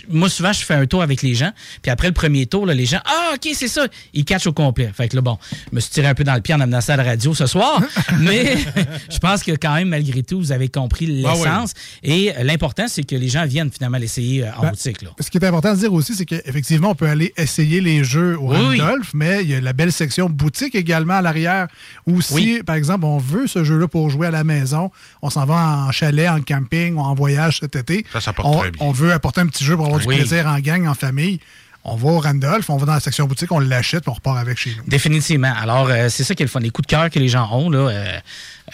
[0.08, 1.50] moi, souvent, je fais un tour avec les gens.
[1.82, 3.86] Puis après le premier tour, là, les gens, ah, OK, c'est ça.
[4.14, 4.90] Ils catchent au complet.
[4.94, 5.38] Fait que là, bon,
[5.70, 7.34] je me suis tiré un peu dans le pied en amenant ça à la radio
[7.34, 7.80] ce soir.
[8.20, 8.56] mais
[9.10, 11.38] je pense que quand même, malgré tout, vous avez compris Ah oui.
[11.44, 11.72] l'essence.
[12.02, 15.02] Et euh, l'important, c'est que les gens viennent finalement l'essayer euh, en Ben, boutique.
[15.02, 15.10] Là.
[15.20, 18.38] Ce qui est important de dire aussi, c'est qu'effectivement, on peut aller essayer les jeux
[18.38, 18.80] au Oui.
[18.80, 21.68] Randolph, mais il y a la belle section boutique également à l'arrière.
[22.06, 22.62] Ou si, Oui.
[22.64, 24.90] par exemple, on veut ce jeu-là pour jouer à la maison,
[25.22, 25.54] on s'en va
[25.86, 28.04] en chalet, en camping ou en voyage cet été.
[28.12, 28.86] Ça, ça porte on, très bien.
[28.86, 30.16] on veut apporter un petit jeu pour avoir Oui.
[30.16, 31.40] du plaisir en gang, en famille.
[31.84, 34.58] On va au Randolph, on va dans la section boutique, on l'achète, on repart avec
[34.58, 34.82] chez nous.
[34.86, 35.52] Définitivement.
[35.58, 36.60] Alors, euh, c'est ça qui est le fun.
[36.60, 38.18] Les coups de cœur que les gens ont, là, euh,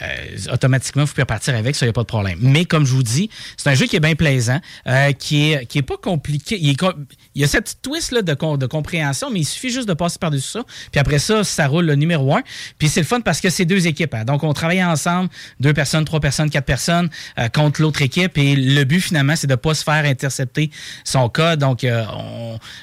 [0.03, 0.07] euh,
[0.53, 2.39] automatiquement, vous pouvez partir avec, ça, il n'y a pas de problème.
[2.41, 4.59] Mais comme je vous dis, c'est un jeu qui est bien plaisant,
[5.19, 6.59] qui est, qui est pas compliqué.
[6.61, 6.81] Il, est
[7.35, 10.19] il y a cette twist là, de, de compréhension, mais il suffit juste de passer
[10.19, 10.65] par-dessus ça.
[10.93, 12.43] Puis après ça, ça roule le numéro un.
[12.79, 14.15] Puis c'est le fun parce que c'est deux équipes.
[14.15, 14.25] hein.
[14.25, 18.39] Donc, on travaille ensemble, deux personnes, trois personnes, quatre personnes, euh, contre l'autre équipe.
[18.39, 20.71] Et le but, finalement, c'est de ne pas se faire intercepter
[21.05, 21.59] son code.
[21.59, 22.05] Donc, euh,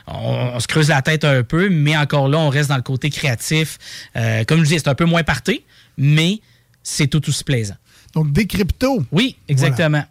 [0.07, 3.09] on se creuse la tête un peu, mais encore là, on reste dans le côté
[3.09, 3.77] créatif.
[4.15, 5.65] Euh, comme je dis, c'est un peu moins parté,
[5.97, 6.41] mais
[6.83, 7.75] c'est tout aussi plaisant.
[8.13, 9.03] Donc, des cryptos.
[9.11, 10.03] Oui, exactement.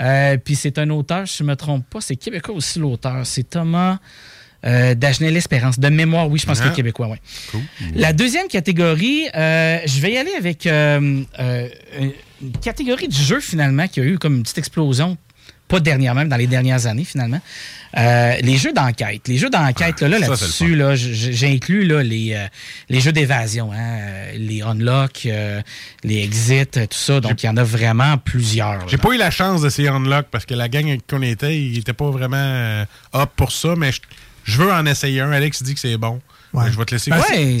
[0.00, 3.26] Euh, Puis c'est un auteur, je ne me trompe pas, c'est québécois aussi l'auteur.
[3.26, 3.98] C'est Thomas
[4.64, 5.78] euh, Dagenel-Espérance.
[5.78, 6.68] De mémoire, oui, je pense que Ah.
[6.70, 7.60] c'est québécois, oui.
[7.94, 11.68] La deuxième catégorie, euh, je vais y aller avec euh, euh,
[12.40, 15.16] une catégorie de jeu finalement qui a eu comme une petite explosion.
[15.68, 17.40] Pas dernièrement, mais dans les dernières années, finalement.
[17.96, 19.28] Euh, les jeux d'enquête.
[19.28, 22.46] Les jeux d'enquête, là, là, là-dessus, là, j- j'inclus là, les, euh,
[22.90, 25.62] les jeux d'évasion, hein, euh, les unlock, euh,
[26.04, 27.20] les exits, tout ça.
[27.20, 28.72] Donc, il y en a vraiment plusieurs.
[28.78, 28.84] là.
[28.88, 31.58] J'ai pas eu la chance d'essayer Unlock parce que la gang avec qui on était,
[31.58, 32.84] il était pas vraiment
[33.14, 34.00] up pour ça, mais je,
[34.50, 35.30] je veux en essayer un.
[35.32, 36.20] Alex dit que c'est bon.
[36.54, 36.64] Ouais.
[36.64, 37.10] Ben, Je vais te laisser.
[37.10, 37.60] Ben, c'est-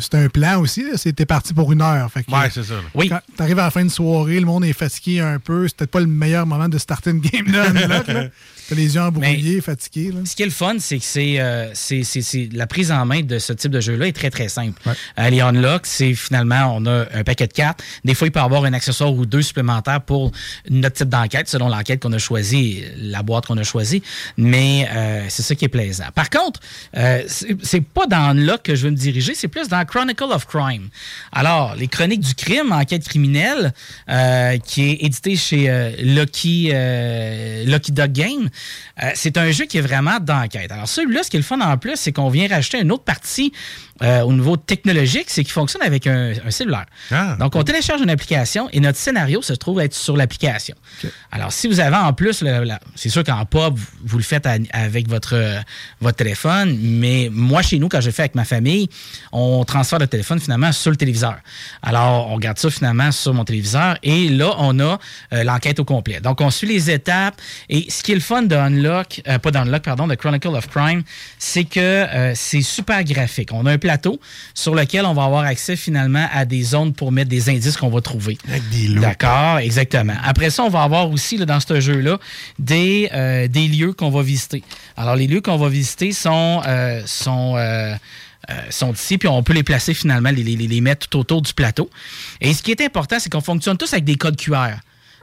[0.00, 0.84] C'est un, plan aussi.
[0.96, 2.10] C'était parti pour une heure.
[2.10, 2.74] Fait que, Ouais, c'est ça.
[2.74, 2.80] là.
[2.94, 3.08] Oui.
[3.08, 5.68] Quand t'arrives à la fin de soirée, le monde est fatigué un peu.
[5.68, 7.66] C'est peut-être pas le meilleur moment de starter une game là.
[8.70, 10.12] T'as les yeux embrouillés, fatigués.
[10.12, 10.20] Là.
[10.24, 13.04] Ce qui est le fun, c'est que c'est, euh, c'est, c'est- c'est- la prise en
[13.04, 14.80] main de ce type de jeu-là est très, très simple.
[15.18, 17.82] Euh, les unlock, c'est finalement, on a un paquet de cartes.
[18.04, 20.30] Des fois, il peut y avoir un accessoire ou deux supplémentaires pour
[20.70, 24.02] notre type d'enquête, selon l'enquête qu'on a choisie, la boîte qu'on a choisie.
[24.36, 26.06] Mais euh, c'est ça qui est plaisant.
[26.14, 26.60] Par contre,
[26.96, 30.46] euh, c'est, pas dans unlock que je veux me diriger, c'est plus dans Chronicle of
[30.46, 30.90] Crime.
[31.32, 33.72] Alors, les chroniques du crime, enquête criminelle,
[34.08, 38.48] euh, qui est édité chez Lucky, euh, Lucky Dog Game,
[39.02, 40.70] euh, c'est un jeu qui est vraiment d'enquête.
[40.72, 43.04] Alors, celui-là, ce qui est le fun en plus, c'est qu'on vient rajouter une autre
[43.04, 43.52] partie
[44.02, 46.86] euh, au niveau technologique, c'est qu'il fonctionne avec un, un cellulaire.
[47.10, 47.36] Ah.
[47.38, 50.74] Donc, on télécharge une application et notre scénario se trouve être sur l'application.
[51.30, 52.42] Alors, si vous avez en plus,
[52.94, 55.58] c'est sûr qu'en pub, vous, vous le faites à- avec votre, euh,
[56.00, 58.88] votre téléphone, mais moi, chez nous, quand je le fais avec ma famille,
[59.32, 61.36] on transfère le téléphone finalement sur le téléviseur.
[61.82, 64.98] Alors, on garde ça finalement sur mon téléviseur et là, on a
[65.32, 66.20] euh, l'enquête au complet.
[66.20, 69.82] Donc, on suit les étapes et ce qui est le fun de Unlock, pas d'Unlock,
[69.82, 71.02] pardon, de Chronicle of Crime,
[71.38, 73.50] c'est que c'est super graphique.
[73.52, 74.20] On a un plateau
[74.54, 77.88] sur lequel on va avoir accès finalement à des zones pour mettre des indices qu'on
[77.88, 78.38] va trouver.
[78.48, 79.02] Avec des loups.
[79.02, 80.14] D'accord, exactement.
[80.22, 82.18] Après ça, on va avoir aussi là, dans ce jeu-là
[82.58, 84.62] des, euh, des lieux qu'on va visiter.
[84.96, 87.94] Alors, les lieux qu'on va visiter sont, euh, sont, euh,
[88.50, 91.42] euh, sont ici, puis on peut les placer finalement, les, les, les mettre tout autour
[91.42, 91.90] du plateau.
[92.40, 94.76] Et ce qui est important, c'est qu'on fonctionne tous avec des codes QR.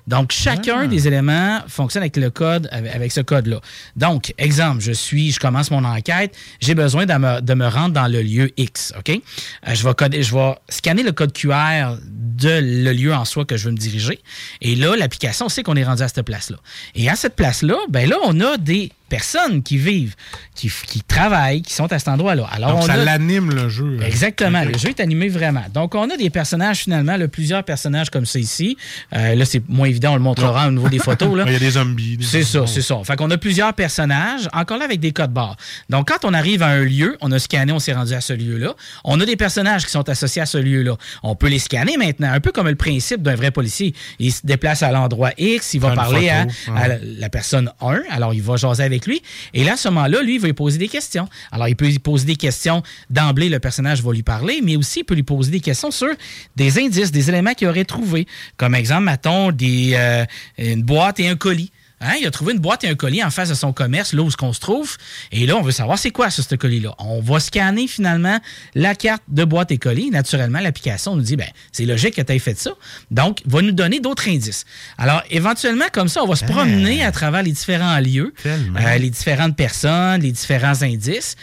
[0.07, 3.59] Donc, chacun des éléments fonctionne avec le code, avec, ce code-là.
[3.95, 7.93] Donc, exemple, je suis, je commence mon enquête, j'ai besoin de me, de me rendre
[7.93, 9.09] dans le lieu X, OK?
[9.09, 11.97] Euh, je, vais coder, je vais scanner le code QR
[12.37, 14.19] de le lieu en soi que je veux me diriger.
[14.61, 16.57] Et là, l'application sait qu'on est rendu à cette place-là.
[16.95, 20.15] Et à cette place-là, ben là, on a des personnes qui vivent,
[20.53, 22.45] qui, qui travaillent, qui sont à cet endroit-là.
[22.51, 23.99] Alors, Donc, on ça a- l'anime, le jeu.
[24.05, 24.63] Exactement.
[24.65, 25.63] Le jeu est animé vraiment.
[25.73, 28.75] Donc, on a des personnages, finalement, là, plusieurs personnages comme ça ici.
[29.15, 31.37] Euh, là, c'est moins évident, on le montrera au niveau des photos.
[31.37, 31.45] là.
[31.47, 32.17] Il y a des zombies.
[32.21, 32.99] C'est ça, c'est ça.
[33.05, 35.55] Fait qu'on a plusieurs personnages, encore là avec des codes barres.
[35.89, 38.33] Donc, quand on arrive à un lieu, on a scanné, on s'est rendu à ce
[38.33, 38.73] lieu-là.
[39.05, 40.97] On a des personnages qui sont associés à ce lieu-là.
[41.23, 43.93] On peut les scanner maintenant, un peu comme le principe d'un vrai policier.
[44.19, 46.45] Il se déplace à l'endroit X, il va parler à,
[46.87, 49.21] la, la personne 1, alors il va jaser avec lui.
[49.53, 51.27] Et là, à ce moment-là, lui, il va lui poser des questions.
[51.51, 54.99] Alors, il peut lui poser des questions d'emblée, le personnage va lui parler, mais aussi
[54.99, 56.09] il peut lui poser des questions sur
[56.55, 58.27] des indices, des éléments qu'il aurait trouvés.
[58.57, 60.25] Comme exemple, mettons, des, euh,
[60.57, 61.71] une boîte et un colis.
[61.99, 64.21] Hein, il a trouvé une boîte et un colis en face de son commerce, là
[64.21, 64.97] où on se trouve.
[65.31, 66.93] Et là, on veut savoir c'est quoi ça, ce colis-là.
[66.99, 68.39] On va scanner finalement
[68.75, 70.11] la carte de boîte et colis.
[70.11, 72.71] Naturellement, l'application nous dit, ben, c'est logique que tu aies fait ça.
[73.09, 74.65] Donc, va nous donner d'autres indices.
[74.99, 79.09] Alors, éventuellement, comme ça, on va se promener à travers les différents lieux, euh, les
[79.09, 81.35] différentes personnes, les différents indices,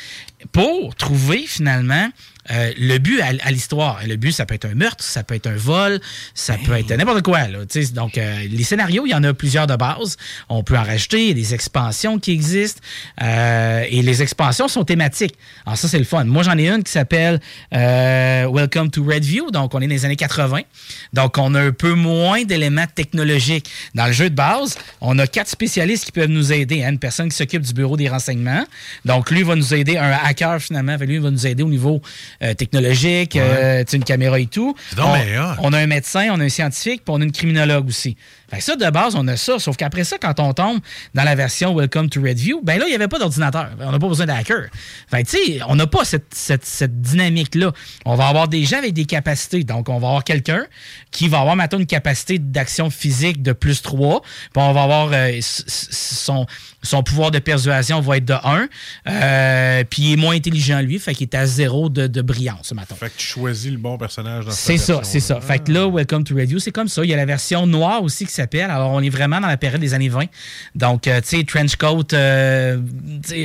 [0.53, 2.09] pour trouver finalement
[2.51, 4.01] euh, le but à, à l'histoire.
[4.07, 6.01] Le but, ça peut être un meurtre, ça peut être un vol,
[6.35, 7.49] ça peut être n'importe quoi.
[7.49, 7.59] Là,
[7.95, 10.17] donc, euh, les scénarios, il y en a plusieurs de base.
[10.49, 11.23] On peut en rajouter.
[11.23, 12.81] Il y a des expansions qui existent.
[13.23, 15.35] euh, et les expansions sont thématiques.
[15.67, 16.25] Alors, ça, c'est le fun.
[16.25, 17.41] Moi, j'en ai une qui s'appelle
[17.75, 19.51] euh, Welcome to Redview.
[19.51, 20.61] Donc, on est dans les années 80.
[21.13, 23.71] Donc, on a un peu moins d'éléments technologiques.
[23.95, 26.83] Dans le jeu de base, on a quatre spécialistes qui peuvent nous aider.
[26.83, 26.91] hein.
[26.91, 28.65] Une personne qui s'occupe du bureau des renseignements.
[29.05, 32.01] Donc, lui va nous aider, un hacker finalement, lui va nous aider au niveau
[32.43, 34.75] euh, technologique, euh, tu sais, une caméra et tout.
[34.97, 35.07] donc
[35.61, 38.17] on, on a un médecin, on a un scientifique, puis on a une criminologue aussi.
[38.51, 39.59] Fait que ça, de base, on a ça.
[39.59, 40.81] Sauf qu'après ça, quand on tombe
[41.15, 43.71] dans la version Welcome to Redview, ben là, il n'y avait pas d'ordinateur.
[43.81, 44.69] On n'a pas besoin d'hacker.
[45.11, 47.73] Fait tu sais, on n'a pas cette, cette- cette dynamique-là.
[48.05, 49.65] On va avoir des gens avec des capacités.
[49.65, 50.65] Donc, on va avoir quelqu'un
[51.11, 54.21] qui va avoir, maintenant une capacité d'action physique de plus 3.
[54.23, 56.47] Puis on va avoir euh, son,
[56.83, 58.69] son pouvoir de persuasion va être de 1.
[59.09, 60.99] Euh, puis il est moins intelligent, lui.
[60.99, 62.95] Fait qu'il est à 0 de, de brillance, mettons.
[62.95, 65.41] Fait que tu choisis le bon personnage dans cette C'est ça, c'est ça.
[65.41, 67.05] Fait que là, Welcome to Radio, c'est comme ça.
[67.05, 68.71] Il y a la version noire aussi qui s'appelle.
[68.71, 70.25] Alors, on est vraiment dans la période des années 20.
[70.75, 72.79] Donc, euh, tu sais, trench coat, euh,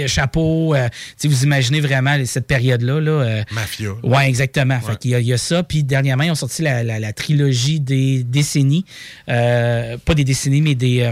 [0.08, 0.74] chapeau.
[0.76, 3.00] euh, tu sais, vous imaginez vraiment cette période-là.
[3.00, 3.90] Là, euh, Mafia.
[4.04, 4.80] Ouais, exactement.
[4.82, 5.64] Fait qu'il y, a- il y a ça.
[5.64, 8.86] Puis dernièrement, ils ont sorti la, la- la trilogie des décennies.
[9.30, 11.04] Euh, pas des décennies, mais des.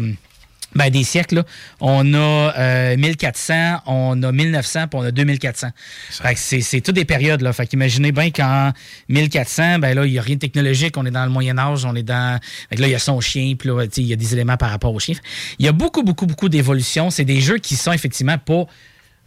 [0.78, 1.44] Ben, des siècles, là.
[1.80, 5.70] On a euh, 1400, on a 1900, puis on a 2400.
[6.10, 7.52] Fait que c'est, toutes des périodes, là.
[7.52, 8.72] Fait qu'imaginez bien qu'en
[9.10, 10.96] 1400, ben là, il n'y a rien de technologique.
[10.98, 12.40] On est dans le Moyen-Âge, on est dans...
[12.70, 14.58] Fait que là, il y a son chien, puis là, il y a des éléments
[14.58, 15.16] par rapport au chien.
[15.60, 17.10] Il y a beaucoup, beaucoup, beaucoup d'évolutions.
[17.10, 18.66] C'est des jeux qui sont effectivement pas...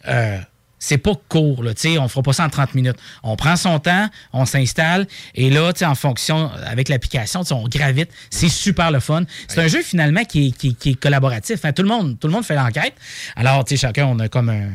[0.08, 0.38] euh,
[0.82, 2.96] c'est pas court, là, on fera pas ça en 30 minutes.
[3.22, 8.48] On prend son temps, on s'installe, et là, en fonction, avec l'application, on gravite, c'est
[8.48, 9.22] super le fun.
[9.46, 11.64] C'est un jeu, finalement, qui est, qui, qui est collaboratif.
[11.64, 11.72] hein.
[11.72, 12.94] Tout, le monde, tout le monde fait l'enquête.
[13.36, 14.70] Alors, chacun, on a comme un...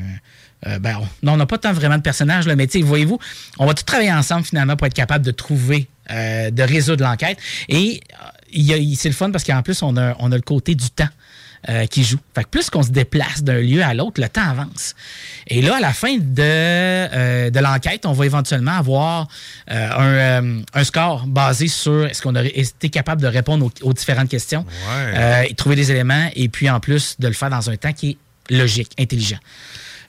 [0.67, 3.19] euh, ben, on- non, on n'a pas tant vraiment de personnages, là, mais voyez-vous,
[3.57, 7.39] on va tout travailler ensemble, finalement, pour être capable de trouver, euh, de résoudre l'enquête.
[7.67, 10.35] Et euh, il y a- c'est le fun parce qu'en plus, on a, on a
[10.35, 11.09] le côté du temps
[11.69, 12.19] euh, qui joue.
[12.33, 14.95] Fait que plus qu'on se déplace d'un lieu à l'autre, le temps avance.
[15.47, 19.27] Et là, à la fin de, euh, de l'enquête, on va éventuellement avoir
[19.71, 23.93] euh, un, un score basé sur est-ce qu'on a été capable de répondre aux, aux
[23.93, 24.65] différentes questions,
[25.49, 28.11] et trouver des éléments, et puis en plus de le faire dans un temps qui
[28.49, 29.39] est logique, intelligent.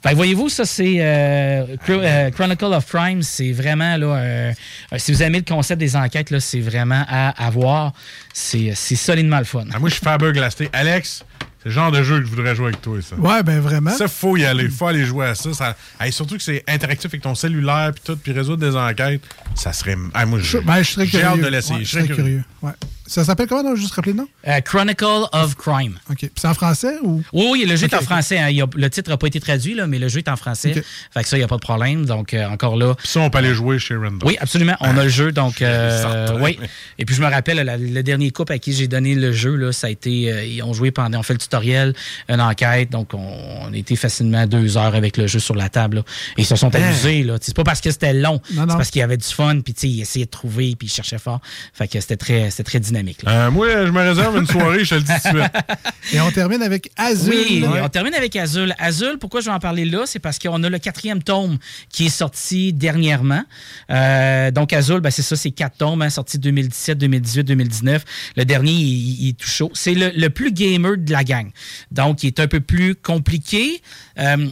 [0.02, 4.52] Fait que voyez-vous, ça c'est euh, Chro- Chronicle of Crime, c'est vraiment là, euh,
[4.98, 7.92] si vous aimez le concept des enquêtes, là, c'est vraiment à avoir.
[8.32, 9.64] C'est c'est solidement le fun.
[9.72, 10.32] Ah, moi, je suis Faber.
[10.74, 11.24] Alex,
[11.66, 13.16] le genre de jeu que je voudrais jouer avec toi, ça.
[13.16, 13.90] Ouais, ben vraiment.
[13.90, 14.68] Ça, faut y aller.
[14.68, 15.52] faut aller jouer à ça.
[15.52, 15.76] ça...
[16.00, 19.22] Hey, surtout que c'est interactif avec ton cellulaire, puis tout, puis résoudre des enquêtes.
[19.56, 19.96] Ça serait.
[20.14, 21.26] Ah, moi, Je, ben, je serais j'ai curieux.
[21.26, 21.80] hâte de l'essayer.
[21.80, 22.44] Ouais, je serais curieux.
[22.62, 22.70] Ouais.
[23.06, 23.76] Ça s'appelle comment, non?
[23.76, 24.28] Juste rappeler le nom?
[24.48, 25.94] Euh, Chronicle of Crime.
[26.10, 26.16] OK.
[26.18, 27.22] Puis c'est en français ou?
[27.32, 28.38] Oui, oui, le jeu est en français.
[28.38, 28.48] hein.
[28.48, 30.36] Il y a- le titre n'a pas été traduit, là, mais le jeu est en
[30.36, 30.72] français.
[31.12, 32.04] Fait que ça, il n'y a pas de problème.
[32.06, 32.94] Donc, euh, encore là.
[32.96, 34.18] Puis ça, on peut aller jouer chez Randall.
[34.24, 34.74] Oui, absolument.
[34.80, 35.32] On a le jeu.
[35.32, 36.58] Donc, euh, oui.
[36.98, 39.54] Et puis, je me rappelle, la- le dernier couple à qui j'ai donné le jeu,
[39.54, 40.32] là, ça a été.
[40.32, 41.18] euh, ils ont joué pendant.
[41.20, 41.94] On fait le tutoriel,
[42.28, 42.90] une enquête.
[42.90, 43.18] Donc, on,
[43.62, 45.96] on était facilement deux heures avec le jeu sur la table.
[45.98, 46.02] là.
[46.36, 47.22] Et ils se sont amusés.
[47.22, 47.38] là.
[47.40, 48.40] C'est pas parce que c'était long.
[48.52, 49.60] Non, C'est parce qu'il y avait du fun.
[49.60, 50.74] Puis, tu sais, ils essayaient de trouver.
[50.76, 51.40] Puis, ils cherchaient fort.
[51.72, 52.95] Fait que c'était très, c'était très dynamique.
[53.02, 53.46] Là.
[53.46, 55.52] Euh, moi, je me réserve une soirée, je te le dis tout de suite.
[56.12, 57.34] Et on termine avec Azul.
[57.34, 57.80] Oui, Ouais.
[57.82, 58.74] on termine avec Azul.
[58.78, 60.04] Azul, pourquoi je vais en parler là?
[60.06, 61.58] C'est parce qu'on a le quatrième tome
[61.90, 63.42] qui est sorti dernièrement.
[63.90, 68.04] Euh, donc, Azul, ben, c'est ça, c'est quatre tomes, hein, sortis 2017, 2018, 2019.
[68.36, 69.70] Le dernier, il, il est tout chaud.
[69.74, 71.50] C'est le, le plus gamer de la gang.
[71.90, 73.82] Donc, il est un peu plus compliqué.
[74.18, 74.48] Euh,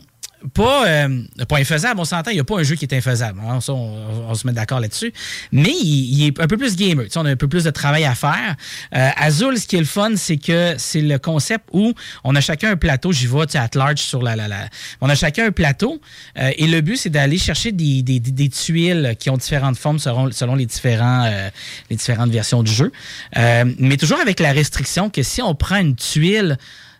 [0.53, 3.41] pas, euh, pas infaisable, on s'entend, il n'y a pas un jeu qui est infaisable.
[3.61, 5.13] ça, on, on se met d'accord là-dessus.
[5.53, 7.07] Mais il, il est un peu plus gamer.
[7.17, 8.57] On a un peu plus de travail à faire.
[8.95, 11.93] Euh, Azul, ce qui est le fun, c'est que c'est le concept où
[12.25, 13.13] on a chacun un plateau.
[13.13, 14.69] J'y vais, at large sur la, la, la-
[15.01, 16.01] On a chacun un plateau.
[16.39, 19.77] euh, et le but, c'est d'aller chercher des, des- des- des tuiles qui ont différentes
[19.79, 21.49] formes selon, selon les, différents, euh,
[21.91, 22.93] les différentes versions du jeu.
[23.37, 26.57] Euh, mais toujours avec la restriction que si on prend une tuile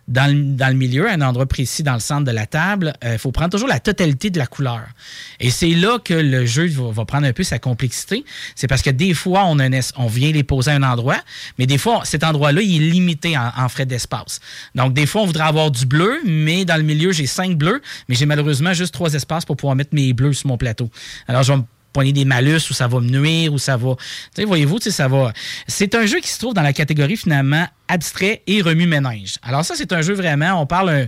[0.07, 3.49] dans le, milieu, un endroit précis dans le centre de la table, il faut prendre
[3.49, 4.83] toujours la totalité de la couleur.
[5.39, 8.23] Et c'est là que le jeu va, prendre un peu sa complexité.
[8.55, 9.69] C'est parce que des fois, on, a
[10.07, 11.17] vient les poser à un endroit,
[11.57, 14.39] mais des fois, cet endroit-là, il est limité en, en frais d'espace.
[14.75, 17.81] Donc, des fois, on voudrait avoir du bleu, mais dans le milieu, j'ai cinq bleus,
[18.07, 20.89] mais j'ai malheureusement juste trois espaces pour pouvoir mettre mes bleus sur mon plateau.
[21.27, 21.63] Alors, je vais me
[21.95, 23.95] poigner des malus ou ça va me nuire ou ça va.
[24.37, 25.31] Voyez-vous, ça va.
[25.65, 29.35] C'est un jeu qui se trouve dans la catégorie finalement abstrait et remue-ménage.
[29.41, 31.07] Alors, ça, c'est un jeu vraiment, on parle un.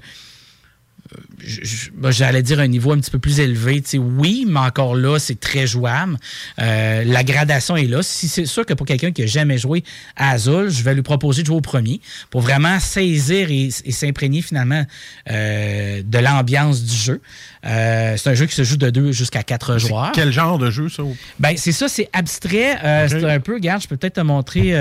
[2.09, 3.81] J'allais dire un niveau un petit peu plus élevé.
[3.81, 6.17] Tu sais, oui, mais encore là, c'est très jouable.
[6.59, 8.01] Euh, la gradation est là.
[8.03, 9.83] Si c'est sûr que pour quelqu'un qui n'a jamais joué
[10.15, 13.91] à Azul, je vais lui proposer de jouer au premier pour vraiment saisir et, et
[13.91, 14.85] s'imprégner finalement
[15.29, 17.21] euh, de l'ambiance du jeu.
[17.65, 20.11] Euh, c'est un jeu qui se joue de 2 jusqu'à 4 joueurs.
[20.13, 21.03] Quel genre de jeu, ça?
[21.39, 22.77] Ben, c'est ça, c'est abstrait.
[23.09, 24.73] C'est un peu, regarde, je peux peut-être te montrer.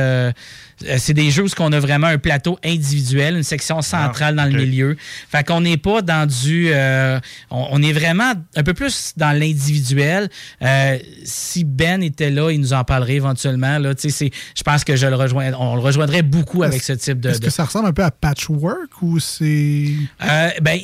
[0.85, 4.45] Euh, c'est des jeux où on a vraiment un plateau individuel, une section centrale dans
[4.45, 4.97] le milieu.
[5.31, 6.69] Fait qu'on n'est pas dans du.
[6.71, 7.19] euh,
[7.51, 10.29] on, on est vraiment un peu plus dans l'individuel.
[10.63, 13.79] Euh, si Ben était là, il nous en parlerait éventuellement.
[13.79, 16.83] Là, Tu sais, c'est- je pense que je le rejoins, on le rejoindrait beaucoup avec
[16.83, 17.31] ce type de.
[17.31, 19.93] Est-ce de- que ça ressemble un peu à Patchwork ou c'est.
[20.23, 20.79] euh, ben,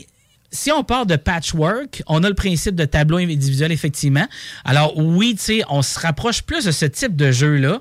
[0.53, 4.27] si on part de patchwork, on a le principe de tableau individuel, effectivement.
[4.65, 7.81] Alors, oui, tu sais, on se rapproche plus de ce type de jeu-là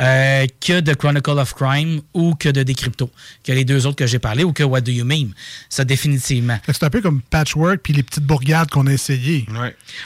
[0.00, 3.10] euh, que de Chronicle of Crime ou que de Decrypto,
[3.42, 5.28] que les deux autres que j'ai parlé ou que What Do You Mean.
[5.68, 6.58] Ça, définitivement.
[6.66, 9.46] C'est un peu comme Patchwork puis les petites bourgades qu'on a essayées.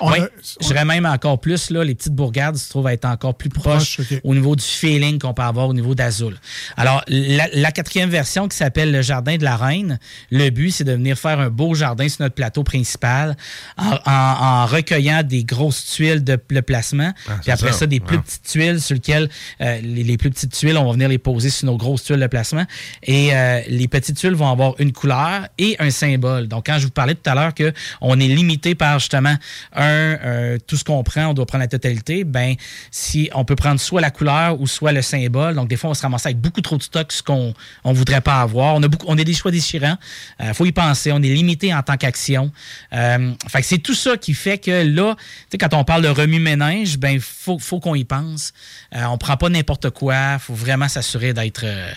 [0.01, 0.29] Oui, a-
[0.61, 3.49] je dirais même encore plus, là, les petites bourgades se trouvent à être encore plus
[3.51, 3.65] proches
[3.97, 6.37] Proche, au niveau du feeling qu'on peut avoir au niveau d'Azul.
[6.77, 9.99] Alors, la, la quatrième version qui s'appelle le Jardin de la Reine,
[10.31, 13.37] le but, c'est de venir faire un beau jardin sur notre plateau principal
[13.77, 14.11] en, en-
[14.45, 18.17] en recueillant des grosses tuiles de le placement, Ah, puis après ça, ça, des plus
[18.17, 18.23] ouais.
[18.23, 19.29] petites tuiles sur lesquelles
[19.61, 22.21] euh, les, les plus petites tuiles, on va venir les poser sur nos grosses tuiles
[22.21, 22.65] de placement.
[23.03, 26.49] Et euh, les petites tuiles vont avoir une couleur et un symbole.
[26.49, 29.35] Donc, quand je vous parlais tout à l'heure que on est limité par justement
[29.75, 32.55] un euh, tout ce qu'on prend, on doit prendre la totalité, ben
[32.91, 35.55] si on peut prendre soit la couleur ou soit le symbole.
[35.55, 37.55] Donc, des fois, on se ramasse avec beaucoup trop de stock, ce qu'on
[37.85, 38.75] on voudrait pas avoir.
[38.75, 39.97] On a beaucoup, on a des choix déchirants.
[40.41, 41.13] Euh, faut y penser.
[41.13, 42.53] On est limité en tant qu'action.
[42.93, 45.17] Euh, c'est tout ça qui fait que là,
[45.59, 48.53] quand on parle de remue-ménage, ben faut, faut qu'on y pense.
[48.95, 50.39] Euh, on prend pas n'importe quoi.
[50.39, 51.93] Faut vraiment s'assurer d'être euh,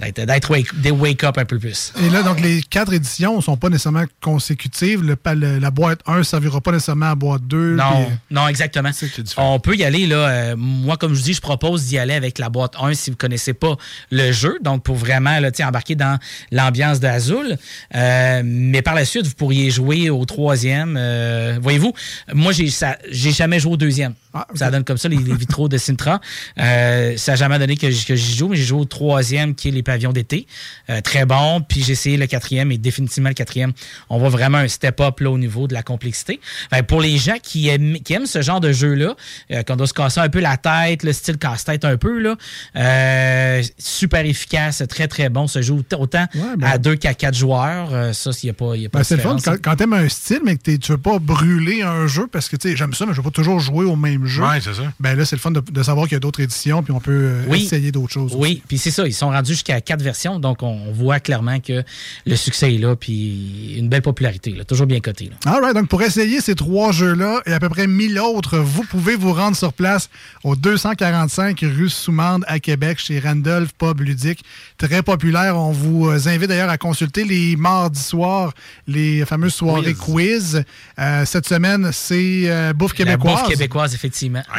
[0.00, 1.92] d'être wake, des wake up un peu plus.
[2.02, 5.02] Et là, donc, les quatre éditions ne sont pas nécessairement consécutives.
[5.02, 7.76] Le, la boîte 1 ne servira pas nécessairement à la boîte 2.
[7.76, 8.90] Non, puis- non, exactement.
[9.36, 10.16] On peut y aller, là.
[10.28, 13.10] euh, moi, comme je vous dis, je propose d'y aller avec la boîte 1 si
[13.10, 13.76] vous ne connaissez pas
[14.10, 14.58] le jeu.
[14.62, 16.18] Donc, pour vraiment là, embarquer dans
[16.50, 17.56] l'ambiance d'Azul.
[17.94, 20.96] Euh, mais par la suite, vous pourriez jouer au troisième.
[20.98, 21.92] Euh, Voyez-vous,
[22.34, 24.14] moi, j'ai jamais joué au deuxième.
[24.54, 26.20] Ça donne comme ça les, les vitraux de Sintra.
[26.58, 29.68] Euh, ça n'a jamais donné que, que j'y joue, mais j'ai joué au troisième qui
[29.68, 30.46] est les pavillons d'été.
[30.88, 31.60] Euh, très bon.
[31.60, 33.72] Puis j'ai essayé le quatrième et définitivement le quatrième.
[34.08, 36.40] On voit vraiment un step-up là, au niveau de la complexité.
[36.72, 39.14] Que pour les gens qui aiment, qui aiment ce genre de jeu-là,
[39.50, 42.36] euh, qu'on doit se casser un peu la tête, le style casse-tête un peu, là,
[42.76, 45.46] euh, super efficace, très très bon.
[45.46, 47.90] Se joue autant ben- à deux qu'à quatre joueurs.
[47.92, 49.56] Euh, ça, il n'y a pas, y a pas Ben, de c'est le fun quand,
[49.62, 52.70] quand t'aimes un style, mais que tu veux pas brûler un jeu parce que tu
[52.70, 54.42] sais, j'aime ça, mais je veux pas toujours jouer au même jeu.
[54.42, 54.82] Ouais, c'est ça.
[55.00, 57.00] Ben là, c'est le fun de, de savoir qu'il y a d'autres éditions, puis on
[57.00, 57.64] peut euh, Oui.
[57.64, 58.32] essayer d'autres choses.
[58.36, 61.82] Oui, puis c'est ça, ils sont rendus jusqu'à quatre versions, donc on voit clairement que
[62.26, 65.30] le succès est là, puis une belle popularité, là, toujours bien coté.
[65.46, 68.84] All right, donc pour essayer ces trois jeux-là et à peu près 1000 autres, vous
[68.84, 70.08] pouvez vous rendre sur place
[70.44, 74.44] au 245 rue Soumande à Québec chez Randolph Pub Ludique.
[74.78, 75.56] Très populaire.
[75.56, 78.52] On vous euh, invite d'ailleurs à consulter les mardis soirs,
[78.86, 80.62] les fameuses soirées quiz.
[80.98, 83.40] Euh, cette semaine, c'est euh, Bouffe La québécoise.
[83.40, 84.09] bouffe québécoise, effectivement.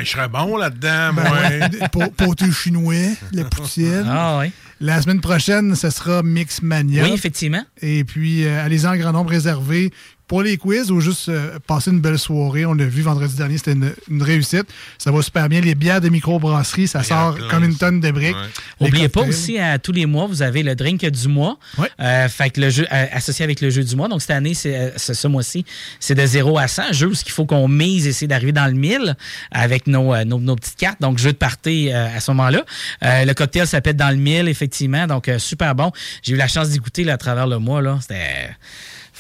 [0.04, 1.32] Je serais bon là-dedans, Ben moi.
[1.32, 2.96] ouais, pour, pâté chinois,
[3.32, 4.06] la poutine.
[4.08, 4.52] Ah oui.
[4.80, 7.04] La semaine prochaine, ce sera Mixmania.
[7.04, 7.64] Oui, effectivement.
[7.82, 9.92] Et puis, euh, allez-y en grand nombre réservé
[10.32, 12.66] pour les quiz ou juste euh, passer une belle soirée.
[12.66, 14.64] On l'a vu vendredi dernier, c'était une, une réussite.
[14.98, 15.60] Ça va super bien.
[15.60, 18.38] Les bières de microbrasserie, ça sort plein, comme une tonne de briques.
[18.80, 21.58] Les N'oubliez pas aussi, à tous les mois, vous avez le drink du mois.
[22.00, 24.08] Euh, fait que le jeu euh, associé avec le jeu du mois.
[24.08, 25.66] Donc, cette année, c'est, euh, ce, mois-ci,
[26.00, 26.94] c'est de 0 à 100.
[26.94, 29.18] Jeu où il faut qu'on mise, essayer d'arriver dans le 1000
[29.52, 31.02] avec nos, euh, nos, nos petites cartes.
[31.02, 32.64] Donc, jeu de party euh, à ce moment-là.
[33.04, 35.08] Euh, le cocktail s'appelle dans le 1000, effectivement.
[35.08, 35.92] Donc, euh, super bon.
[36.24, 37.82] J'ai eu la chance d'y goûter là, à travers le mois.
[37.82, 38.00] Là.
[38.02, 38.56] C'était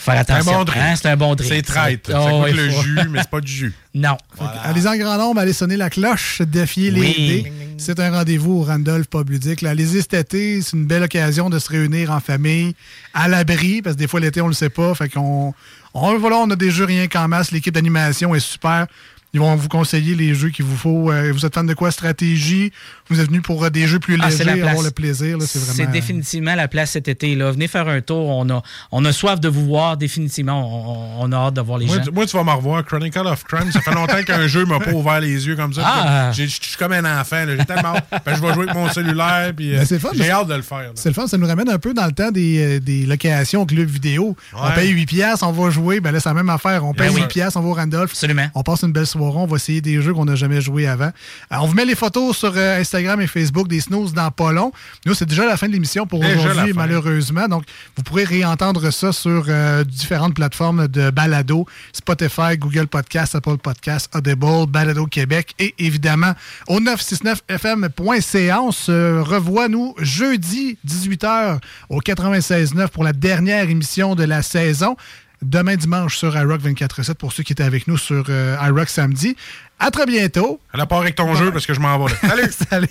[0.03, 0.57] Faire C'est un attention.
[0.59, 0.81] bon drink.
[0.83, 1.53] Hein, C'est un bon drink.
[1.53, 2.07] C'est traite.
[2.07, 3.73] Ça Oh, le faut- jus, mais c'est pas du jus.
[3.93, 4.15] Non.
[4.63, 7.13] Allez en grand nombre, allez sonner la cloche, défier les Oui.
[7.43, 7.51] dés.
[7.77, 9.59] C'est un rendez-vous au Randolph Pub Ludique.
[9.61, 12.73] Là, allez-y cet été, c'est une belle occasion de se réunir en famille,
[13.13, 14.95] à l'abri, parce que des fois l'été, on le sait pas.
[14.95, 15.53] Fait qu'on
[15.93, 17.51] on, voilà, on a des jeux rien qu'en masse.
[17.51, 18.87] L'équipe d'animation est super.
[19.33, 21.09] Ils vont vous conseiller les jeux qu'il vous faut.
[21.11, 21.89] Euh, vous êtes fan de quoi?
[21.91, 22.71] Stratégie?
[23.09, 24.69] Vous êtes venu pour euh, des jeux plus Ah, c'est légers, la place.
[24.71, 25.37] avoir le plaisir.
[25.41, 25.91] C'est vraiment...
[25.91, 27.35] définitivement la place cet été.
[27.35, 27.51] Là.
[27.51, 28.27] Venez faire un tour.
[28.29, 29.95] On a, on a soif de vous voir.
[29.97, 32.03] Définitivement, on, on a hâte de voir les Moi, gens.
[32.03, 32.83] tu- moi, tu vas me revoir.
[32.85, 35.81] Chronicle of Crime, ça fait longtemps qu'un jeu m'a pas ouvert les yeux comme ça.
[35.85, 36.31] Ah.
[36.33, 37.45] Je suis comme un enfant.
[37.45, 37.55] là.
[37.57, 38.05] J'ai tellement hâte.
[38.25, 39.53] Ben, je vais jouer avec mon cellulaire.
[39.59, 40.91] Euh, J'ai hâte de le faire.
[40.95, 43.65] C'est le fun, ça nous ramène un peu dans le temps des, euh, des locations
[43.65, 44.35] club vidéo.
[44.53, 46.83] On paye 8 piastres, on va jouer, ben là c'est la même affaire.
[46.85, 47.21] On paye Ben oui.
[47.21, 48.11] 8 piastres, on va au Randolph.
[48.11, 48.47] Absolument.
[48.55, 51.11] On passe une belle soirée, on va essayer des jeux qu'on n'a jamais joués avant.
[51.51, 54.51] Euh, on vous met les photos sur euh, Instagram et Facebook des snooze dans pas
[54.51, 54.71] long.
[55.05, 57.47] Nous, c'est déjà la fin de l'émission pour aujourd'hui, malheureusement.
[57.47, 57.63] Donc,
[57.95, 64.09] vous pourrez réentendre ça sur euh, différentes plateformes de balado, Spotify, Google Podcast, Apple Podcast,
[64.15, 66.33] Audible, Balado Québec et évidemment
[66.67, 68.61] au 969fm.ca.
[68.61, 74.95] On se revoit, nous, jeudi 18h au 96.9 pour la dernière émission de la saison.
[75.41, 79.35] Demain dimanche sur iRock 24.7 pour ceux qui étaient avec nous sur euh, iRock samedi.
[79.79, 80.59] À très bientôt.
[80.71, 82.13] À la part avec ton jeu parce que je m'en vais.
[82.13, 82.19] là.
[82.29, 82.51] Salut!
[82.69, 82.89] Salut!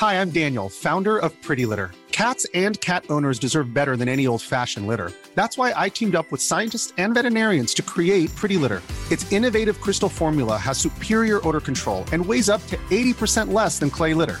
[0.00, 1.92] Hi, I'm Daniel, founder of Pretty Litter.
[2.10, 5.10] Cats and cat owners deserve better than any old fashioned litter.
[5.34, 8.82] That's why I teamed up with scientists and veterinarians to create Pretty Litter.
[9.10, 13.90] Its innovative crystal formula has superior odor control and weighs up to 80% less than
[13.90, 14.40] clay litter.